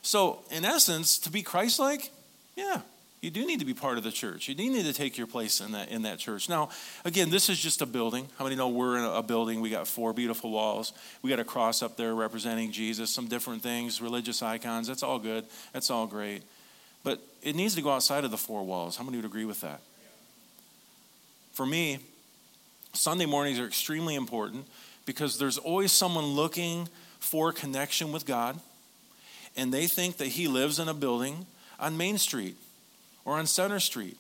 So, 0.01 0.39
in 0.51 0.65
essence, 0.65 1.17
to 1.19 1.31
be 1.31 1.43
Christ 1.43 1.79
like, 1.79 2.11
yeah, 2.57 2.81
you 3.21 3.31
do 3.31 3.45
need 3.45 3.59
to 3.59 3.65
be 3.65 3.73
part 3.73 3.97
of 3.97 4.03
the 4.03 4.11
church. 4.11 4.49
You 4.49 4.55
do 4.55 4.69
need 4.69 4.83
to 4.83 4.91
take 4.91 5.17
your 5.17 5.27
place 5.27 5.61
in 5.61 5.71
that, 5.71 5.87
in 5.87 6.01
that 6.01 6.19
church. 6.19 6.49
Now, 6.49 6.67
again, 7.05 7.29
this 7.29 7.47
is 7.47 7.57
just 7.57 7.81
a 7.81 7.85
building. 7.85 8.27
How 8.37 8.43
many 8.43 8.57
know 8.57 8.67
we're 8.67 8.97
in 8.97 9.05
a 9.05 9.23
building? 9.23 9.61
We 9.61 9.69
got 9.69 9.87
four 9.87 10.11
beautiful 10.11 10.51
walls. 10.51 10.91
We 11.21 11.29
got 11.29 11.39
a 11.39 11.45
cross 11.45 11.81
up 11.81 11.95
there 11.95 12.13
representing 12.13 12.73
Jesus, 12.73 13.09
some 13.09 13.29
different 13.29 13.63
things, 13.63 14.01
religious 14.01 14.43
icons. 14.43 14.87
That's 14.87 15.03
all 15.03 15.19
good. 15.19 15.45
That's 15.71 15.89
all 15.89 16.05
great. 16.05 16.43
But 17.05 17.21
it 17.41 17.55
needs 17.55 17.75
to 17.75 17.81
go 17.81 17.91
outside 17.91 18.25
of 18.25 18.31
the 18.31 18.37
four 18.37 18.65
walls. 18.65 18.97
How 18.97 19.05
many 19.05 19.15
would 19.15 19.25
agree 19.25 19.45
with 19.45 19.61
that? 19.61 19.79
For 21.53 21.65
me, 21.65 21.99
Sunday 22.93 23.25
mornings 23.25 23.59
are 23.59 23.65
extremely 23.65 24.15
important 24.15 24.67
because 25.05 25.37
there's 25.37 25.57
always 25.57 25.91
someone 25.91 26.25
looking 26.25 26.89
for 27.19 27.51
connection 27.51 28.11
with 28.11 28.25
God, 28.25 28.59
and 29.55 29.73
they 29.73 29.87
think 29.87 30.17
that 30.17 30.27
He 30.27 30.47
lives 30.47 30.79
in 30.79 30.89
a 30.89 30.93
building 30.93 31.45
on 31.79 31.97
Main 31.97 32.17
Street 32.17 32.55
or 33.23 33.35
on 33.35 33.45
Center 33.45 33.79
Street 33.79 34.17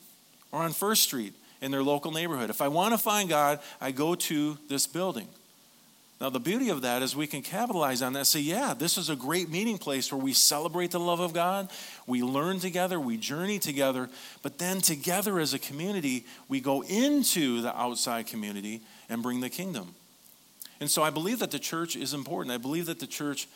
or 0.51 0.61
on 0.61 0.71
First 0.73 1.03
Street 1.03 1.33
in 1.61 1.71
their 1.71 1.83
local 1.83 2.11
neighborhood. 2.11 2.49
If 2.49 2.61
I 2.61 2.67
want 2.67 2.93
to 2.93 2.97
find 2.97 3.29
God, 3.29 3.59
I 3.81 3.91
go 3.91 4.15
to 4.15 4.57
this 4.69 4.85
building. 4.85 5.27
Now, 6.21 6.29
the 6.29 6.39
beauty 6.39 6.69
of 6.69 6.83
that 6.83 7.01
is 7.01 7.15
we 7.15 7.27
can 7.27 7.41
capitalize 7.41 8.01
on 8.01 8.13
that. 8.13 8.27
Say, 8.27 8.39
yeah, 8.39 8.73
this 8.73 8.97
is 8.97 9.09
a 9.09 9.15
great 9.15 9.49
meeting 9.49 9.77
place 9.77 10.11
where 10.11 10.21
we 10.21 10.31
celebrate 10.31 10.91
the 10.91 10.99
love 10.99 11.19
of 11.19 11.33
God, 11.33 11.69
we 12.07 12.23
learn 12.23 12.59
together, 12.59 12.99
we 12.99 13.17
journey 13.17 13.59
together, 13.59 14.09
but 14.41 14.57
then 14.57 14.79
together 14.79 15.39
as 15.39 15.53
a 15.53 15.59
community, 15.59 16.25
we 16.47 16.61
go 16.61 16.81
into 16.81 17.61
the 17.61 17.77
outside 17.77 18.27
community 18.27 18.81
and 19.09 19.21
bring 19.21 19.41
the 19.41 19.49
kingdom. 19.49 19.95
And 20.79 20.89
so 20.89 21.03
I 21.03 21.09
believe 21.09 21.39
that 21.39 21.51
the 21.51 21.59
church 21.59 21.95
is 21.95 22.13
important. 22.13 22.53
I 22.53 22.57
believe 22.57 22.85
that 22.85 22.99
the 22.99 23.07
church 23.07 23.47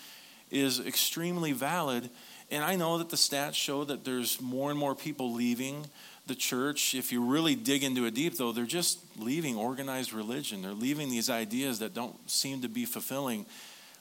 is 0.52 0.80
extremely 0.80 1.52
valid. 1.52 2.10
And 2.50 2.64
I 2.64 2.76
know 2.76 2.98
that 2.98 3.10
the 3.10 3.18
stats 3.18 3.56
show 3.56 3.84
that 3.86 4.06
there's 4.06 4.42
more 4.42 4.70
and 4.70 4.80
more 4.80 4.96
people 4.96 5.34
leaving 5.34 5.86
the 6.28 6.36
church, 6.36 6.94
if 6.96 7.12
you 7.12 7.24
really 7.24 7.56
dig 7.56 7.84
into 7.84 8.06
it 8.06 8.14
deep, 8.14 8.38
though, 8.38 8.52
they're 8.52 8.66
just 8.66 9.00
leaving 9.18 9.56
organized 9.56 10.14
religion. 10.14 10.62
They're 10.62 10.72
leaving 10.72 11.10
these 11.10 11.30
ideas 11.30 11.80
that 11.80 11.94
don't 11.94 12.16
seem 12.30 12.62
to 12.62 12.68
be 12.68 12.86
fulfilling. 12.86 13.46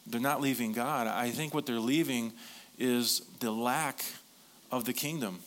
They're 0.07 0.21
not 0.21 0.41
leaving 0.41 0.73
God. 0.73 1.07
I 1.07 1.31
think 1.31 1.55
what 1.55 1.67
they're 1.67 1.81
leaving 1.81 2.33
is 2.79 3.23
the 3.41 3.51
lack 3.51 4.05
of 4.71 4.85
the 4.85 4.93
kingdom. 4.93 5.41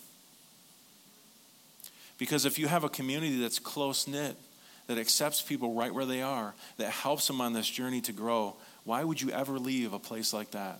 Because 2.17 2.45
if 2.45 2.59
you 2.59 2.67
have 2.67 2.83
a 2.83 2.89
community 2.89 3.39
that's 3.39 3.59
close 3.59 4.07
knit, 4.07 4.35
that 4.87 4.97
accepts 4.97 5.41
people 5.41 5.75
right 5.75 5.93
where 5.93 6.05
they 6.05 6.23
are, 6.23 6.55
that 6.77 6.89
helps 6.89 7.27
them 7.27 7.39
on 7.41 7.53
this 7.53 7.69
journey 7.69 8.01
to 8.01 8.11
grow, 8.11 8.55
why 8.85 9.03
would 9.03 9.21
you 9.21 9.29
ever 9.29 9.59
leave 9.59 9.93
a 9.93 9.99
place 9.99 10.33
like 10.33 10.51
that? 10.51 10.79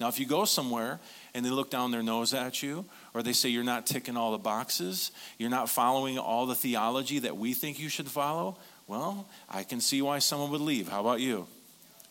Now, 0.00 0.08
if 0.08 0.18
you 0.18 0.26
go 0.26 0.46
somewhere 0.46 0.98
and 1.34 1.44
they 1.44 1.50
look 1.50 1.70
down 1.70 1.90
their 1.90 2.02
nose 2.02 2.32
at 2.32 2.62
you, 2.62 2.86
or 3.12 3.22
they 3.22 3.34
say 3.34 3.50
you're 3.50 3.62
not 3.62 3.86
ticking 3.86 4.16
all 4.16 4.32
the 4.32 4.38
boxes, 4.38 5.12
you're 5.38 5.50
not 5.50 5.68
following 5.68 6.18
all 6.18 6.46
the 6.46 6.54
theology 6.54 7.18
that 7.20 7.36
we 7.36 7.52
think 7.52 7.78
you 7.78 7.90
should 7.90 8.08
follow, 8.08 8.56
well, 8.86 9.28
I 9.48 9.62
can 9.62 9.80
see 9.80 10.00
why 10.00 10.18
someone 10.18 10.50
would 10.50 10.62
leave. 10.62 10.88
How 10.88 11.00
about 11.00 11.20
you? 11.20 11.46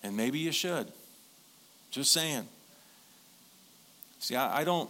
And 0.03 0.15
maybe 0.15 0.37
you 0.37 0.51
should. 0.51 0.87
Just 1.89 2.11
saying. 2.11 2.47
See, 4.19 4.35
I, 4.35 4.61
I 4.61 4.63
don't. 4.63 4.89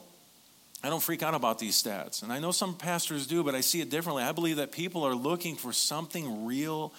I 0.82 0.88
don't 0.88 1.04
freak 1.04 1.24
out 1.24 1.34
about 1.34 1.60
these 1.60 1.82
stats. 1.82 2.24
And 2.24 2.32
I 2.32 2.40
know 2.40 2.52
some 2.52 2.74
pastors 2.74 3.28
do, 3.28 3.44
but 3.44 3.54
I 3.54 3.60
see 3.60 3.82
it 3.82 3.90
differently. 3.90 4.24
I 4.24 4.32
believe 4.32 4.56
that 4.58 4.72
people 4.72 5.04
are 5.04 5.14
looking 5.14 5.58
for 5.58 5.74
something 5.74 6.46
real 6.46 6.94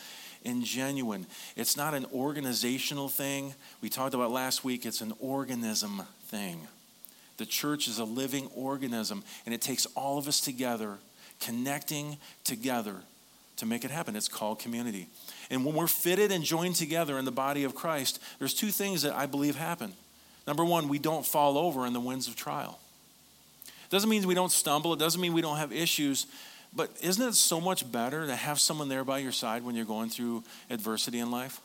and 0.44 0.64
genuine. 0.64 1.26
It's 1.57 1.76
not 1.76 1.94
an 1.94 2.07
organizational 2.12 3.09
thing. 3.09 3.55
We 3.81 3.88
talked 3.88 4.14
about 4.14 4.31
last 4.31 4.64
week, 4.64 4.87
it's 4.87 5.00
an 5.00 5.12
organism 5.20 6.03
thing. 6.26 6.66
The 7.37 7.46
church 7.46 7.88
is 7.88 7.98
a 7.98 8.05
living 8.05 8.48
organism, 8.55 9.22
and 9.46 9.55
it 9.55 9.61
takes 9.62 9.87
all 9.96 10.18
of 10.18 10.29
us 10.29 10.40
together, 10.40 10.98
connecting 11.40 12.18
together 12.44 12.96
to 13.57 13.66
make 13.66 13.85
it 13.85 13.90
happen. 13.90 14.16
It's 14.16 14.29
called 14.29 14.59
community. 14.59 15.07
And 15.50 15.64
when 15.64 15.74
we're 15.74 15.87
fitted 15.87 16.33
and 16.33 16.44
joined 16.44 16.76
together 16.76 17.18
in 17.18 17.24
the 17.24 17.33
body 17.33 17.64
of 17.64 17.74
Christ, 17.74 18.20
there's 18.38 18.55
two 18.55 18.70
things 18.70 19.03
that 19.03 19.14
I 19.14 19.26
believe 19.26 19.57
happen. 19.57 19.92
Number 20.46 20.64
one, 20.64 20.88
we 20.88 20.98
don't 20.98 21.24
fall 21.24 21.59
over 21.59 21.87
in 21.87 21.92
the 21.92 22.00
winds 22.00 22.29
of 22.29 22.37
trial. 22.37 22.79
It 23.66 23.90
doesn't 23.90 24.09
mean 24.09 24.26
we 24.26 24.35
don't 24.35 24.53
stumble, 24.53 24.92
it 24.92 24.98
doesn't 24.98 25.20
mean 25.20 25.33
we 25.33 25.42
don't 25.42 25.57
have 25.57 25.72
issues, 25.72 26.26
but 26.74 26.90
isn't 27.02 27.26
it 27.26 27.35
so 27.35 27.61
much 27.61 27.90
better 27.90 28.26
to 28.26 28.37
have 28.37 28.61
someone 28.61 28.88
there 28.88 29.04
by 29.04 29.18
your 29.18 29.33
side 29.33 29.64
when 29.64 29.74
you're 29.74 29.85
going 29.85 30.09
through 30.09 30.44
adversity 30.68 31.18
in 31.18 31.30
life? 31.30 31.61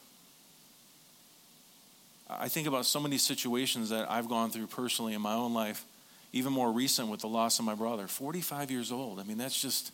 I 2.28 2.48
think 2.48 2.68
about 2.68 2.86
so 2.86 3.00
many 3.00 3.20
situations 3.20 3.90
that 3.90 4.10
I've 4.10 4.28
gone 4.28 4.50
through 4.50 4.68
personally 4.68 5.14
in 5.14 5.22
my 5.22 5.34
own 5.34 5.54
life, 5.54 5.86
even 6.34 6.52
more 6.52 6.72
recent 6.72 7.10
with 7.10 7.20
the 7.20 7.28
loss 7.28 7.60
of 7.60 7.66
my 7.66 7.76
brother. 7.76 8.08
45 8.08 8.72
years 8.72 8.92
old. 8.92 9.20
I 9.20 9.24
mean, 9.24 9.38
that's 9.38 9.62
just, 9.62 9.94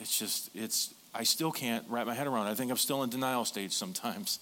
it's 0.00 0.18
just, 0.18 0.50
it's, 0.52 0.92
I 1.14 1.22
still 1.22 1.52
can't 1.52 1.84
wrap 1.88 2.08
my 2.08 2.14
head 2.14 2.26
around 2.26 2.48
it. 2.48 2.50
I 2.50 2.54
think 2.54 2.72
I'm 2.72 2.76
still 2.76 3.04
in 3.04 3.10
denial 3.10 3.44
stage 3.44 3.72
sometimes. 3.72 4.40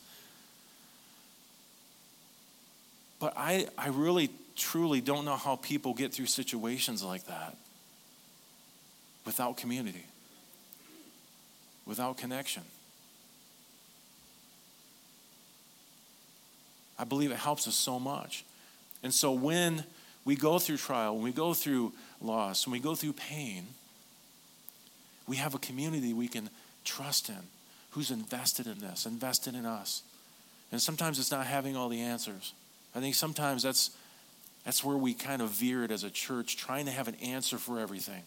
But 3.20 3.34
I, 3.36 3.68
I 3.76 3.88
really, 3.88 4.30
truly 4.56 5.02
don't 5.02 5.26
know 5.26 5.36
how 5.36 5.56
people 5.56 5.92
get 5.92 6.14
through 6.14 6.26
situations 6.26 7.02
like 7.02 7.26
that 7.26 7.54
without 9.24 9.56
community, 9.56 10.04
without 11.86 12.16
connection. 12.16 12.62
I 16.98 17.04
believe 17.04 17.30
it 17.30 17.38
helps 17.38 17.66
us 17.66 17.74
so 17.74 17.98
much. 17.98 18.44
And 19.02 19.12
so 19.12 19.32
when 19.32 19.84
we 20.24 20.36
go 20.36 20.58
through 20.58 20.78
trial, 20.78 21.14
when 21.14 21.24
we 21.24 21.32
go 21.32 21.54
through 21.54 21.92
loss, 22.20 22.66
when 22.66 22.72
we 22.72 22.80
go 22.80 22.94
through 22.94 23.14
pain, 23.14 23.66
we 25.26 25.36
have 25.36 25.54
a 25.54 25.58
community 25.58 26.12
we 26.12 26.28
can 26.28 26.50
trust 26.84 27.28
in 27.28 27.38
who's 27.90 28.10
invested 28.10 28.66
in 28.66 28.78
this, 28.78 29.06
invested 29.06 29.54
in 29.54 29.64
us. 29.64 30.02
And 30.72 30.80
sometimes 30.82 31.18
it's 31.18 31.30
not 31.30 31.46
having 31.46 31.76
all 31.76 31.88
the 31.88 32.00
answers. 32.00 32.52
I 32.94 33.00
think 33.00 33.14
sometimes 33.14 33.62
that's, 33.62 33.90
that's 34.64 34.82
where 34.82 34.96
we 34.96 35.14
kind 35.14 35.40
of 35.40 35.50
veer 35.50 35.84
it 35.84 35.90
as 35.90 36.04
a 36.04 36.10
church, 36.10 36.56
trying 36.56 36.86
to 36.86 36.90
have 36.90 37.06
an 37.06 37.14
answer 37.16 37.58
for 37.58 37.78
everything. 37.78 38.22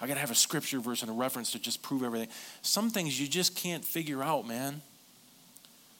I 0.00 0.06
got 0.06 0.14
to 0.14 0.20
have 0.20 0.30
a 0.30 0.34
scripture 0.34 0.78
verse 0.78 1.02
and 1.02 1.10
a 1.10 1.14
reference 1.14 1.52
to 1.52 1.58
just 1.58 1.82
prove 1.82 2.02
everything. 2.02 2.28
Some 2.62 2.90
things 2.90 3.18
you 3.20 3.26
just 3.26 3.56
can't 3.56 3.84
figure 3.84 4.22
out, 4.22 4.46
man. 4.46 4.82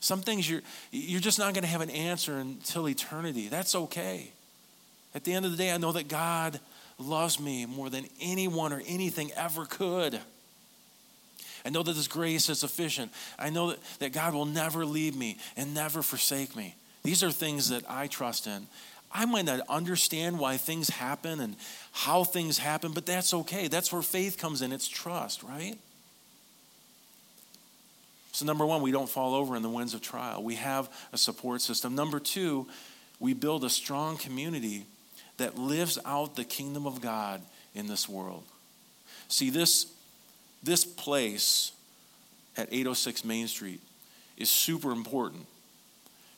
Some 0.00 0.20
things 0.20 0.48
you're, 0.48 0.62
you're 0.92 1.20
just 1.20 1.38
not 1.38 1.54
going 1.54 1.64
to 1.64 1.70
have 1.70 1.80
an 1.80 1.90
answer 1.90 2.36
until 2.36 2.88
eternity. 2.88 3.48
That's 3.48 3.74
okay. 3.74 4.30
At 5.14 5.24
the 5.24 5.32
end 5.32 5.46
of 5.46 5.50
the 5.50 5.56
day, 5.56 5.72
I 5.72 5.78
know 5.78 5.92
that 5.92 6.08
God 6.08 6.60
loves 6.98 7.40
me 7.40 7.64
more 7.64 7.88
than 7.88 8.06
anyone 8.20 8.72
or 8.72 8.82
anything 8.86 9.32
ever 9.32 9.64
could. 9.64 10.20
I 11.64 11.70
know 11.70 11.82
that 11.82 11.96
His 11.96 12.06
grace 12.06 12.48
is 12.48 12.60
sufficient. 12.60 13.10
I 13.38 13.50
know 13.50 13.70
that, 13.70 13.78
that 13.98 14.12
God 14.12 14.34
will 14.34 14.44
never 14.44 14.84
leave 14.84 15.16
me 15.16 15.38
and 15.56 15.74
never 15.74 16.02
forsake 16.02 16.54
me. 16.54 16.74
These 17.02 17.22
are 17.22 17.30
things 17.30 17.70
that 17.70 17.88
I 17.90 18.06
trust 18.06 18.46
in. 18.46 18.66
I 19.12 19.24
might 19.24 19.44
not 19.44 19.60
understand 19.68 20.38
why 20.38 20.56
things 20.56 20.88
happen 20.88 21.40
and 21.40 21.56
how 21.92 22.24
things 22.24 22.58
happen, 22.58 22.92
but 22.92 23.06
that's 23.06 23.32
okay. 23.32 23.68
That's 23.68 23.92
where 23.92 24.02
faith 24.02 24.38
comes 24.38 24.62
in. 24.62 24.72
It's 24.72 24.88
trust, 24.88 25.42
right? 25.42 25.76
So, 28.32 28.44
number 28.44 28.66
one, 28.66 28.82
we 28.82 28.92
don't 28.92 29.08
fall 29.08 29.34
over 29.34 29.56
in 29.56 29.62
the 29.62 29.70
winds 29.70 29.94
of 29.94 30.02
trial. 30.02 30.42
We 30.42 30.56
have 30.56 30.92
a 31.12 31.16
support 31.16 31.62
system. 31.62 31.94
Number 31.94 32.20
two, 32.20 32.66
we 33.18 33.32
build 33.32 33.64
a 33.64 33.70
strong 33.70 34.18
community 34.18 34.84
that 35.38 35.56
lives 35.56 35.98
out 36.04 36.36
the 36.36 36.44
kingdom 36.44 36.86
of 36.86 37.00
God 37.00 37.40
in 37.74 37.86
this 37.86 38.08
world. 38.08 38.44
See, 39.28 39.50
this, 39.50 39.86
this 40.62 40.84
place 40.84 41.72
at 42.56 42.68
806 42.70 43.24
Main 43.24 43.48
Street 43.48 43.80
is 44.36 44.50
super 44.50 44.90
important 44.90 45.46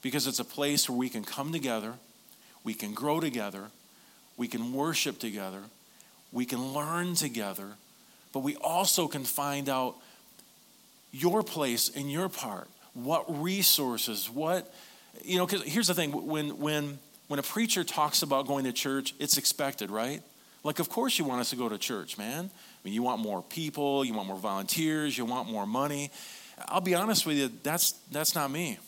because 0.03 0.27
it's 0.27 0.39
a 0.39 0.45
place 0.45 0.89
where 0.89 0.97
we 0.97 1.09
can 1.09 1.25
come 1.25 1.53
together 1.53 1.95
we 2.69 2.75
can 2.75 2.93
grow 2.93 3.19
together, 3.19 3.65
we 4.37 4.47
can 4.47 4.75
worship 4.75 5.19
together, 5.19 5.63
we 6.33 6.45
can 6.45 6.75
learn 6.75 7.15
together, 7.15 7.65
but 8.35 8.41
we 8.41 8.57
also 8.57 9.09
can 9.09 9.25
find 9.25 9.71
out 9.71 9.95
your 11.11 11.43
place 11.43 11.91
and 11.97 12.13
your 12.13 12.29
part. 12.29 12.69
What 12.93 13.25
resources, 13.43 14.29
what, 14.29 14.71
you 15.25 15.39
know, 15.39 15.47
because 15.47 15.63
here's 15.63 15.87
the 15.87 15.95
thing 15.95 16.13
when, 16.13 16.59
when, 16.59 16.99
when 17.29 17.39
a 17.39 17.43
preacher 17.43 17.85
talks 17.85 18.21
about 18.21 18.47
going 18.47 18.67
to 18.67 18.73
church, 18.73 19.15
it's 19.19 19.39
expected, 19.39 19.91
right? 19.91 20.21
Like, 20.63 20.79
of 20.79 20.91
course, 20.91 21.19
you 21.19 21.25
want 21.25 21.41
us 21.41 21.49
to 21.49 21.57
go 21.57 21.71
to 21.71 21.79
church, 21.79 22.19
man. 22.19 22.51
I 22.53 22.79
mean, 22.85 22.93
you 22.93 23.03
want 23.03 23.23
more 23.23 23.41
people, 23.41 24.05
you 24.05 24.13
want 24.13 24.29
more 24.29 24.37
volunteers, 24.37 25.17
you 25.17 25.25
want 25.25 25.49
more 25.49 25.67
money. 25.67 26.11
I'll 26.67 26.83
be 26.83 26.95
honest 26.95 27.25
with 27.25 27.39
you, 27.39 27.51
that's, 27.63 27.93
that's 28.13 28.35
not 28.35 28.51
me. 28.51 28.79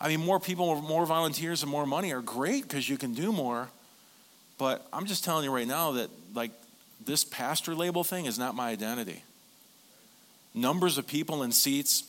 I 0.00 0.08
mean, 0.08 0.20
more 0.20 0.38
people, 0.38 0.80
more 0.80 1.06
volunteers, 1.06 1.62
and 1.62 1.70
more 1.70 1.86
money 1.86 2.12
are 2.12 2.22
great 2.22 2.62
because 2.62 2.88
you 2.88 2.96
can 2.96 3.14
do 3.14 3.32
more. 3.32 3.68
But 4.56 4.86
I'm 4.92 5.06
just 5.06 5.24
telling 5.24 5.44
you 5.44 5.50
right 5.50 5.66
now 5.66 5.92
that, 5.92 6.10
like, 6.34 6.52
this 7.04 7.24
pastor 7.24 7.74
label 7.74 8.04
thing 8.04 8.26
is 8.26 8.38
not 8.38 8.54
my 8.54 8.70
identity. 8.70 9.22
Numbers 10.54 10.98
of 10.98 11.06
people 11.06 11.42
in 11.42 11.52
seats. 11.52 12.04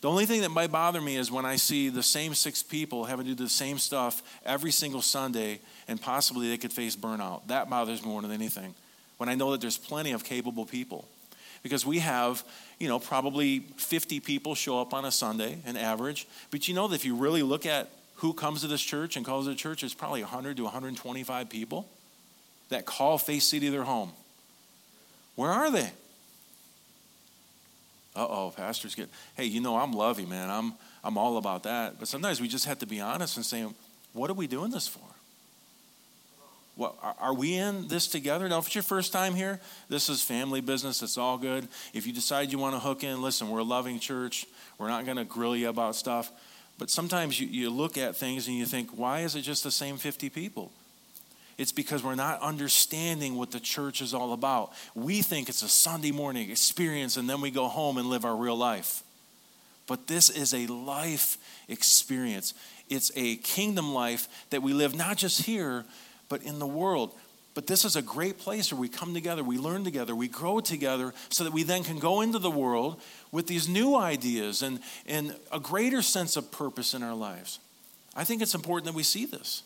The 0.00 0.10
only 0.10 0.26
thing 0.26 0.42
that 0.42 0.50
might 0.50 0.70
bother 0.70 1.00
me 1.00 1.16
is 1.16 1.30
when 1.30 1.44
I 1.44 1.56
see 1.56 1.88
the 1.88 2.02
same 2.02 2.34
six 2.34 2.62
people 2.62 3.04
having 3.04 3.26
to 3.26 3.34
do 3.34 3.44
the 3.44 3.50
same 3.50 3.78
stuff 3.78 4.22
every 4.44 4.70
single 4.70 5.02
Sunday 5.02 5.60
and 5.88 6.00
possibly 6.00 6.48
they 6.48 6.58
could 6.58 6.72
face 6.72 6.94
burnout. 6.94 7.46
That 7.46 7.70
bothers 7.70 8.02
me 8.02 8.10
more 8.10 8.22
than 8.22 8.30
anything. 8.30 8.74
When 9.16 9.28
I 9.28 9.34
know 9.34 9.52
that 9.52 9.60
there's 9.60 9.78
plenty 9.78 10.12
of 10.12 10.22
capable 10.22 10.66
people 10.66 11.06
because 11.66 11.84
we 11.84 11.98
have, 11.98 12.44
you 12.78 12.86
know, 12.86 13.00
probably 13.00 13.58
50 13.76 14.20
people 14.20 14.54
show 14.54 14.80
up 14.80 14.94
on 14.94 15.04
a 15.04 15.10
Sunday, 15.10 15.58
an 15.66 15.76
average. 15.76 16.28
But 16.52 16.68
you 16.68 16.74
know 16.74 16.86
that 16.86 16.94
if 16.94 17.04
you 17.04 17.16
really 17.16 17.42
look 17.42 17.66
at 17.66 17.90
who 18.16 18.32
comes 18.32 18.60
to 18.60 18.68
this 18.68 18.80
church 18.80 19.16
and 19.16 19.26
calls 19.26 19.48
it 19.48 19.50
a 19.50 19.54
church, 19.56 19.82
it's 19.82 19.92
probably 19.92 20.22
100 20.22 20.56
to 20.58 20.62
125 20.62 21.48
people 21.48 21.88
that 22.68 22.86
call 22.86 23.18
Faith 23.18 23.42
City 23.42 23.68
their 23.68 23.82
home. 23.82 24.12
Where 25.34 25.50
are 25.50 25.72
they? 25.72 25.90
Uh 28.14 28.26
oh, 28.28 28.54
pastors 28.56 28.94
get, 28.94 29.08
hey, 29.36 29.46
you 29.46 29.60
know, 29.60 29.76
I'm 29.76 29.92
lovey, 29.92 30.24
man. 30.24 30.48
I'm, 30.48 30.72
I'm 31.02 31.18
all 31.18 31.36
about 31.36 31.64
that. 31.64 31.98
But 31.98 32.06
sometimes 32.06 32.40
we 32.40 32.46
just 32.46 32.66
have 32.66 32.78
to 32.78 32.86
be 32.86 33.00
honest 33.00 33.36
and 33.36 33.44
say, 33.44 33.66
what 34.12 34.30
are 34.30 34.34
we 34.34 34.46
doing 34.46 34.70
this 34.70 34.86
for? 34.86 35.00
What, 36.76 36.94
are 37.18 37.32
we 37.32 37.54
in 37.54 37.88
this 37.88 38.06
together? 38.06 38.48
Now, 38.48 38.58
if 38.58 38.66
it's 38.66 38.74
your 38.74 38.82
first 38.82 39.10
time 39.10 39.34
here, 39.34 39.60
this 39.88 40.10
is 40.10 40.22
family 40.22 40.60
business. 40.60 41.02
It's 41.02 41.16
all 41.16 41.38
good. 41.38 41.68
If 41.94 42.06
you 42.06 42.12
decide 42.12 42.52
you 42.52 42.58
want 42.58 42.74
to 42.74 42.80
hook 42.80 43.02
in, 43.02 43.22
listen, 43.22 43.48
we're 43.48 43.60
a 43.60 43.64
loving 43.64 43.98
church. 43.98 44.46
We're 44.78 44.88
not 44.88 45.06
going 45.06 45.16
to 45.16 45.24
grill 45.24 45.56
you 45.56 45.70
about 45.70 45.96
stuff. 45.96 46.30
But 46.78 46.90
sometimes 46.90 47.40
you, 47.40 47.46
you 47.46 47.70
look 47.70 47.96
at 47.96 48.14
things 48.14 48.46
and 48.46 48.56
you 48.56 48.66
think, 48.66 48.90
why 48.90 49.20
is 49.20 49.34
it 49.34 49.40
just 49.40 49.64
the 49.64 49.70
same 49.70 49.96
50 49.96 50.28
people? 50.28 50.70
It's 51.56 51.72
because 51.72 52.04
we're 52.04 52.14
not 52.14 52.42
understanding 52.42 53.36
what 53.36 53.50
the 53.50 53.60
church 53.60 54.02
is 54.02 54.12
all 54.12 54.34
about. 54.34 54.74
We 54.94 55.22
think 55.22 55.48
it's 55.48 55.62
a 55.62 55.68
Sunday 55.68 56.12
morning 56.12 56.50
experience 56.50 57.16
and 57.16 57.28
then 57.28 57.40
we 57.40 57.50
go 57.50 57.68
home 57.68 57.96
and 57.96 58.10
live 58.10 58.26
our 58.26 58.36
real 58.36 58.56
life. 58.56 59.02
But 59.86 60.06
this 60.06 60.28
is 60.28 60.52
a 60.52 60.66
life 60.66 61.38
experience. 61.68 62.52
It's 62.90 63.10
a 63.16 63.36
kingdom 63.36 63.94
life 63.94 64.28
that 64.50 64.62
we 64.62 64.74
live 64.74 64.94
not 64.94 65.16
just 65.16 65.42
here, 65.42 65.86
but 66.28 66.42
in 66.42 66.58
the 66.58 66.66
world. 66.66 67.14
But 67.54 67.66
this 67.66 67.86
is 67.86 67.96
a 67.96 68.02
great 68.02 68.38
place 68.38 68.70
where 68.70 68.78
we 68.80 68.88
come 68.88 69.14
together, 69.14 69.42
we 69.42 69.56
learn 69.56 69.82
together, 69.82 70.14
we 70.14 70.28
grow 70.28 70.60
together, 70.60 71.14
so 71.30 71.44
that 71.44 71.54
we 71.54 71.62
then 71.62 71.84
can 71.84 71.98
go 71.98 72.20
into 72.20 72.38
the 72.38 72.50
world 72.50 73.00
with 73.32 73.46
these 73.46 73.66
new 73.66 73.96
ideas 73.96 74.62
and, 74.62 74.80
and 75.06 75.34
a 75.50 75.58
greater 75.58 76.02
sense 76.02 76.36
of 76.36 76.52
purpose 76.52 76.92
in 76.92 77.02
our 77.02 77.14
lives. 77.14 77.58
I 78.14 78.24
think 78.24 78.42
it's 78.42 78.54
important 78.54 78.84
that 78.86 78.94
we 78.94 79.02
see 79.02 79.24
this. 79.24 79.62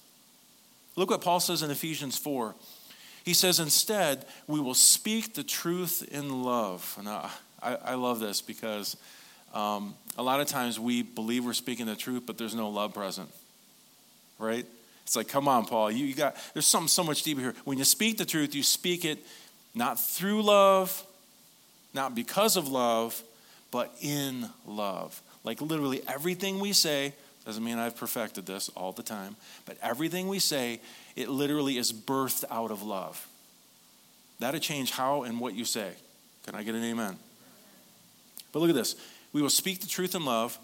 Look 0.95 1.11
what 1.11 1.21
Paul 1.21 1.41
says 1.41 1.63
in 1.63 1.71
Ephesians 1.71 2.17
4. 2.17 2.55
He 3.25 3.35
says, 3.35 3.61
Instead, 3.61 4.25
we 4.47 4.61
will 4.61 4.75
speak 4.75 5.35
the 5.35 5.43
truth 5.43 6.07
in 6.13 6.43
love. 6.43 6.95
And 6.99 7.09
I, 7.09 7.31
I, 7.63 7.95
love 7.95 8.21
this 8.21 8.41
because 8.41 8.97
um, 9.53 9.95
a 10.17 10.23
lot 10.23 10.41
of 10.41 10.47
times 10.47 10.79
we 10.81 11.03
believe 11.03 11.45
we're 11.45 11.53
speaking 11.53 11.87
the 11.87 11.97
truth, 11.97 12.23
but 12.27 12.39
there's 12.39 12.55
no 12.55 12.69
love 12.69 12.95
present, 12.95 13.31
right? 14.39 14.67
It's 15.11 15.17
like, 15.17 15.27
come 15.27 15.49
on, 15.49 15.67
Paul, 15.67 15.91
you, 15.91 16.07
you 16.07 16.15
got, 16.15 16.37
there's 16.53 16.69
something 16.69 16.87
so 16.87 17.03
much 17.03 17.25
deeper 17.25 17.41
here. 17.41 17.55
When 17.65 17.79
you 17.79 17.85
speak 17.85 18.17
the 18.17 18.25
truth, 18.25 18.55
you 18.55 18.63
speak 18.63 19.05
it 19.05 19.19
not 19.75 19.99
through 19.99 20.41
love, 20.41 21.05
not 21.93 22.15
because 22.15 22.57
of 22.57 22.69
love, 22.69 23.21
but 23.73 23.93
in 24.01 24.49
love. 24.69 25.21
Like 25.43 25.61
literally 25.61 26.01
everything 26.07 26.61
we 26.61 26.73
say, 26.73 27.13
doesn't 27.45 27.65
mean 27.65 27.77
I've 27.77 27.97
perfected 27.97 28.47
this 28.47 28.69
all 28.77 28.93
the 28.93 29.03
time, 29.03 29.35
but 29.67 29.77
everything 29.83 30.29
we 30.29 30.39
say, 30.39 30.81
it 31.17 31.29
literally 31.29 31.77
is 31.77 31.93
birthed 31.93 32.45
out 32.49 32.71
of 32.71 32.85
love. 32.85 33.27
That'll 34.39 34.61
change 34.61 34.93
how 34.93 35.25
and 35.25 35.41
what 35.41 35.55
you 35.55 35.65
say. 35.65 35.91
Can 36.47 36.55
I 36.55 36.63
get 36.63 36.77
an 36.77 36.85
amen? 36.85 37.17
But 38.53 38.61
look 38.61 38.71
at 38.71 38.77
this. 38.77 38.95
We 39.33 39.43
will 39.43 39.51
speak 39.51 39.81
the 39.81 39.89
truth 39.89 40.15
in 40.15 40.25
love, 40.25 40.57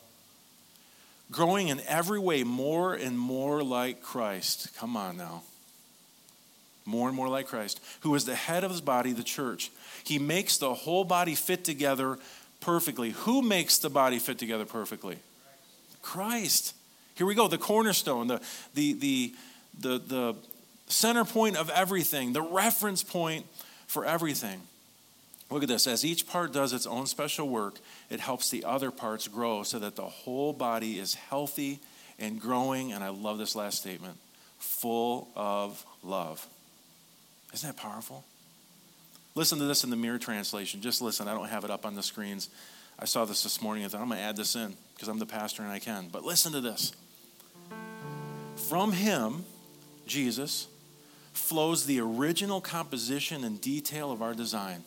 growing 1.31 1.69
in 1.69 1.81
every 1.87 2.19
way 2.19 2.45
more 2.45 2.95
and 2.95 3.19
more 3.19 3.63
like 3.63 4.03
Christ. 4.03 4.77
Come 4.77 4.97
on 4.97 5.17
now. 5.17 5.43
More 6.85 7.09
and 7.09 7.17
more 7.17 7.29
like 7.29 7.49
Christ, 7.49 7.81
who 8.01 8.15
is 8.15 8.25
the 8.25 8.37
head 8.37 8.63
of 8.63 8.71
his 8.71 8.81
body, 8.81 9.13
the 9.13 9.25
church. 9.25 9.73
He 10.05 10.21
makes 10.21 10.57
the 10.59 10.73
whole 10.73 11.03
body 11.03 11.35
fit 11.35 11.65
together 11.65 12.19
perfectly. 12.61 13.11
Who 13.11 13.43
makes 13.43 13.79
the 13.79 13.91
body 13.91 14.21
fit 14.21 14.39
together 14.39 14.65
perfectly? 14.65 15.19
Christ. 16.01 16.75
Here 17.17 17.27
we 17.27 17.35
go, 17.35 17.49
the 17.49 17.59
cornerstone, 17.59 18.29
the, 18.29 18.41
the, 18.75 18.93
the, 18.93 19.35
the, 19.81 19.99
the 19.99 20.37
center 20.87 21.25
point 21.25 21.57
of 21.57 21.71
everything, 21.71 22.33
the 22.33 22.43
reference 22.43 23.03
point 23.03 23.47
for 23.89 24.05
everything. 24.05 24.61
Look 25.51 25.63
at 25.63 25.69
this. 25.69 25.87
As 25.87 26.05
each 26.05 26.27
part 26.27 26.53
does 26.53 26.73
its 26.73 26.87
own 26.87 27.07
special 27.07 27.49
work, 27.49 27.79
it 28.11 28.21
helps 28.21 28.51
the 28.51 28.65
other 28.65 28.91
parts 28.91 29.29
grow 29.29 29.63
so 29.63 29.79
that 29.79 29.97
the 29.97 30.03
whole 30.03 30.53
body 30.53 30.99
is 30.99 31.15
healthy 31.15 31.81
and 32.19 32.41
growing. 32.41 32.93
And 32.93 33.05
I 33.05 33.09
love 33.11 33.39
this 33.39 33.55
last 33.55 33.79
statement 33.79 34.19
full 34.59 35.29
of 35.37 35.85
love. 36.03 36.47
Isn't 37.55 37.69
that 37.69 37.81
powerful? 37.81 38.25
Listen 39.35 39.59
to 39.59 39.67
this 39.67 39.85
in 39.85 39.91
the 39.91 39.97
mirror 39.97 40.19
translation. 40.19 40.81
Just 40.81 41.01
listen. 41.01 41.29
I 41.29 41.35
don't 41.35 41.49
have 41.49 41.65
it 41.65 41.71
up 41.71 41.87
on 41.87 41.95
the 41.95 42.03
screens. 42.03 42.49
I 42.99 43.05
saw 43.05 43.25
this 43.25 43.43
this 43.43 43.61
morning 43.61 43.85
and 43.85 43.93
thought, 43.93 44.01
I'm 44.01 44.09
going 44.09 44.19
to 44.19 44.25
add 44.25 44.37
this 44.37 44.57
in 44.57 44.75
because 44.95 45.09
I'm 45.09 45.19
the 45.19 45.27
pastor 45.27 45.63
and 45.63 45.71
I 45.71 45.79
can. 45.79 46.09
But 46.11 46.25
listen 46.25 46.53
to 46.53 46.61
this. 46.61 46.93
From 48.69 48.93
him, 48.93 49.45
Jesus, 50.07 50.67
flows 51.35 51.85
the 51.85 52.01
original 52.01 52.61
composition 52.61 53.45
and 53.45 53.61
detail 53.61 54.11
of 54.11 54.23
our 54.23 54.35
design 54.35 54.83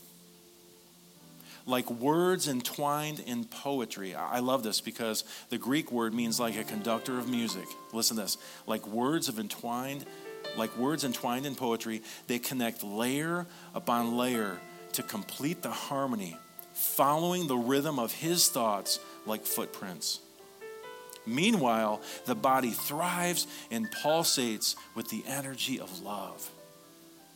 like 1.69 1.89
words 1.91 2.47
entwined 2.47 3.19
in 3.19 3.45
poetry. 3.45 4.15
I 4.15 4.39
love 4.39 4.63
this 4.63 4.81
because 4.81 5.23
the 5.49 5.57
Greek 5.57 5.91
word 5.91 6.13
means 6.13 6.39
like 6.39 6.57
a 6.57 6.63
conductor 6.63 7.17
of 7.19 7.29
music. 7.29 7.67
Listen 7.93 8.17
to 8.17 8.23
this. 8.23 8.37
Like 8.65 8.85
words 8.87 9.29
of 9.29 9.39
entwined, 9.39 10.05
like 10.57 10.75
words 10.77 11.03
entwined 11.03 11.45
in 11.45 11.55
poetry, 11.55 12.01
they 12.27 12.39
connect 12.39 12.83
layer 12.83 13.45
upon 13.75 14.17
layer 14.17 14.59
to 14.93 15.03
complete 15.03 15.61
the 15.61 15.69
harmony, 15.69 16.35
following 16.73 17.47
the 17.47 17.57
rhythm 17.57 17.99
of 17.99 18.11
his 18.11 18.49
thoughts 18.49 18.99
like 19.27 19.45
footprints. 19.45 20.19
Meanwhile, 21.27 22.01
the 22.25 22.33
body 22.33 22.71
thrives 22.71 23.45
and 23.69 23.91
pulsates 23.91 24.75
with 24.95 25.09
the 25.09 25.23
energy 25.27 25.79
of 25.79 26.01
love. 26.01 26.49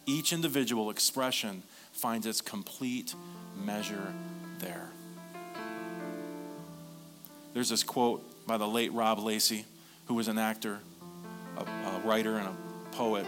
Each 0.08 0.34
individual 0.34 0.90
expression 0.90 1.62
finds 2.04 2.28
its 2.28 2.42
complete 2.42 3.16
measure 3.64 4.14
there. 4.60 4.90
There's 7.54 7.70
this 7.70 7.82
quote 7.82 8.46
by 8.46 8.58
the 8.58 8.68
late 8.68 8.92
Rob 8.92 9.20
Lacey, 9.20 9.64
who 10.08 10.16
was 10.16 10.28
an 10.28 10.38
actor, 10.38 10.80
a, 11.56 11.62
a 11.62 12.02
writer, 12.04 12.38
and 12.38 12.50
a 12.50 12.56
poet. 12.92 13.26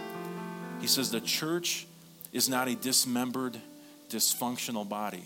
He 0.78 0.86
says, 0.86 1.10
The 1.10 1.22
church 1.22 1.86
is 2.34 2.50
not 2.50 2.68
a 2.68 2.74
dismembered, 2.74 3.56
dysfunctional 4.10 4.86
body, 4.86 5.24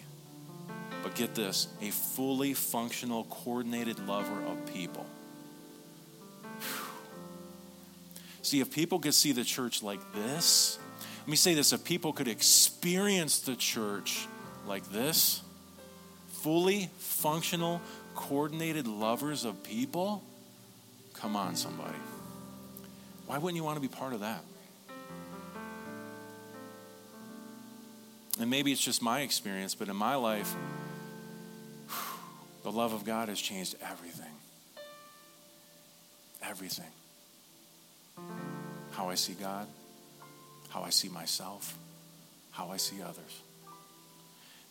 but 1.02 1.16
get 1.16 1.34
this 1.34 1.66
a 1.82 1.90
fully 1.90 2.54
functional, 2.54 3.24
coordinated 3.24 3.98
lover 4.06 4.44
of 4.44 4.64
people. 4.72 5.06
See, 8.42 8.60
if 8.60 8.70
people 8.70 9.00
could 9.00 9.14
see 9.14 9.32
the 9.32 9.42
church 9.42 9.82
like 9.82 10.00
this, 10.12 10.78
me 11.30 11.36
say 11.36 11.54
this 11.54 11.72
if 11.72 11.84
people 11.84 12.12
could 12.12 12.28
experience 12.28 13.40
the 13.40 13.54
church 13.54 14.26
like 14.66 14.90
this, 14.90 15.42
fully 16.28 16.90
functional, 16.98 17.80
coordinated 18.14 18.86
lovers 18.86 19.44
of 19.44 19.62
people, 19.62 20.22
come 21.14 21.36
on, 21.36 21.56
somebody. 21.56 21.98
Why 23.26 23.38
wouldn't 23.38 23.56
you 23.56 23.64
want 23.64 23.76
to 23.76 23.80
be 23.80 23.88
part 23.88 24.12
of 24.12 24.20
that? 24.20 24.42
And 28.40 28.48
maybe 28.48 28.72
it's 28.72 28.82
just 28.82 29.02
my 29.02 29.20
experience, 29.20 29.74
but 29.74 29.88
in 29.88 29.96
my 29.96 30.14
life, 30.14 30.54
the 32.62 32.72
love 32.72 32.92
of 32.92 33.04
God 33.04 33.28
has 33.28 33.40
changed 33.40 33.74
everything. 33.82 34.32
Everything. 36.42 36.90
How 38.92 39.10
I 39.10 39.14
see 39.14 39.34
God, 39.34 39.66
how 40.70 40.82
I 40.82 40.90
see 40.90 41.08
myself, 41.08 41.76
how 42.50 42.70
I 42.70 42.78
see 42.78 43.02
others. 43.02 43.42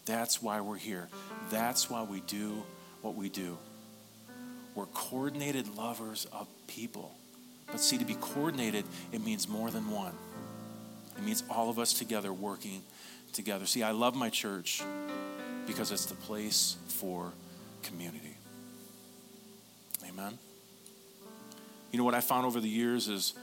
That's 0.05 0.41
why 0.41 0.61
we're 0.61 0.77
here. 0.77 1.07
That's 1.51 1.89
why 1.89 2.03
we 2.03 2.21
do 2.21 2.63
what 3.01 3.15
we 3.15 3.29
do. 3.29 3.57
We're 4.75 4.87
coordinated 4.87 5.75
lovers 5.75 6.25
of 6.31 6.47
people. 6.67 7.11
But 7.67 7.79
see, 7.79 7.97
to 7.97 8.05
be 8.05 8.15
coordinated, 8.15 8.85
it 9.11 9.23
means 9.23 9.47
more 9.47 9.69
than 9.69 9.91
one. 9.91 10.13
It 11.17 11.23
means 11.23 11.43
all 11.49 11.69
of 11.69 11.77
us 11.77 11.93
together 11.93 12.33
working 12.33 12.81
together. 13.33 13.65
See, 13.65 13.83
I 13.83 13.91
love 13.91 14.15
my 14.15 14.29
church 14.29 14.81
because 15.67 15.91
it's 15.91 16.05
the 16.05 16.15
place 16.15 16.77
for 16.87 17.31
community. 17.83 18.35
Amen. 20.07 20.37
You 21.91 21.97
know 21.97 22.03
what 22.03 22.15
I 22.15 22.21
found 22.21 22.45
over 22.45 22.59
the 22.59 22.69
years 22.69 23.07
is 23.07 23.33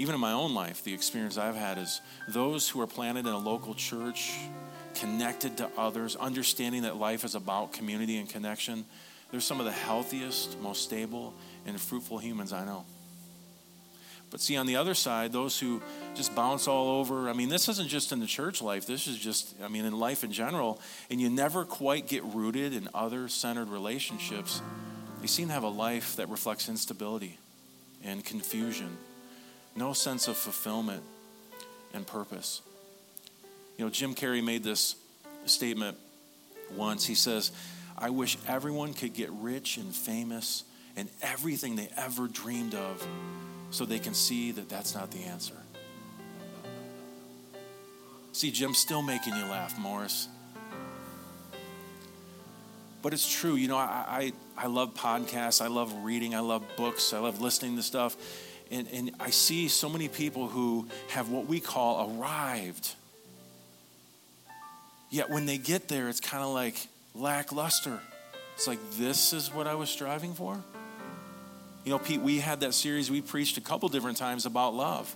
even 0.00 0.14
in 0.14 0.20
my 0.20 0.32
own 0.32 0.54
life, 0.54 0.82
the 0.82 0.94
experience 0.94 1.36
I've 1.36 1.56
had 1.56 1.76
is 1.76 2.00
those 2.26 2.66
who 2.66 2.80
are 2.80 2.86
planted 2.86 3.26
in 3.26 3.34
a 3.34 3.38
local 3.38 3.74
church, 3.74 4.32
connected 4.94 5.58
to 5.58 5.68
others, 5.76 6.16
understanding 6.16 6.82
that 6.82 6.96
life 6.96 7.22
is 7.22 7.34
about 7.34 7.74
community 7.74 8.16
and 8.16 8.26
connection, 8.26 8.86
they're 9.30 9.42
some 9.42 9.60
of 9.60 9.66
the 9.66 9.72
healthiest, 9.72 10.58
most 10.62 10.84
stable, 10.84 11.34
and 11.66 11.78
fruitful 11.78 12.16
humans 12.16 12.50
I 12.50 12.64
know. 12.64 12.86
But 14.30 14.40
see, 14.40 14.56
on 14.56 14.64
the 14.64 14.76
other 14.76 14.94
side, 14.94 15.32
those 15.32 15.60
who 15.60 15.82
just 16.14 16.34
bounce 16.34 16.66
all 16.66 16.98
over, 16.98 17.28
I 17.28 17.34
mean, 17.34 17.50
this 17.50 17.68
isn't 17.68 17.88
just 17.88 18.10
in 18.10 18.20
the 18.20 18.26
church 18.26 18.62
life, 18.62 18.86
this 18.86 19.06
is 19.06 19.18
just, 19.18 19.54
I 19.62 19.68
mean, 19.68 19.84
in 19.84 19.98
life 19.98 20.24
in 20.24 20.32
general, 20.32 20.80
and 21.10 21.20
you 21.20 21.28
never 21.28 21.66
quite 21.66 22.06
get 22.06 22.24
rooted 22.24 22.72
in 22.72 22.88
other 22.94 23.28
centered 23.28 23.68
relationships, 23.68 24.62
they 25.20 25.26
seem 25.26 25.48
to 25.48 25.52
have 25.52 25.62
a 25.62 25.68
life 25.68 26.16
that 26.16 26.30
reflects 26.30 26.70
instability 26.70 27.38
and 28.02 28.24
confusion 28.24 28.96
no 29.76 29.92
sense 29.92 30.28
of 30.28 30.36
fulfillment 30.36 31.02
and 31.94 32.06
purpose. 32.06 32.62
You 33.76 33.84
know, 33.84 33.90
Jim 33.90 34.14
Carrey 34.14 34.44
made 34.44 34.62
this 34.62 34.96
statement 35.46 35.96
once. 36.76 37.06
He 37.06 37.14
says, 37.14 37.52
I 37.96 38.10
wish 38.10 38.36
everyone 38.46 38.94
could 38.94 39.14
get 39.14 39.30
rich 39.30 39.76
and 39.76 39.94
famous 39.94 40.64
and 40.96 41.08
everything 41.22 41.76
they 41.76 41.88
ever 41.96 42.28
dreamed 42.28 42.74
of 42.74 43.06
so 43.70 43.84
they 43.84 43.98
can 43.98 44.14
see 44.14 44.52
that 44.52 44.68
that's 44.68 44.94
not 44.94 45.10
the 45.10 45.24
answer. 45.24 45.54
See, 48.32 48.50
Jim's 48.50 48.78
still 48.78 49.02
making 49.02 49.34
you 49.34 49.44
laugh, 49.44 49.78
Morris. 49.78 50.28
But 53.02 53.12
it's 53.12 53.30
true. 53.30 53.54
You 53.54 53.68
know, 53.68 53.76
I, 53.76 54.32
I, 54.56 54.64
I 54.64 54.66
love 54.66 54.94
podcasts. 54.94 55.62
I 55.62 55.68
love 55.68 55.92
reading. 56.04 56.34
I 56.34 56.40
love 56.40 56.62
books. 56.76 57.12
I 57.12 57.18
love 57.18 57.40
listening 57.40 57.76
to 57.76 57.82
stuff. 57.82 58.16
And, 58.70 58.86
and 58.92 59.10
I 59.18 59.30
see 59.30 59.68
so 59.68 59.88
many 59.88 60.08
people 60.08 60.46
who 60.46 60.88
have 61.08 61.28
what 61.28 61.46
we 61.46 61.60
call 61.60 62.18
arrived. 62.18 62.94
Yet 65.10 65.28
when 65.28 65.46
they 65.46 65.58
get 65.58 65.88
there, 65.88 66.08
it's 66.08 66.20
kind 66.20 66.44
of 66.44 66.50
like 66.50 66.86
lackluster. 67.14 67.98
It's 68.54 68.68
like, 68.68 68.78
this 68.92 69.32
is 69.32 69.52
what 69.52 69.66
I 69.66 69.74
was 69.74 69.90
striving 69.90 70.34
for? 70.34 70.62
You 71.84 71.90
know, 71.90 71.98
Pete, 71.98 72.20
we 72.20 72.38
had 72.38 72.60
that 72.60 72.74
series 72.74 73.10
we 73.10 73.20
preached 73.20 73.56
a 73.56 73.60
couple 73.60 73.88
different 73.88 74.18
times 74.18 74.46
about 74.46 74.74
love. 74.74 75.14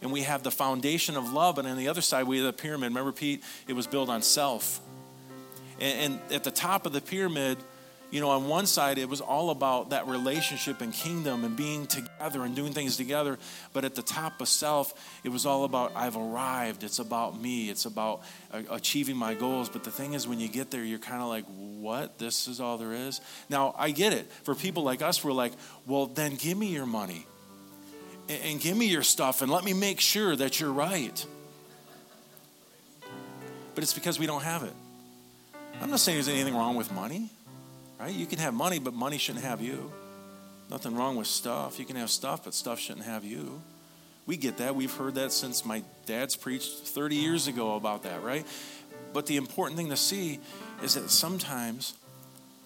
And 0.00 0.12
we 0.12 0.22
have 0.22 0.44
the 0.44 0.50
foundation 0.52 1.16
of 1.16 1.32
love, 1.32 1.58
and 1.58 1.66
on 1.66 1.76
the 1.76 1.88
other 1.88 2.02
side, 2.02 2.28
we 2.28 2.36
have 2.36 2.46
the 2.46 2.52
pyramid. 2.52 2.90
Remember, 2.90 3.10
Pete? 3.10 3.42
It 3.66 3.72
was 3.72 3.88
built 3.88 4.08
on 4.08 4.22
self. 4.22 4.80
And, 5.80 6.12
and 6.12 6.32
at 6.32 6.44
the 6.44 6.52
top 6.52 6.86
of 6.86 6.92
the 6.92 7.00
pyramid, 7.00 7.58
you 8.10 8.20
know, 8.20 8.30
on 8.30 8.48
one 8.48 8.66
side, 8.66 8.96
it 8.96 9.08
was 9.08 9.20
all 9.20 9.50
about 9.50 9.90
that 9.90 10.06
relationship 10.06 10.80
and 10.80 10.92
kingdom 10.92 11.44
and 11.44 11.56
being 11.56 11.86
together 11.86 12.42
and 12.42 12.56
doing 12.56 12.72
things 12.72 12.96
together. 12.96 13.38
But 13.74 13.84
at 13.84 13.94
the 13.94 14.02
top 14.02 14.40
of 14.40 14.48
self, 14.48 14.94
it 15.24 15.28
was 15.28 15.44
all 15.44 15.64
about, 15.64 15.92
I've 15.94 16.16
arrived. 16.16 16.84
It's 16.84 16.98
about 16.98 17.38
me. 17.38 17.68
It's 17.68 17.84
about 17.84 18.22
uh, 18.52 18.62
achieving 18.70 19.16
my 19.16 19.34
goals. 19.34 19.68
But 19.68 19.84
the 19.84 19.90
thing 19.90 20.14
is, 20.14 20.26
when 20.26 20.40
you 20.40 20.48
get 20.48 20.70
there, 20.70 20.82
you're 20.82 20.98
kind 20.98 21.20
of 21.20 21.28
like, 21.28 21.44
what? 21.46 22.18
This 22.18 22.48
is 22.48 22.60
all 22.60 22.78
there 22.78 22.94
is? 22.94 23.20
Now, 23.50 23.74
I 23.76 23.90
get 23.90 24.14
it. 24.14 24.30
For 24.44 24.54
people 24.54 24.84
like 24.84 25.02
us, 25.02 25.22
we're 25.22 25.32
like, 25.32 25.52
well, 25.86 26.06
then 26.06 26.36
give 26.36 26.56
me 26.56 26.68
your 26.68 26.86
money 26.86 27.26
and, 28.28 28.42
and 28.42 28.60
give 28.60 28.76
me 28.76 28.86
your 28.86 29.02
stuff 29.02 29.42
and 29.42 29.50
let 29.50 29.64
me 29.64 29.74
make 29.74 30.00
sure 30.00 30.34
that 30.34 30.60
you're 30.60 30.72
right. 30.72 31.26
But 33.74 33.84
it's 33.84 33.92
because 33.92 34.18
we 34.18 34.26
don't 34.26 34.42
have 34.42 34.62
it. 34.62 34.72
I'm 35.80 35.90
not 35.90 36.00
saying 36.00 36.16
there's 36.16 36.28
anything 36.28 36.56
wrong 36.56 36.74
with 36.74 36.90
money, 36.92 37.30
right? 37.98 38.12
You 38.12 38.26
can 38.26 38.38
have 38.38 38.54
money, 38.54 38.78
but 38.78 38.94
money 38.94 39.18
shouldn't 39.18 39.44
have 39.44 39.60
you. 39.60 39.92
Nothing 40.70 40.94
wrong 40.96 41.16
with 41.16 41.26
stuff. 41.26 41.78
You 41.78 41.84
can 41.84 41.96
have 41.96 42.10
stuff, 42.10 42.44
but 42.44 42.54
stuff 42.54 42.78
shouldn't 42.78 43.06
have 43.06 43.24
you. 43.24 43.60
We 44.26 44.36
get 44.36 44.58
that. 44.58 44.76
We've 44.76 44.92
heard 44.92 45.14
that 45.14 45.32
since 45.32 45.64
my 45.64 45.82
dad's 46.04 46.36
preached 46.36 46.70
30 46.70 47.16
years 47.16 47.48
ago 47.48 47.76
about 47.76 48.02
that, 48.02 48.22
right? 48.22 48.46
But 49.14 49.26
the 49.26 49.36
important 49.36 49.78
thing 49.78 49.88
to 49.88 49.96
see 49.96 50.38
is 50.82 50.94
that 50.94 51.10
sometimes 51.10 51.94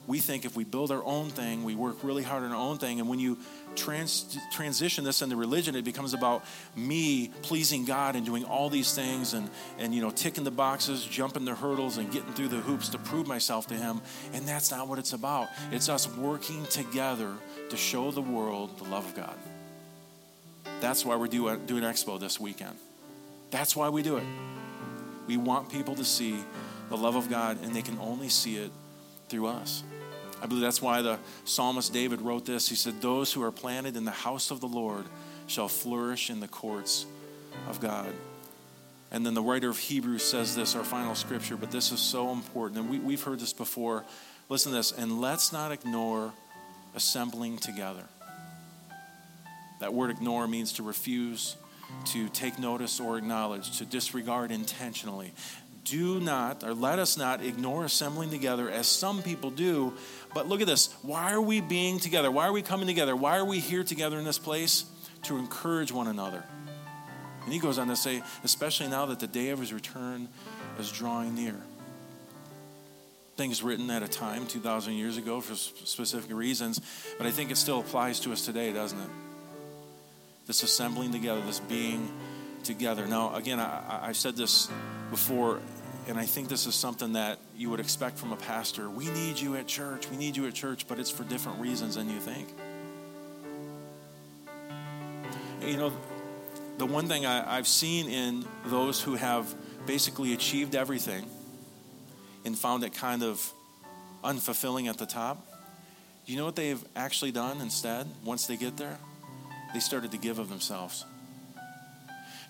we 0.07 0.19
think 0.19 0.45
if 0.45 0.57
we 0.57 0.65
build 0.65 0.91
our 0.91 1.05
own 1.05 1.31
thing, 1.31 1.62
we 1.62 1.75
work 1.75 2.03
really 2.03 2.23
hard 2.23 2.43
on 2.43 2.51
our 2.51 2.57
own 2.57 2.79
thing, 2.79 2.99
and 2.99 3.09
when 3.09 3.21
you 3.21 3.38
trans- 3.77 4.37
transition 4.53 5.05
this 5.05 5.23
into 5.23 5.37
religion, 5.37 5.77
it 5.77 5.85
becomes 5.85 6.12
about 6.12 6.45
me 6.75 7.29
pleasing 7.43 7.85
God 7.85 8.17
and 8.17 8.27
doing 8.27 8.45
all 8.45 8.69
these 8.69 8.95
things 8.95 9.33
and, 9.33 9.49
and 9.79 9.95
you 9.95 10.03
know, 10.03 10.11
ticking 10.11 10.45
the 10.45 10.51
boxes, 10.51 11.05
jumping 11.05 11.45
the 11.45 11.55
hurdles, 11.55 11.99
and 11.99 12.11
getting 12.11 12.33
through 12.33 12.49
the 12.49 12.57
hoops 12.57 12.88
to 12.91 12.99
prove 12.99 13.27
myself 13.27 13.69
to 13.69 13.75
Him. 13.75 14.01
And 14.33 14.47
that's 14.47 14.71
not 14.71 14.88
what 14.88 14.99
it's 14.99 15.12
about. 15.12 15.49
It's 15.71 15.88
us 15.88 16.09
working 16.17 16.67
together 16.67 17.33
to 17.71 17.77
show 17.77 18.11
the 18.11 18.23
world 18.23 18.79
the 18.79 18.85
love 18.85 19.07
of 19.07 19.15
God. 19.15 19.37
That's 20.81 21.05
why 21.05 21.15
we're 21.15 21.29
doing, 21.29 21.59
Expo 21.69 22.19
this 22.19 22.41
weekend. 22.41 22.77
That's 23.51 23.77
why 23.77 23.88
we 23.88 24.03
do 24.03 24.17
it. 24.17 24.25
We 25.29 25.37
want 25.37 25.71
people 25.71 25.95
to 25.95 26.05
see 26.05 26.37
the 26.88 26.97
love 26.97 27.15
of 27.15 27.31
God, 27.31 27.59
and 27.62 27.75
they 27.75 27.83
can 27.83 27.99
only 28.01 28.29
see 28.29 28.57
it 28.57 28.73
through 29.29 29.47
us. 29.47 29.85
I 30.43 30.47
believe 30.47 30.63
that's 30.63 30.83
why 30.83 31.03
the 31.03 31.21
psalmist 31.45 31.93
David 31.93 32.21
wrote 32.21 32.45
this. 32.45 32.69
He 32.69 32.75
said, 32.75 33.01
Those 33.01 33.33
who 33.33 33.45
are 33.45 33.53
planted 33.53 33.97
in 33.97 34.05
the 34.05 34.11
house 34.11 34.51
of 34.51 34.61
the 34.61 34.67
Lord 34.67 35.05
shall 35.47 35.69
flourish 35.69 36.31
in 36.31 36.41
the 36.41 36.49
courts 36.49 37.07
of 37.69 37.81
God. 37.81 38.13
And 39.13 39.25
then 39.25 39.35
the 39.35 39.43
writer 39.43 39.69
of 39.69 39.79
Hebrews 39.79 40.25
says 40.25 40.57
this, 40.57 40.75
our 40.75 40.83
final 40.83 41.15
scripture, 41.15 41.57
but 41.57 41.71
this 41.71 41.93
is 41.93 42.01
so 42.01 42.33
important. 42.33 42.81
And 42.81 42.91
we, 42.91 42.99
we've 42.99 43.23
heard 43.23 43.39
this 43.39 43.53
before. 43.53 44.05
Listen 44.49 44.73
to 44.73 44.79
this. 44.79 44.91
And 44.91 45.21
let's 45.21 45.53
not 45.53 45.71
ignore 45.71 46.33
assembling 46.95 47.59
together. 47.59 48.05
That 49.81 49.93
word 49.93 50.11
ignore 50.11 50.49
means 50.49 50.73
to 50.75 50.83
refuse, 50.83 51.57
to 52.07 52.29
take 52.31 52.59
notice 52.59 53.01
or 53.01 53.19
acknowledge, 53.19 53.79
to 53.79 53.85
disregard 53.85 54.51
intentionally 54.51 55.33
do 55.85 56.21
not, 56.21 56.63
or 56.63 56.75
let 56.75 56.99
us 56.99 57.17
not 57.17 57.43
ignore 57.43 57.85
assembling 57.85 58.31
together 58.31 58.71
as 58.71 58.87
some 58.87 59.23
people 59.23 59.51
do. 59.51 59.93
But 60.35 60.49
look 60.49 60.61
at 60.61 60.66
this. 60.66 60.95
Why 61.03 61.33
are 61.33 61.40
we 61.40 61.61
being 61.61 61.99
together? 61.99 62.31
Why 62.31 62.47
are 62.47 62.53
we 62.53 62.62
coming 62.62 62.87
together? 62.87 63.14
Why 63.14 63.37
are 63.38 63.45
we 63.45 63.61
here 63.61 63.85
together 63.85 64.18
in 64.18 64.25
this 64.25 64.38
place? 64.38 64.85
To 65.25 65.37
encourage 65.37 65.92
one 65.92 66.09
another. 66.09 66.45
And 67.45 67.53
he 67.53 67.59
goes 67.59 67.79
on 67.79 67.88
to 67.88 67.97
say, 67.97 68.23
especially 68.45 68.88
now 68.88 69.07
that 69.07 69.21
the 69.21 69.27
day 69.27 69.51
of 69.51 69.59
his 69.59 69.73
return 69.73 70.29
is 70.79 70.90
drawing 70.90 71.35
near. 71.35 71.57
Things 73.37 73.62
written 73.62 73.90
at 73.90 74.03
a 74.03 74.09
time 74.09 74.47
2,000 74.47 74.95
years 74.95 75.16
ago 75.16 75.40
for 75.40 75.55
specific 75.55 76.35
reasons, 76.35 76.81
but 77.18 77.27
I 77.27 77.31
think 77.31 77.51
it 77.51 77.57
still 77.57 77.81
applies 77.81 78.21
to 78.21 78.33
us 78.33 78.45
today, 78.45 78.73
doesn't 78.73 78.99
it? 78.99 79.11
This 80.47 80.62
assembling 80.62 81.12
together, 81.12 81.40
this 81.40 81.61
being 81.61 82.12
together. 82.62 83.07
Now, 83.07 83.35
again, 83.35 83.59
I, 83.59 84.09
I 84.09 84.12
said 84.12 84.37
this 84.37 84.68
before, 85.11 85.61
and 86.09 86.19
I 86.19 86.27
think 86.27 86.49
this 86.49 86.67
is 86.67 86.75
something 86.75 87.12
that 87.12 87.38
you 87.57 87.71
would 87.71 87.81
expect 87.81 88.19
from 88.19 88.33
a 88.33 88.37
pastor. 88.37 88.91
We 88.91 89.09
need 89.11 89.38
you 89.38 89.57
at 89.57 89.67
church. 89.67 90.11
We 90.11 90.17
need 90.17 90.37
you 90.37 90.47
at 90.47 90.55
church, 90.55 90.87
but 90.88 90.99
it's 90.99 91.11
for 91.11 91.25
different 91.25 91.61
reasons 91.61 91.95
than 91.95 92.11
you 92.11 92.19
think. 92.19 92.49
You 95.65 95.77
know, 95.77 95.93
the 96.79 96.87
one 96.87 97.07
thing 97.07 97.25
I, 97.25 97.57
I've 97.57 97.69
seen 97.69 98.09
in 98.09 98.45
those 98.67 99.01
who 99.01 99.15
have 99.15 99.55
basically 99.87 100.33
achieved 100.33 100.75
everything 100.75 101.25
and 102.45 102.59
found 102.59 102.83
it 102.83 102.95
kind 102.95 103.23
of 103.23 103.53
unfulfilling 104.25 104.88
at 104.88 104.99
the 104.99 105.07
top, 105.07 105.47
you 106.27 106.37
know 106.37 106.45
what 106.45 106.57
they've 106.57 106.83
actually 106.97 107.33
done 107.33 107.61
instead 107.61 108.07
once 108.25 108.47
they 108.47 108.57
get 108.57 108.77
there? 108.77 108.99
They 109.73 109.81
started 109.81 110.11
to 110.12 110.19
give 110.19 110.38
of 110.38 110.49
themselves. 110.49 111.05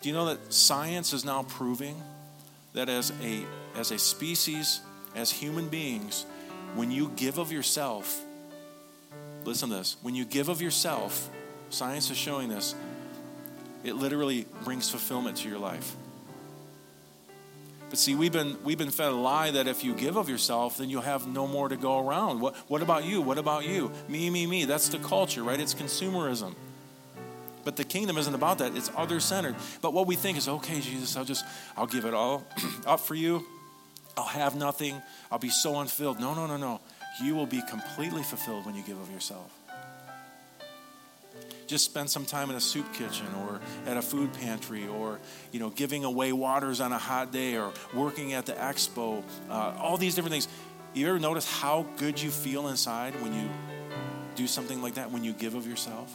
Do 0.01 0.09
you 0.09 0.15
know 0.15 0.27
that 0.27 0.53
science 0.53 1.13
is 1.13 1.25
now 1.25 1.43
proving 1.45 2.03
that 2.73 2.89
as 2.89 3.13
a, 3.23 3.45
as 3.77 3.91
a 3.91 3.99
species, 3.99 4.81
as 5.15 5.31
human 5.31 5.69
beings, 5.69 6.25
when 6.75 6.91
you 6.91 7.11
give 7.17 7.39
of 7.39 7.53
yourself, 7.53 8.21
listen 9.45 9.69
to 9.69 9.77
this, 9.77 9.97
when 10.03 10.15
you 10.15 10.25
give 10.25 10.49
of 10.49 10.63
yourself, 10.63 11.29
science 11.71 12.11
is 12.11 12.17
showing 12.17 12.49
this, 12.49 12.75
it 13.85 13.95
literally 13.95 14.47
brings 14.65 14.91
fulfillment 14.91 15.37
to 15.39 15.49
your 15.49 15.59
life. 15.59 15.97
But 17.91 17.99
see, 17.99 18.15
we've 18.15 18.33
been, 18.33 18.57
we've 18.65 18.79
been 18.79 18.91
fed 18.91 19.09
a 19.09 19.15
lie 19.15 19.51
that 19.51 19.67
if 19.69 19.85
you 19.85 19.95
give 19.95 20.17
of 20.17 20.31
yourself, 20.31 20.79
then 20.79 20.89
you'll 20.89 21.03
have 21.03 21.27
no 21.27 21.47
more 21.47 21.69
to 21.69 21.77
go 21.77 22.07
around. 22.07 22.41
What, 22.41 22.57
what 22.69 22.81
about 22.81 23.05
you? 23.05 23.21
What 23.21 23.37
about 23.37 23.67
you? 23.67 23.93
Me, 24.09 24.31
me, 24.31 24.47
me. 24.47 24.65
That's 24.65 24.89
the 24.89 24.99
culture, 24.99 25.43
right? 25.43 25.61
It's 25.61 25.75
consumerism. 25.75 26.55
But 27.65 27.77
the 27.77 27.85
kingdom 27.85 28.19
isn't 28.19 28.35
about 28.35 28.59
that. 28.59 28.77
It's 28.77 28.91
other 28.97 29.21
centered. 29.21 29.55
But 29.81 29.93
what 29.93 30.07
we 30.07 30.17
think 30.17 30.39
is, 30.39 30.49
okay, 30.49 30.81
Jesus, 30.81 31.17
I'll 31.17 31.25
just, 31.25 31.45
I'll 31.77 31.87
give 31.87 32.05
it 32.05 32.15
all 32.15 32.45
up 32.87 33.01
for 33.01 33.15
you. 33.15 33.45
I'll 34.17 34.25
have 34.25 34.55
nothing. 34.57 35.01
I'll 35.31 35.39
be 35.39 35.51
so 35.51 35.79
unfilled. 35.81 36.21
No, 36.21 36.35
no, 36.35 36.47
no, 36.47 36.57
no. 36.57 36.81
You 37.23 37.35
will 37.35 37.47
be 37.47 37.63
completely 37.69 38.23
fulfilled 38.23 38.67
when 38.67 38.75
you 38.75 38.83
give 38.83 39.01
of 39.01 39.11
yourself. 39.11 39.51
Just 41.67 41.85
spend 41.87 42.11
some 42.11 42.27
time 42.27 42.51
in 42.51 42.57
a 42.57 42.61
soup 42.61 42.93
kitchen 42.93 43.27
or 43.41 43.61
at 43.87 43.97
a 43.97 44.03
food 44.03 44.33
pantry 44.35 44.87
or, 44.89 45.19
you 45.53 45.61
know, 45.61 45.71
giving 45.71 46.05
away 46.05 46.33
waters 46.33 46.81
on 46.81 46.93
a 46.93 46.99
hot 46.99 47.33
day 47.33 47.57
or 47.57 47.73
working 47.95 48.35
at 48.35 48.45
the 48.45 48.53
expo. 48.53 49.23
Uh, 49.49 49.75
all 49.79 49.97
these 49.97 50.15
different 50.15 50.33
things. 50.33 50.49
You 50.93 51.09
ever 51.09 51.19
notice 51.19 51.51
how 51.51 51.87
good 51.97 52.21
you 52.21 52.31
feel 52.31 52.69
inside 52.69 53.15
when 53.23 53.33
you 53.33 53.49
do 54.35 54.47
something 54.47 54.83
like 54.83 54.95
that, 54.95 55.11
when 55.11 55.25
you 55.25 55.33
give 55.33 55.55
of 55.55 55.67
yourself? 55.67 56.15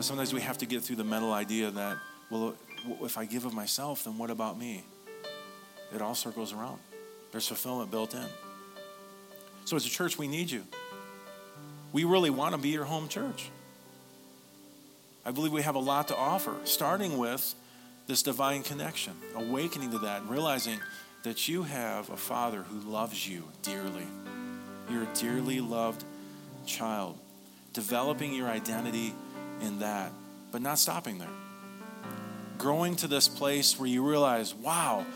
But 0.00 0.06
sometimes 0.06 0.32
we 0.32 0.40
have 0.40 0.56
to 0.56 0.64
get 0.64 0.80
through 0.80 0.96
the 0.96 1.04
mental 1.04 1.30
idea 1.30 1.70
that, 1.70 1.98
well, 2.30 2.54
if 3.02 3.18
I 3.18 3.26
give 3.26 3.44
of 3.44 3.52
myself, 3.52 4.04
then 4.04 4.16
what 4.16 4.30
about 4.30 4.58
me? 4.58 4.82
It 5.94 6.00
all 6.00 6.14
circles 6.14 6.54
around. 6.54 6.78
There's 7.32 7.46
fulfillment 7.46 7.90
built 7.90 8.14
in. 8.14 8.24
So, 9.66 9.76
as 9.76 9.84
a 9.84 9.90
church, 9.90 10.16
we 10.16 10.26
need 10.26 10.50
you. 10.50 10.64
We 11.92 12.04
really 12.04 12.30
want 12.30 12.54
to 12.54 12.58
be 12.58 12.70
your 12.70 12.86
home 12.86 13.08
church. 13.08 13.50
I 15.26 15.32
believe 15.32 15.52
we 15.52 15.60
have 15.60 15.74
a 15.74 15.80
lot 15.80 16.08
to 16.08 16.16
offer, 16.16 16.54
starting 16.64 17.18
with 17.18 17.54
this 18.06 18.22
divine 18.22 18.62
connection, 18.62 19.12
awakening 19.34 19.90
to 19.90 19.98
that, 19.98 20.22
and 20.22 20.30
realizing 20.30 20.80
that 21.24 21.46
you 21.46 21.64
have 21.64 22.08
a 22.08 22.16
Father 22.16 22.62
who 22.62 22.90
loves 22.90 23.28
you 23.28 23.44
dearly. 23.60 24.06
You're 24.90 25.02
a 25.02 25.14
dearly 25.14 25.60
loved 25.60 26.04
child, 26.64 27.18
developing 27.74 28.32
your 28.32 28.48
identity 28.48 29.12
in 29.60 29.80
that, 29.80 30.12
but 30.52 30.62
not 30.62 30.78
stopping 30.78 31.18
there. 31.18 31.28
Growing 32.58 32.96
to 32.96 33.06
this 33.08 33.28
place 33.28 33.78
where 33.78 33.88
you 33.88 34.06
realize, 34.06 34.54
wow, 34.54 35.06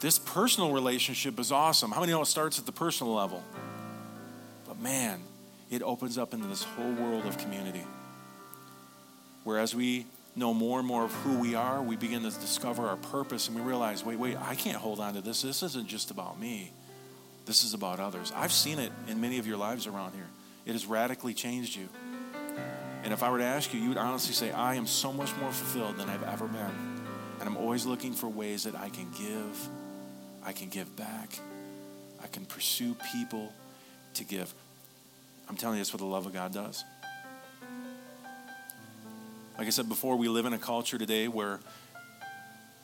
this 0.00 0.18
personal 0.18 0.72
relationship 0.72 1.40
is 1.40 1.50
awesome. 1.50 1.90
How 1.90 2.00
many 2.00 2.12
know 2.12 2.22
it 2.22 2.26
starts 2.26 2.58
at 2.58 2.66
the 2.66 2.72
personal 2.72 3.14
level? 3.14 3.42
But 4.66 4.78
man, 4.80 5.20
it 5.70 5.82
opens 5.82 6.18
up 6.18 6.34
into 6.34 6.46
this 6.46 6.62
whole 6.62 6.92
world 6.92 7.24
of 7.24 7.38
community. 7.38 7.84
Whereas 9.44 9.74
we 9.74 10.06
know 10.34 10.52
more 10.52 10.78
and 10.78 10.86
more 10.86 11.04
of 11.04 11.12
who 11.12 11.38
we 11.38 11.54
are, 11.54 11.80
we 11.80 11.96
begin 11.96 12.22
to 12.22 12.30
discover 12.30 12.86
our 12.86 12.96
purpose 12.96 13.48
and 13.48 13.56
we 13.56 13.62
realize, 13.62 14.04
wait, 14.04 14.18
wait, 14.18 14.36
I 14.36 14.54
can't 14.54 14.76
hold 14.76 15.00
on 15.00 15.14
to 15.14 15.20
this. 15.20 15.42
This 15.42 15.62
isn't 15.62 15.88
just 15.88 16.10
about 16.10 16.38
me. 16.38 16.70
This 17.46 17.64
is 17.64 17.72
about 17.72 18.00
others. 18.00 18.32
I've 18.34 18.52
seen 18.52 18.78
it 18.78 18.92
in 19.08 19.20
many 19.20 19.38
of 19.38 19.46
your 19.46 19.56
lives 19.56 19.86
around 19.86 20.12
here. 20.12 20.26
It 20.66 20.72
has 20.72 20.84
radically 20.84 21.32
changed 21.32 21.76
you. 21.76 21.88
And 23.06 23.12
if 23.12 23.22
I 23.22 23.30
were 23.30 23.38
to 23.38 23.44
ask 23.44 23.72
you, 23.72 23.78
you 23.78 23.90
would 23.90 23.98
honestly 23.98 24.34
say, 24.34 24.50
I 24.50 24.74
am 24.74 24.84
so 24.84 25.12
much 25.12 25.30
more 25.36 25.52
fulfilled 25.52 25.96
than 25.96 26.10
I've 26.10 26.24
ever 26.24 26.48
been. 26.48 27.04
And 27.38 27.48
I'm 27.48 27.56
always 27.56 27.86
looking 27.86 28.12
for 28.12 28.28
ways 28.28 28.64
that 28.64 28.74
I 28.74 28.88
can 28.88 29.06
give, 29.12 29.68
I 30.44 30.50
can 30.50 30.70
give 30.70 30.96
back, 30.96 31.38
I 32.20 32.26
can 32.26 32.44
pursue 32.44 32.96
people 33.12 33.52
to 34.14 34.24
give. 34.24 34.52
I'm 35.48 35.56
telling 35.56 35.76
you, 35.76 35.84
that's 35.84 35.92
what 35.92 36.00
the 36.00 36.04
love 36.04 36.26
of 36.26 36.32
God 36.32 36.52
does. 36.52 36.82
Like 39.56 39.68
I 39.68 39.70
said 39.70 39.88
before, 39.88 40.16
we 40.16 40.26
live 40.26 40.44
in 40.44 40.52
a 40.52 40.58
culture 40.58 40.98
today 40.98 41.28
where 41.28 41.60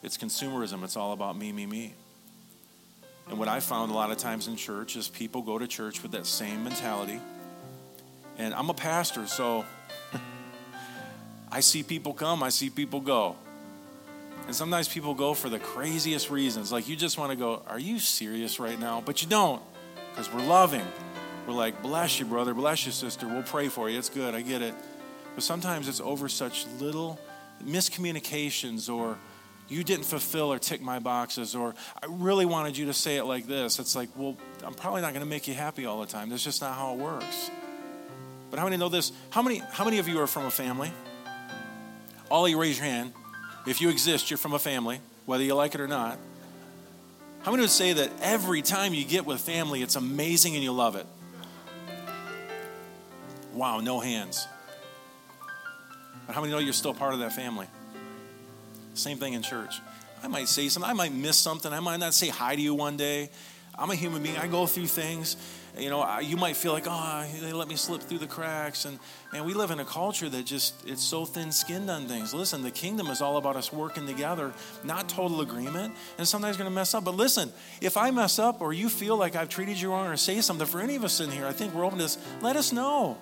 it's 0.05 0.17
consumerism. 0.17 0.85
It's 0.85 0.97
all 0.97 1.15
about 1.15 1.37
me, 1.37 1.51
me, 1.51 1.67
me. 1.67 1.95
And 3.29 3.41
what 3.41 3.49
I 3.49 3.59
found 3.59 3.91
a 3.91 3.95
lot 3.95 4.13
of 4.13 4.19
times 4.19 4.47
in 4.47 4.55
church 4.55 4.95
is 4.95 5.09
people 5.09 5.43
go 5.43 5.59
to 5.59 5.67
church 5.67 6.01
with 6.01 6.13
that 6.13 6.27
same 6.27 6.63
mentality. 6.63 7.19
And 8.39 8.55
I'm 8.55 8.71
a 8.71 8.75
pastor, 8.75 9.27
so 9.27 9.65
I 11.53 11.61
see 11.61 11.83
people 11.83 12.15
come, 12.15 12.43
I 12.43 12.49
see 12.49 12.71
people 12.71 13.01
go. 13.01 13.37
And 14.47 14.57
sometimes 14.57 14.89
people 14.89 15.15
go 15.15 15.35
for 15.35 15.49
the 15.49 15.59
craziest 15.59 16.31
reasons. 16.31 16.73
Like 16.73 16.89
you 16.89 16.97
just 16.97 17.19
want 17.19 17.31
to 17.31 17.37
go, 17.37 17.63
Are 17.69 17.79
you 17.79 17.99
serious 17.99 18.59
right 18.59 18.79
now? 18.79 19.03
But 19.05 19.23
you 19.23 19.29
don't, 19.29 19.63
because 20.11 20.33
we're 20.33 20.47
loving. 20.47 20.87
We're 21.47 21.55
like, 21.55 21.83
Bless 21.83 22.19
you, 22.19 22.27
brother, 22.27 22.55
bless 22.55 22.87
you, 22.87 22.93
sister. 22.93 23.29
We'll 23.29 23.43
pray 23.43 23.69
for 23.69 23.89
you. 23.89 23.99
It's 23.99 24.09
good, 24.09 24.35
I 24.35 24.43
get 24.43 24.63
it. 24.63 24.75
But 25.35 25.45
sometimes 25.45 25.89
it's 25.89 26.01
over 26.01 26.29
such 26.29 26.67
little 26.81 27.19
miscommunications 27.65 28.93
or 28.93 29.17
you 29.69 29.85
didn't 29.85 30.05
fulfill 30.05 30.53
or 30.53 30.59
tick 30.59 30.83
my 30.83 30.99
boxes 30.99 31.55
or 31.55 31.75
I 32.03 32.07
really 32.09 32.45
wanted 32.45 32.77
you 32.77 32.87
to 32.87 32.93
say 32.93 33.17
it 33.17 33.25
like 33.25 33.47
this. 33.47 33.79
It's 33.79 33.97
like, 33.97 34.11
well, 34.17 34.37
I'm 34.65 34.75
probably 34.75 35.01
not 35.01 35.13
going 35.13 35.25
to 35.25 35.31
make 35.31 35.49
you 35.49 35.55
happy 35.55 35.87
all 35.87 36.01
the 36.01 36.07
time. 36.07 36.29
That's 36.29 36.45
just 36.45 36.61
not 36.61 36.75
how 36.75 36.93
it 36.93 36.99
works. 36.99 37.51
But 38.53 38.59
how 38.59 38.67
many 38.67 38.77
know 38.77 38.91
this? 38.91 39.13
How 39.31 39.41
many 39.41 39.63
how 39.73 39.83
many 39.83 39.99
of 39.99 40.07
you 40.07 40.21
are 40.21 40.27
from 40.27 40.45
a 40.45 40.51
family? 40.51 40.93
You 42.31 42.61
raise 42.61 42.79
your 42.79 42.87
hand. 42.87 43.15
If 43.67 43.81
you 43.81 43.89
exist, 43.89 44.31
you're 44.31 44.37
from 44.37 44.53
a 44.53 44.59
family, 44.59 45.01
whether 45.25 45.43
you 45.43 45.55
like 45.55 45.75
it 45.75 45.81
or 45.81 45.89
not. 45.89 46.19
How 47.43 47.51
many 47.51 47.63
would 47.63 47.71
say 47.71 47.95
that 47.95 48.11
every 48.21 48.61
time 48.61 48.93
you 48.93 49.07
get 49.07 49.25
with 49.25 49.41
family, 49.41 49.81
it's 49.81 49.97
amazing 49.97 50.55
and 50.55 50.63
you 50.63 50.73
love 50.73 50.97
it? 50.97 51.07
Wow, 53.55 53.81
no 53.81 54.01
hands. 54.01 54.47
But 56.27 56.35
how 56.35 56.43
many 56.43 56.53
know 56.53 56.59
you're 56.59 56.75
still 56.75 56.93
part 56.93 57.15
of 57.15 57.21
that 57.21 57.33
family? 57.33 57.69
Same 58.93 59.17
thing 59.17 59.33
in 59.33 59.41
church. 59.43 59.81
I 60.23 60.29
might 60.29 60.49
say 60.49 60.69
something, 60.69 60.91
I 60.91 60.93
might 60.93 61.13
miss 61.15 61.39
something, 61.39 61.73
I 61.73 61.81
might 61.81 62.01
not 62.01 62.13
say 62.13 62.29
hi 62.29 62.55
to 62.55 62.61
you 62.61 62.75
one 62.75 62.99
day. 62.99 63.31
I'm 63.79 63.91
a 63.91 63.95
human 63.95 64.23
being, 64.23 64.37
I 64.37 64.47
go 64.47 64.67
through 64.67 64.89
things. 64.89 65.37
You 65.79 65.89
know, 65.89 66.19
you 66.19 66.37
might 66.37 66.57
feel 66.57 66.73
like, 66.73 66.85
oh, 66.87 67.27
they 67.41 67.53
let 67.53 67.67
me 67.67 67.77
slip 67.77 68.03
through 68.03 68.19
the 68.19 68.27
cracks. 68.27 68.85
And 68.85 68.99
man, 69.33 69.45
we 69.47 69.55
live 69.55 69.71
in 69.71 69.81
a 69.81 69.87
culture 69.87 70.29
that 70.29 70.45
just, 70.45 70.75
it's 70.87 71.03
so 71.03 71.25
thin 71.25 71.51
skinned 71.51 71.89
on 71.89 72.07
things. 72.07 72.35
Listen, 72.35 72.63
the 72.63 72.71
kingdom 72.71 73.07
is 73.07 73.23
all 73.23 73.39
about 73.39 73.57
us 73.57 73.73
working 73.73 74.07
together, 74.07 74.53
not 74.85 75.09
total 75.09 75.41
agreement. 75.41 75.95
And 76.19 76.29
sometimes 76.29 76.59
going 76.59 76.69
to 76.69 76.75
mess 76.75 76.93
up. 76.93 77.05
But 77.05 77.17
listen, 77.17 77.51
if 77.81 77.97
I 77.97 78.11
mess 78.11 78.39
up 78.39 78.61
or 78.61 78.75
you 78.75 78.91
feel 78.91 79.17
like 79.17 79.35
I've 79.35 79.49
treated 79.49 79.81
you 79.81 79.91
wrong 79.91 80.07
or 80.09 80.17
say 80.19 80.43
something, 80.43 80.67
for 80.67 80.81
any 80.81 80.95
of 80.97 81.05
us 81.05 81.21
in 81.21 81.31
here, 81.31 81.47
I 81.47 81.53
think 81.53 81.73
we're 81.73 81.87
open 81.87 81.99
to 81.99 82.05
this, 82.05 82.19
let 82.43 82.57
us 82.57 82.71
know. 82.71 83.17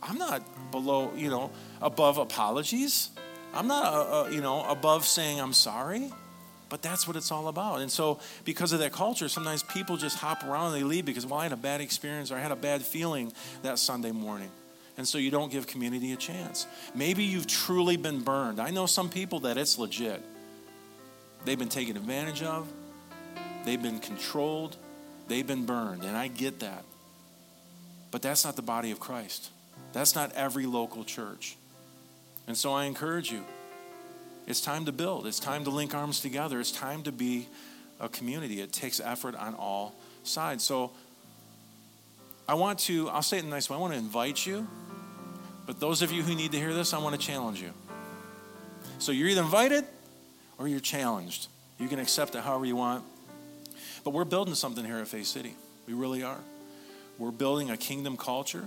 I'm 0.00 0.18
not 0.18 0.70
below, 0.70 1.12
you 1.16 1.30
know, 1.30 1.50
above 1.82 2.18
apologies. 2.18 3.10
I'm 3.52 3.66
not, 3.66 3.92
uh, 3.92 4.22
uh, 4.22 4.28
you 4.28 4.40
know, 4.40 4.64
above 4.64 5.04
saying 5.04 5.40
I'm 5.40 5.52
sorry. 5.52 6.12
But 6.68 6.82
that's 6.82 7.06
what 7.06 7.16
it's 7.16 7.32
all 7.32 7.48
about. 7.48 7.80
And 7.80 7.90
so, 7.90 8.20
because 8.44 8.72
of 8.72 8.80
that 8.80 8.92
culture, 8.92 9.28
sometimes 9.28 9.62
people 9.62 9.96
just 9.96 10.18
hop 10.18 10.44
around 10.44 10.72
and 10.72 10.76
they 10.76 10.84
leave 10.84 11.04
because, 11.04 11.24
well, 11.24 11.40
I 11.40 11.44
had 11.44 11.52
a 11.52 11.56
bad 11.56 11.80
experience 11.80 12.30
or 12.30 12.36
I 12.36 12.40
had 12.40 12.52
a 12.52 12.56
bad 12.56 12.82
feeling 12.82 13.32
that 13.62 13.78
Sunday 13.78 14.10
morning. 14.10 14.50
And 14.98 15.08
so, 15.08 15.16
you 15.16 15.30
don't 15.30 15.50
give 15.50 15.66
community 15.66 16.12
a 16.12 16.16
chance. 16.16 16.66
Maybe 16.94 17.24
you've 17.24 17.46
truly 17.46 17.96
been 17.96 18.20
burned. 18.20 18.60
I 18.60 18.70
know 18.70 18.86
some 18.86 19.08
people 19.08 19.40
that 19.40 19.56
it's 19.56 19.78
legit. 19.78 20.22
They've 21.44 21.58
been 21.58 21.68
taken 21.68 21.96
advantage 21.96 22.42
of, 22.42 22.70
they've 23.64 23.82
been 23.82 24.00
controlled, 24.00 24.76
they've 25.28 25.46
been 25.46 25.64
burned. 25.64 26.04
And 26.04 26.16
I 26.16 26.28
get 26.28 26.60
that. 26.60 26.84
But 28.10 28.22
that's 28.22 28.44
not 28.44 28.56
the 28.56 28.62
body 28.62 28.90
of 28.90 29.00
Christ. 29.00 29.50
That's 29.92 30.14
not 30.14 30.32
every 30.34 30.66
local 30.66 31.04
church. 31.04 31.56
And 32.46 32.56
so 32.56 32.72
I 32.72 32.84
encourage 32.84 33.30
you 33.30 33.44
it's 34.48 34.62
time 34.62 34.86
to 34.86 34.92
build, 34.92 35.26
it's 35.26 35.38
time 35.38 35.64
to 35.64 35.70
link 35.70 35.94
arms 35.94 36.20
together, 36.20 36.58
it's 36.58 36.72
time 36.72 37.02
to 37.02 37.12
be 37.12 37.46
a 38.00 38.08
community. 38.08 38.62
It 38.62 38.72
takes 38.72 38.98
effort 38.98 39.36
on 39.36 39.54
all 39.54 39.94
sides. 40.24 40.64
So 40.64 40.90
I 42.48 42.54
want 42.54 42.78
to, 42.80 43.10
I'll 43.10 43.22
say 43.22 43.36
it 43.36 43.40
in 43.40 43.48
a 43.48 43.50
nice 43.50 43.68
way, 43.68 43.76
I 43.76 43.78
want 43.78 43.92
to 43.92 43.98
invite 43.98 44.46
you, 44.46 44.66
but 45.66 45.78
those 45.80 46.00
of 46.00 46.10
you 46.12 46.22
who 46.22 46.34
need 46.34 46.52
to 46.52 46.58
hear 46.58 46.72
this, 46.72 46.94
I 46.94 46.98
want 46.98 47.14
to 47.14 47.20
challenge 47.20 47.60
you. 47.60 47.72
So 48.98 49.12
you're 49.12 49.28
either 49.28 49.42
invited 49.42 49.84
or 50.56 50.66
you're 50.66 50.80
challenged. 50.80 51.48
You 51.78 51.86
can 51.86 51.98
accept 51.98 52.34
it 52.34 52.40
however 52.40 52.64
you 52.64 52.74
want. 52.74 53.04
But 54.02 54.14
we're 54.14 54.24
building 54.24 54.54
something 54.54 54.82
here 54.82 54.96
at 54.96 55.08
Faith 55.08 55.26
City. 55.26 55.54
We 55.86 55.92
really 55.92 56.22
are. 56.22 56.40
We're 57.18 57.32
building 57.32 57.70
a 57.70 57.76
kingdom 57.76 58.16
culture 58.16 58.64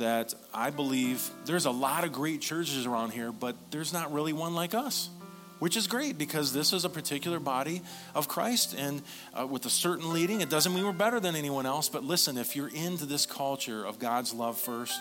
that 0.00 0.34
I 0.52 0.70
believe 0.70 1.30
there's 1.44 1.66
a 1.66 1.70
lot 1.70 2.04
of 2.04 2.12
great 2.12 2.40
churches 2.40 2.86
around 2.86 3.10
here, 3.10 3.32
but 3.32 3.54
there's 3.70 3.92
not 3.92 4.12
really 4.12 4.32
one 4.32 4.54
like 4.54 4.74
us, 4.74 5.10
which 5.58 5.76
is 5.76 5.86
great 5.86 6.16
because 6.16 6.52
this 6.52 6.72
is 6.72 6.86
a 6.86 6.88
particular 6.88 7.38
body 7.38 7.82
of 8.14 8.26
Christ 8.26 8.74
and 8.76 9.02
uh, 9.38 9.46
with 9.46 9.66
a 9.66 9.70
certain 9.70 10.12
leading. 10.12 10.40
It 10.40 10.48
doesn't 10.48 10.74
mean 10.74 10.84
we're 10.84 10.92
better 10.92 11.20
than 11.20 11.36
anyone 11.36 11.66
else, 11.66 11.90
but 11.90 12.02
listen, 12.02 12.38
if 12.38 12.56
you're 12.56 12.68
into 12.68 13.04
this 13.04 13.26
culture 13.26 13.84
of 13.84 13.98
God's 13.98 14.32
love 14.32 14.58
first, 14.58 14.98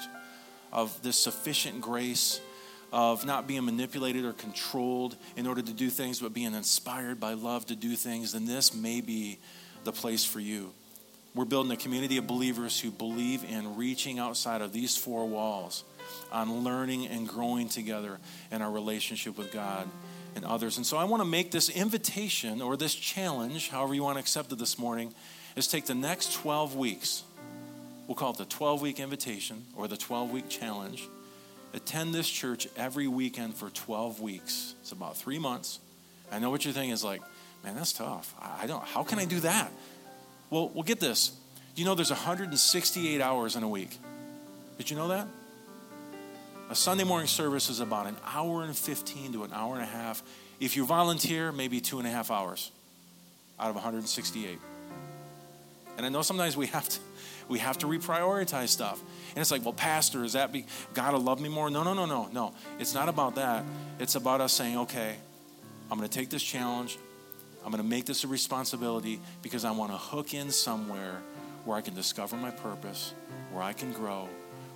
of 0.72 1.02
this 1.02 1.18
sufficient 1.18 1.82
grace, 1.82 2.42
of 2.92 3.26
not 3.26 3.48
being 3.48 3.64
manipulated 3.66 4.26
or 4.26 4.34
controlled 4.34 5.16
in 5.38 5.48
order 5.48 5.62
to 5.62 5.74
do 5.74 5.90
things, 5.90 6.20
but 6.20 6.34
being 6.34 6.54
inspired 6.54 7.20
by 7.20 7.34
love 7.34 7.66
to 7.68 7.76
do 7.76 7.96
things, 7.96 8.34
then 8.34 8.46
this 8.46 8.74
may 8.74 9.00
be 9.00 9.40
the 9.86 9.92
place 9.92 10.26
for 10.26 10.40
you. 10.40 10.74
We're 11.36 11.46
building 11.46 11.72
a 11.72 11.78
community 11.78 12.18
of 12.18 12.28
believers 12.28 12.80
who 12.80 12.92
believe 12.92 13.44
in 13.44 13.76
reaching 13.76 14.20
outside 14.20 14.62
of 14.62 14.74
these 14.74 14.98
four 14.98 15.28
walls, 15.28 15.84
on 16.32 16.64
learning 16.64 17.08
and 17.08 17.28
growing 17.28 17.70
together 17.70 18.20
in 18.52 18.62
our 18.62 18.72
relationship 18.72 19.38
with 19.38 19.52
God 19.52 19.88
and 20.36 20.44
others. 20.44 20.78
And 20.78 20.86
so 20.86 20.98
I 20.98 21.04
want 21.04 21.22
to 21.22 21.30
make 21.30 21.52
this 21.52 21.70
invitation 21.70 22.62
or 22.62 22.78
this 22.78 22.96
challenge, 22.96 23.70
however 23.70 23.94
you 23.94 24.04
want 24.04 24.16
to 24.16 24.20
accept 24.20 24.52
it 24.52 24.58
this 24.58 24.80
morning, 24.80 25.14
is 25.56 25.68
take 25.68 25.86
the 25.86 25.96
next 25.96 26.34
12 26.34 26.76
weeks. 26.76 27.24
We'll 28.08 28.16
call 28.16 28.32
it 28.32 28.38
the 28.38 28.46
12 28.46 28.82
week 28.82 29.00
invitation 29.00 29.66
or 29.76 29.88
the 29.88 29.98
12 29.98 30.32
week 30.32 30.50
challenge. 30.50 31.08
Attend 31.74 32.14
this 32.14 32.28
church 32.28 32.68
every 32.76 33.08
weekend 33.08 33.54
for 33.54 33.70
12 33.70 34.20
weeks. 34.20 34.74
It's 34.82 34.92
about 34.92 35.16
three 35.16 35.38
months. 35.38 35.80
I 36.32 36.40
know 36.40 36.50
what 36.50 36.66
you're 36.66 36.74
thinking 36.74 36.92
is 36.92 37.04
like, 37.04 37.22
man, 37.64 37.76
that's 37.76 37.94
tough. 37.94 38.34
I 38.42 38.66
don't, 38.66 38.84
how 38.84 39.04
can 39.04 39.20
I 39.20 39.26
do 39.26 39.40
that? 39.42 39.72
Well, 40.50 40.70
well, 40.70 40.84
get 40.84 41.00
this. 41.00 41.32
You 41.76 41.86
know 41.86 41.96
there's 41.96 42.10
168 42.10 43.22
hours 43.22 43.56
in 43.56 43.64
a 43.64 43.70
week? 43.70 43.98
Did 44.78 44.90
you 44.90 44.96
know 44.96 45.10
that? 45.10 45.28
A 46.70 46.76
Sunday 46.76 47.04
morning 47.04 47.28
service 47.28 47.70
is 47.70 47.80
about 47.80 48.08
an 48.08 48.18
hour 48.26 48.64
and 48.64 48.76
15 48.76 49.34
to 49.34 49.44
an 49.44 49.54
hour 49.54 49.74
and 49.74 49.84
a 49.84 49.88
half. 49.88 50.22
If 50.60 50.76
you 50.76 50.86
volunteer, 50.86 51.52
maybe 51.52 51.80
two 51.80 52.00
and 52.00 52.08
a 52.08 52.12
half 52.12 52.32
hours 52.32 52.72
out 53.60 53.70
of 53.70 53.76
168. 53.76 54.60
And 55.98 56.06
I 56.06 56.10
know 56.10 56.22
sometimes 56.22 56.56
we 56.56 56.68
have 56.68 56.88
to 56.88 57.00
we 57.50 57.60
have 57.60 57.80
to 57.80 57.88
reprioritize 57.88 58.70
stuff. 58.70 59.02
And 59.30 59.40
it's 59.40 59.52
like, 59.52 59.64
well, 59.66 59.74
Pastor, 59.74 60.24
is 60.24 60.34
that 60.34 60.54
be 60.54 60.66
God 60.94 61.14
will 61.14 61.22
love 61.22 61.42
me 61.42 61.50
more? 61.50 61.70
No, 61.70 61.84
no, 61.84 61.94
no, 61.94 62.06
no, 62.06 62.30
no. 62.32 62.54
It's 62.80 62.94
not 62.94 63.10
about 63.10 63.36
that. 63.36 63.66
It's 64.00 64.16
about 64.16 64.40
us 64.40 64.54
saying, 64.54 64.78
okay, 64.78 65.16
I'm 65.92 65.98
going 65.98 66.08
to 66.08 66.16
take 66.16 66.30
this 66.30 66.44
challenge. 66.44 66.98
I'm 67.64 67.72
going 67.72 67.84
to 67.84 67.90
make 67.90 68.06
this 68.06 68.24
a 68.24 68.28
responsibility 68.28 69.20
because 69.42 69.66
I 69.66 69.72
want 69.72 69.92
to 69.92 69.98
hook 69.98 70.34
in 70.34 70.52
somewhere 70.52 71.22
where 71.66 71.78
I 71.78 71.82
can 71.82 71.94
discover 71.94 72.36
my 72.36 72.52
purpose, 72.52 73.14
where 73.52 73.62
I 73.62 73.74
can 73.74 73.92
grow, 73.92 74.28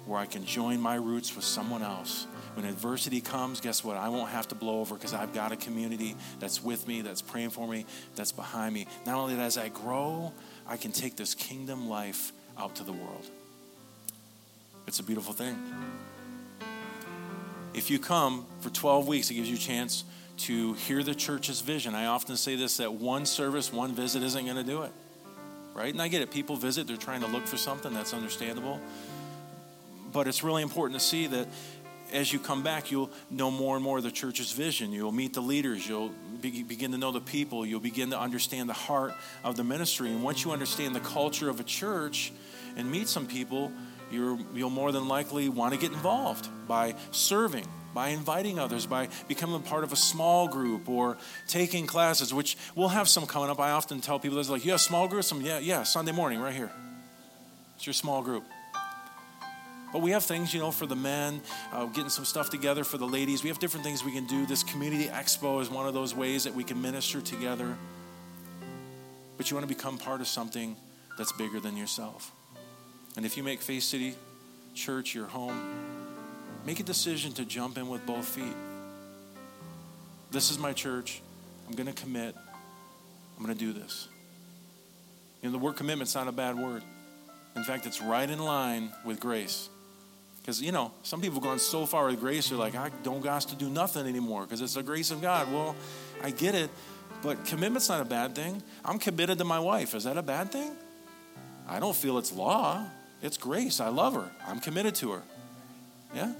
where 0.05 0.19
I 0.19 0.25
can 0.25 0.45
join 0.45 0.79
my 0.79 0.95
roots 0.95 1.35
with 1.35 1.45
someone 1.45 1.81
else. 1.81 2.27
When 2.55 2.65
adversity 2.65 3.21
comes, 3.21 3.61
guess 3.61 3.83
what? 3.83 3.97
I 3.97 4.09
won't 4.09 4.29
have 4.29 4.47
to 4.49 4.55
blow 4.55 4.81
over 4.81 4.95
because 4.95 5.13
I've 5.13 5.33
got 5.33 5.51
a 5.51 5.55
community 5.55 6.15
that's 6.39 6.63
with 6.63 6.87
me, 6.87 7.01
that's 7.01 7.21
praying 7.21 7.51
for 7.51 7.67
me, 7.67 7.85
that's 8.15 8.31
behind 8.31 8.73
me. 8.73 8.85
Not 9.05 9.15
only 9.15 9.35
that, 9.35 9.43
as 9.43 9.57
I 9.57 9.69
grow, 9.69 10.33
I 10.67 10.77
can 10.77 10.91
take 10.91 11.15
this 11.15 11.33
kingdom 11.33 11.89
life 11.89 12.31
out 12.57 12.75
to 12.75 12.83
the 12.83 12.93
world. 12.93 13.25
It's 14.85 14.99
a 14.99 15.03
beautiful 15.03 15.33
thing. 15.33 15.57
If 17.73 17.89
you 17.89 17.97
come 17.97 18.45
for 18.59 18.69
12 18.69 19.07
weeks, 19.07 19.31
it 19.31 19.35
gives 19.35 19.49
you 19.49 19.55
a 19.55 19.59
chance 19.59 20.03
to 20.37 20.73
hear 20.73 21.03
the 21.03 21.15
church's 21.15 21.61
vision. 21.61 21.95
I 21.95 22.07
often 22.07 22.37
say 22.37 22.55
this 22.55 22.77
that 22.77 22.93
one 22.93 23.25
service, 23.25 23.71
one 23.71 23.93
visit 23.93 24.23
isn't 24.23 24.43
going 24.45 24.57
to 24.57 24.63
do 24.63 24.83
it. 24.83 24.91
Right? 25.73 25.91
And 25.91 26.01
I 26.01 26.07
get 26.07 26.21
it. 26.21 26.31
People 26.31 26.55
visit, 26.55 26.87
they're 26.87 26.97
trying 26.97 27.21
to 27.21 27.27
look 27.27 27.47
for 27.47 27.57
something. 27.57 27.93
That's 27.93 28.13
understandable. 28.13 28.79
But 30.11 30.27
it's 30.27 30.43
really 30.43 30.61
important 30.61 30.99
to 30.99 31.05
see 31.05 31.27
that 31.27 31.47
as 32.11 32.31
you 32.31 32.37
come 32.37 32.61
back, 32.61 32.91
you'll 32.91 33.09
know 33.31 33.49
more 33.49 33.75
and 33.75 33.83
more 33.83 33.97
of 33.97 34.03
the 34.03 34.11
church's 34.11 34.51
vision. 34.51 34.91
You'll 34.91 35.11
meet 35.11 35.33
the 35.33 35.41
leaders. 35.41 35.87
You'll 35.87 36.11
be, 36.41 36.61
begin 36.61 36.91
to 36.91 36.97
know 36.97 37.11
the 37.11 37.19
people. 37.19 37.65
You'll 37.65 37.79
begin 37.79 38.11
to 38.11 38.19
understand 38.19 38.69
the 38.69 38.73
heart 38.73 39.15
of 39.43 39.55
the 39.55 39.63
ministry. 39.63 40.09
And 40.09 40.23
once 40.23 40.45
you 40.45 40.51
understand 40.51 40.95
the 40.95 40.99
culture 40.99 41.49
of 41.49 41.59
a 41.59 41.63
church 41.63 42.31
and 42.77 42.89
meet 42.89 43.07
some 43.07 43.25
people, 43.25 43.71
you 44.11 44.45
will 44.53 44.69
more 44.69 44.91
than 44.91 45.07
likely 45.07 45.49
want 45.49 45.73
to 45.73 45.79
get 45.79 45.91
involved 45.91 46.47
by 46.67 46.93
serving, 47.11 47.65
by 47.93 48.09
inviting 48.09 48.59
others, 48.59 48.85
by 48.85 49.09
becoming 49.27 49.61
part 49.61 49.83
of 49.83 49.91
a 49.91 49.95
small 49.95 50.47
group 50.47 50.89
or 50.89 51.17
taking 51.47 51.85
classes, 51.85 52.33
which 52.33 52.57
we'll 52.75 52.89
have 52.89 53.07
some 53.07 53.25
coming 53.25 53.49
up. 53.49 53.59
I 53.59 53.71
often 53.71 54.01
tell 54.01 54.19
people, 54.19 54.35
there's 54.35 54.49
like, 54.49 54.63
have 54.63 54.81
small 54.81 55.07
groups? 55.07 55.27
Some, 55.27 55.41
yeah, 55.41 55.59
yeah, 55.59 55.83
Sunday 55.83 56.11
morning 56.11 56.39
right 56.39 56.53
here. 56.53 56.71
It's 57.75 57.85
your 57.85 57.93
small 57.93 58.21
group. 58.21 58.43
But 59.91 60.01
we 60.01 60.11
have 60.11 60.23
things, 60.23 60.55
you 60.55 60.59
know, 60.59 60.71
for 60.71 60.87
the 60.87 60.95
men, 60.95 61.41
uh, 61.71 61.85
getting 61.85 62.09
some 62.09 62.25
stuff 62.25 62.49
together 62.49 62.83
for 62.83 62.97
the 62.97 63.05
ladies. 63.05 63.43
We 63.43 63.49
have 63.49 63.59
different 63.59 63.85
things 63.85 64.03
we 64.03 64.11
can 64.11 64.25
do. 64.25 64.47
This 64.47 64.63
community 64.63 65.05
expo 65.05 65.61
is 65.61 65.69
one 65.69 65.87
of 65.87 65.93
those 65.93 66.15
ways 66.15 66.45
that 66.45 66.55
we 66.55 66.63
can 66.63 66.81
minister 66.81 67.21
together. 67.21 67.77
But 69.37 69.51
you 69.51 69.55
want 69.55 69.69
to 69.69 69.73
become 69.73 69.99
part 69.99 70.19
of 70.19 70.27
something 70.27 70.75
that's 71.15 71.31
bigger 71.33 71.59
than 71.59 71.77
yourself. 71.77 72.31
And 73.15 73.23
if 73.23 73.37
you 73.37 73.43
make 73.43 73.61
Faith 73.61 73.83
City 73.83 74.15
Church 74.73 75.13
your 75.13 75.27
home, 75.27 75.92
make 76.65 76.79
a 76.79 76.83
decision 76.83 77.33
to 77.33 77.45
jump 77.45 77.77
in 77.77 77.87
with 77.89 78.05
both 78.05 78.25
feet. 78.25 78.55
This 80.31 80.49
is 80.49 80.57
my 80.57 80.73
church. 80.73 81.21
I'm 81.67 81.75
going 81.75 81.87
to 81.87 82.01
commit. 82.01 82.35
I'm 83.37 83.45
going 83.45 83.57
to 83.57 83.59
do 83.59 83.73
this. 83.73 84.07
You 85.41 85.49
know, 85.49 85.53
the 85.53 85.59
word 85.59 85.75
commitment's 85.75 86.15
not 86.15 86.27
a 86.27 86.31
bad 86.31 86.57
word. 86.57 86.83
In 87.55 87.63
fact, 87.63 87.85
it's 87.85 88.01
right 88.01 88.29
in 88.29 88.39
line 88.39 88.91
with 89.05 89.19
grace. 89.19 89.69
Because, 90.41 90.61
you 90.61 90.71
know, 90.71 90.91
some 91.03 91.21
people 91.21 91.35
have 91.35 91.43
gone 91.43 91.59
so 91.59 91.85
far 91.85 92.07
with 92.07 92.19
grace, 92.19 92.49
they're 92.49 92.57
like, 92.57 92.75
I 92.75 92.91
don't 93.03 93.21
got 93.21 93.43
to 93.43 93.55
do 93.55 93.69
nothing 93.69 94.07
anymore 94.07 94.43
because 94.43 94.61
it's 94.61 94.73
the 94.73 94.83
grace 94.83 95.11
of 95.11 95.21
God. 95.21 95.51
Well, 95.51 95.75
I 96.21 96.31
get 96.31 96.55
it, 96.55 96.69
but 97.21 97.45
commitment's 97.45 97.87
not 97.87 98.01
a 98.01 98.05
bad 98.05 98.35
thing. 98.35 98.61
I'm 98.83 98.99
committed 98.99 99.37
to 99.37 99.45
my 99.45 99.59
wife. 99.59 99.95
Is 99.95 100.03
that 100.03 100.17
a 100.17 100.21
bad 100.21 100.51
thing? 100.51 100.71
I 101.67 101.79
don't 101.79 101.95
feel 101.95 102.17
it's 102.17 102.33
law. 102.33 102.85
It's 103.21 103.37
grace. 103.37 103.79
I 103.79 103.87
love 103.87 104.15
her. 104.15 104.29
I'm 104.45 104.59
committed 104.59 104.95
to 104.95 105.11
her. 105.11 105.23
Yeah? 106.13 106.33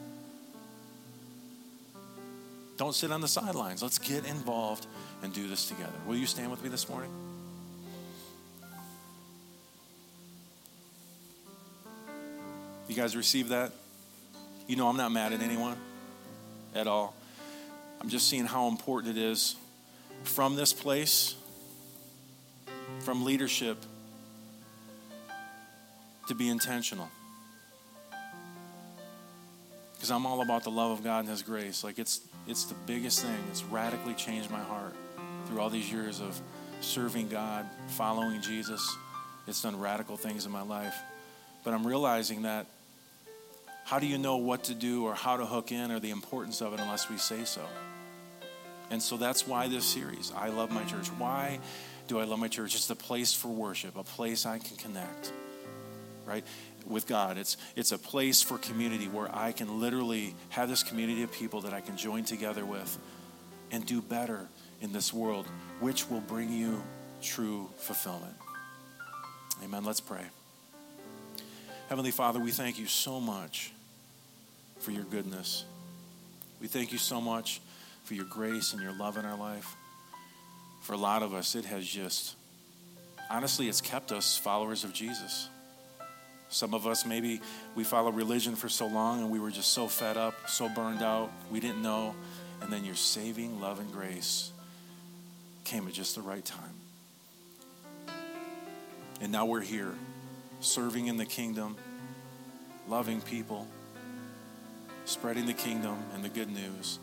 Don't 2.78 2.94
sit 2.94 3.12
on 3.12 3.22
the 3.22 3.28
sidelines. 3.28 3.84
Let's 3.84 4.00
get 4.00 4.26
involved 4.26 4.88
and 5.22 5.34
do 5.34 5.48
this 5.48 5.68
together. 5.68 5.94
Will 6.08 6.16
you 6.16 6.26
stand 6.26 6.50
with 6.52 6.64
me 6.64 6.70
this 6.70 6.90
morning? 6.90 7.12
You 12.88 12.96
guys 12.96 13.16
receive 13.16 13.50
that? 13.50 13.72
You 14.68 14.76
know, 14.76 14.88
I'm 14.88 14.98
not 14.98 15.12
mad 15.12 15.34
at 15.34 15.42
anyone 15.42 15.78
at 16.76 16.88
all. 16.88 17.16
I'm 18.02 18.10
just 18.10 18.28
seeing 18.28 18.46
how 18.46 18.68
important 18.68 19.18
it 19.18 19.22
is 19.22 19.56
from 20.24 20.56
this 20.56 20.74
place, 20.74 21.36
from 23.00 23.24
leadership, 23.24 23.78
to 26.28 26.36
be 26.36 26.50
intentional. 26.50 27.10
Because 30.04 30.12
I'm 30.12 30.26
all 30.26 30.42
about 30.42 30.66
the 30.66 30.70
love 30.70 30.92
of 30.92 31.02
God 31.02 31.20
and 31.20 31.30
His 31.30 31.44
grace. 31.44 31.82
Like 31.82 31.98
it's 31.98 32.20
it's 32.46 32.66
the 32.66 32.76
biggest 32.86 33.22
thing. 33.22 33.38
It's 33.50 33.64
radically 33.64 34.14
changed 34.16 34.52
my 34.52 34.60
heart 34.60 34.94
through 35.46 35.62
all 35.62 35.70
these 35.70 35.90
years 35.90 36.20
of 36.20 36.38
serving 36.82 37.30
God, 37.30 37.66
following 37.88 38.42
Jesus. 38.42 38.98
It's 39.48 39.62
done 39.62 39.80
radical 39.80 40.18
things 40.18 40.46
in 40.46 40.52
my 40.52 40.62
life. 40.62 40.94
But 41.64 41.74
I'm 41.74 41.88
realizing 41.88 42.42
that 42.42 42.66
how 43.86 43.98
do 43.98 44.06
you 44.06 44.18
know 44.18 44.36
what 44.36 44.66
to 44.66 44.74
do 44.74 45.06
or 45.06 45.14
how 45.16 45.38
to 45.38 45.46
hook 45.46 45.72
in 45.72 45.90
or 45.90 46.02
the 46.02 46.12
importance 46.12 46.60
of 46.60 46.74
it 46.74 46.82
unless 46.82 47.10
we 47.10 47.16
say 47.16 47.46
so? 47.46 47.62
And 48.92 49.02
so 49.02 49.16
that's 49.16 49.48
why 49.48 49.70
this 49.70 49.86
series, 49.86 50.34
I 50.36 50.50
Love 50.50 50.70
My 50.70 50.84
Church. 50.84 51.08
Why 51.18 51.60
do 52.10 52.20
I 52.20 52.26
love 52.26 52.40
my 52.40 52.50
church? 52.50 52.76
It's 52.76 52.90
a 52.90 52.96
place 52.98 53.34
for 53.34 53.48
worship, 53.48 53.96
a 53.96 54.04
place 54.04 54.46
I 54.46 54.60
can 54.60 54.76
connect, 54.76 55.32
right, 56.26 56.44
with 56.86 57.08
God. 57.08 57.38
It's, 57.38 57.58
it's 57.76 57.92
a 57.92 57.98
place 57.98 58.42
for 58.42 58.58
community 58.58 59.08
where 59.08 59.34
I 59.34 59.52
can 59.52 59.80
literally 59.80 60.36
have 60.50 60.70
this 60.70 60.84
community 60.84 61.24
of 61.24 61.32
people 61.32 61.62
that 61.62 61.74
I 61.74 61.82
can 61.82 61.98
join 61.98 62.24
together 62.24 62.66
with 62.66 62.98
and 63.72 63.86
do 63.86 64.02
better 64.02 64.48
in 64.82 64.92
this 64.92 65.14
world, 65.14 65.48
which 65.80 66.10
will 66.10 66.22
bring 66.22 66.52
you 66.52 66.84
true 67.22 67.70
fulfillment. 67.78 68.36
Amen. 69.64 69.84
Let's 69.84 70.02
pray. 70.02 70.24
Heavenly 71.90 72.12
Father, 72.12 72.40
we 72.40 72.52
thank 72.52 72.80
you 72.80 72.86
so 72.86 73.20
much 73.20 73.72
for 74.80 74.92
your 74.92 75.04
goodness. 75.04 75.66
We 76.60 76.68
thank 76.68 76.92
you 76.92 76.98
so 76.98 77.22
much 77.22 77.62
for 78.04 78.14
your 78.14 78.26
grace 78.26 78.74
and 78.74 78.82
your 78.82 78.94
love 78.98 79.18
in 79.18 79.26
our 79.26 79.38
life. 79.38 79.76
For 80.82 80.94
a 80.94 80.98
lot 80.98 81.24
of 81.24 81.34
us, 81.34 81.56
it 81.56 81.66
has 81.66 81.86
just, 81.86 82.36
honestly, 83.30 83.70
it's 83.70 83.80
kept 83.80 84.12
us 84.12 84.38
followers 84.38 84.84
of 84.84 84.94
Jesus. 84.94 85.48
Some 86.54 86.76
of 86.76 86.86
us, 86.86 87.04
maybe 87.04 87.42
we 87.74 87.84
followed 87.84 88.14
religion 88.14 88.56
for 88.56 88.70
so 88.70 88.86
long 88.86 89.22
and 89.22 89.32
we 89.32 89.40
were 89.40 89.50
just 89.50 89.72
so 89.74 89.88
fed 89.88 90.18
up, 90.18 90.36
so 90.48 90.70
burned 90.70 91.02
out, 91.02 91.32
we 91.52 91.60
didn't 91.60 91.82
know. 91.82 92.14
And 92.62 92.72
then 92.72 92.86
your 92.86 92.94
saving 92.94 93.60
love 93.60 93.80
and 93.80 93.92
grace 93.92 94.52
came 95.64 95.88
at 95.88 95.94
just 95.94 96.14
the 96.14 96.22
right 96.22 96.46
time. 96.46 96.76
And 99.20 99.32
now 99.32 99.48
we're 99.48 99.62
here 99.62 99.96
serving 100.60 101.08
in 101.08 101.18
the 101.18 101.26
kingdom, 101.26 101.76
loving 102.88 103.20
people, 103.20 103.68
spreading 105.06 105.48
the 105.48 105.54
kingdom 105.54 105.98
and 106.14 106.24
the 106.24 106.30
good 106.30 106.52
news 106.52 107.00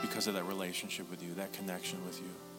because 0.00 0.26
of 0.26 0.34
that 0.34 0.44
relationship 0.44 1.10
with 1.10 1.22
you, 1.22 1.34
that 1.34 1.52
connection 1.52 2.02
with 2.06 2.18
you. 2.20 2.51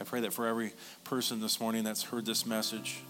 I 0.00 0.04
pray 0.04 0.20
that 0.20 0.32
for 0.32 0.46
every 0.46 0.72
person 1.04 1.40
this 1.40 1.60
morning 1.60 1.84
that's 1.84 2.02
heard 2.02 2.24
this 2.24 2.46
message, 2.46 3.02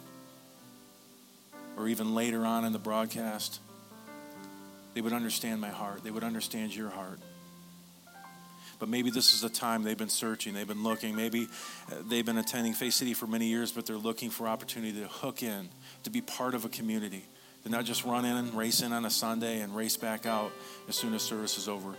or 1.76 1.88
even 1.88 2.14
later 2.14 2.44
on 2.44 2.64
in 2.64 2.72
the 2.72 2.78
broadcast, 2.78 3.60
they 4.94 5.00
would 5.00 5.12
understand 5.12 5.60
my 5.60 5.68
heart. 5.68 6.02
They 6.02 6.10
would 6.10 6.24
understand 6.24 6.74
your 6.74 6.90
heart 6.90 7.20
but 8.80 8.88
maybe 8.88 9.10
this 9.10 9.34
is 9.34 9.44
a 9.44 9.50
time 9.50 9.82
they've 9.84 9.96
been 9.96 10.08
searching, 10.08 10.54
they've 10.54 10.66
been 10.66 10.82
looking. 10.82 11.14
Maybe 11.14 11.48
uh, 11.92 11.96
they've 12.08 12.24
been 12.24 12.38
attending 12.38 12.72
Faith 12.72 12.94
City 12.94 13.14
for 13.14 13.26
many 13.26 13.46
years, 13.46 13.70
but 13.70 13.86
they're 13.86 13.96
looking 13.96 14.30
for 14.30 14.48
opportunity 14.48 14.98
to 15.00 15.06
hook 15.06 15.42
in, 15.42 15.68
to 16.04 16.10
be 16.10 16.22
part 16.22 16.54
of 16.54 16.64
a 16.64 16.68
community, 16.70 17.24
to 17.62 17.68
not 17.68 17.84
just 17.84 18.04
run 18.04 18.24
in 18.24 18.36
and 18.36 18.54
race 18.54 18.80
in 18.80 18.92
on 18.92 19.04
a 19.04 19.10
Sunday 19.10 19.60
and 19.60 19.76
race 19.76 19.98
back 19.98 20.24
out 20.24 20.50
as 20.88 20.96
soon 20.96 21.14
as 21.14 21.22
service 21.22 21.58
is 21.58 21.68
over, 21.68 21.94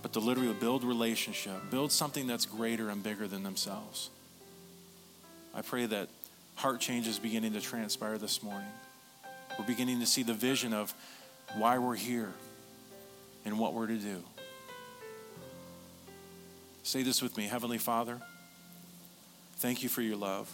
but 0.00 0.12
to 0.12 0.20
literally 0.20 0.54
build 0.54 0.84
relationship, 0.84 1.70
build 1.70 1.90
something 1.90 2.28
that's 2.28 2.46
greater 2.46 2.88
and 2.88 3.02
bigger 3.02 3.26
than 3.26 3.42
themselves. 3.42 4.08
I 5.54 5.62
pray 5.62 5.86
that 5.86 6.08
heart 6.54 6.80
change 6.80 7.06
is 7.06 7.18
beginning 7.18 7.52
to 7.52 7.60
transpire 7.60 8.18
this 8.18 8.42
morning. 8.42 8.68
We're 9.58 9.66
beginning 9.66 10.00
to 10.00 10.06
see 10.06 10.22
the 10.22 10.34
vision 10.34 10.72
of 10.72 10.94
why 11.56 11.78
we're 11.78 11.96
here 11.96 12.32
and 13.44 13.58
what 13.58 13.74
we're 13.74 13.86
to 13.86 13.96
do. 13.96 14.22
Say 16.82 17.02
this 17.02 17.22
with 17.22 17.36
me 17.36 17.44
Heavenly 17.44 17.78
Father, 17.78 18.20
thank 19.56 19.82
you 19.82 19.88
for 19.88 20.02
your 20.02 20.16
love. 20.16 20.50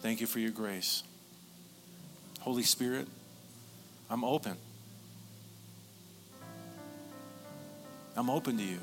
Thank 0.00 0.20
you 0.20 0.26
for 0.26 0.38
your 0.38 0.50
grace. 0.50 1.02
Holy 2.40 2.62
Spirit, 2.62 3.08
I'm 4.10 4.22
open. 4.22 4.56
I'm 8.16 8.28
open 8.28 8.58
to 8.58 8.62
you. 8.62 8.78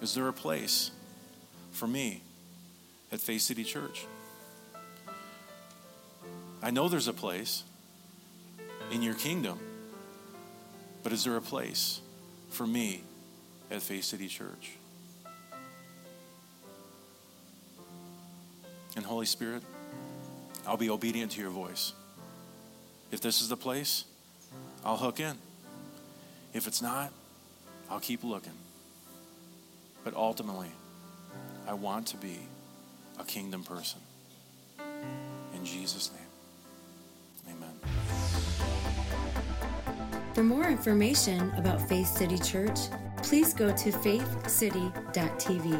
Is 0.00 0.14
there 0.14 0.28
a 0.28 0.32
place 0.32 0.90
for 1.72 1.86
me 1.86 2.22
at 3.10 3.20
Faith 3.20 3.42
City 3.42 3.64
Church? 3.64 4.06
I 6.62 6.70
know 6.70 6.88
there's 6.88 7.08
a 7.08 7.12
place 7.12 7.64
in 8.92 9.02
your 9.02 9.14
kingdom, 9.14 9.58
but 11.02 11.12
is 11.12 11.24
there 11.24 11.36
a 11.36 11.42
place 11.42 12.00
for 12.50 12.66
me 12.66 13.02
at 13.72 13.82
Faith 13.82 14.04
City 14.04 14.28
Church. 14.28 14.72
And 18.94 19.04
Holy 19.04 19.26
Spirit, 19.26 19.62
I'll 20.66 20.76
be 20.76 20.90
obedient 20.90 21.32
to 21.32 21.40
your 21.40 21.50
voice. 21.50 21.94
If 23.10 23.20
this 23.20 23.40
is 23.40 23.48
the 23.48 23.56
place, 23.56 24.04
I'll 24.84 24.98
hook 24.98 25.18
in. 25.18 25.36
If 26.52 26.66
it's 26.66 26.82
not, 26.82 27.12
I'll 27.90 28.00
keep 28.00 28.22
looking. 28.22 28.52
But 30.04 30.14
ultimately, 30.14 30.70
I 31.68 31.74
want 31.74 32.06
to 32.08 32.16
be 32.16 32.38
a 33.18 33.24
kingdom 33.24 33.64
person. 33.64 34.00
In 35.54 35.64
Jesus' 35.64 36.10
name, 36.12 37.56
amen. 37.56 37.74
For 40.34 40.42
more 40.42 40.68
information 40.68 41.52
about 41.56 41.80
Faith 41.88 42.08
City 42.08 42.38
Church, 42.38 42.78
please 43.18 43.54
go 43.54 43.68
to 43.76 43.90
faithcity.tv. 43.90 45.78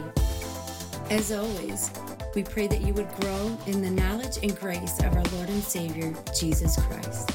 As 1.11 1.33
always, 1.33 1.91
We 2.35 2.43
pray 2.43 2.66
that 2.66 2.80
you 2.80 2.95
would 2.95 3.12
grow 3.20 3.59
in 3.66 3.83
the 3.83 3.91
knowledge 3.91 4.39
and 4.43 4.59
grace 4.59 4.99
of 5.01 5.14
our 5.14 5.24
Lord 5.37 5.51
and 5.51 5.62
Savior, 5.62 6.14
Jesus 6.39 6.76
Christ. 6.87 7.30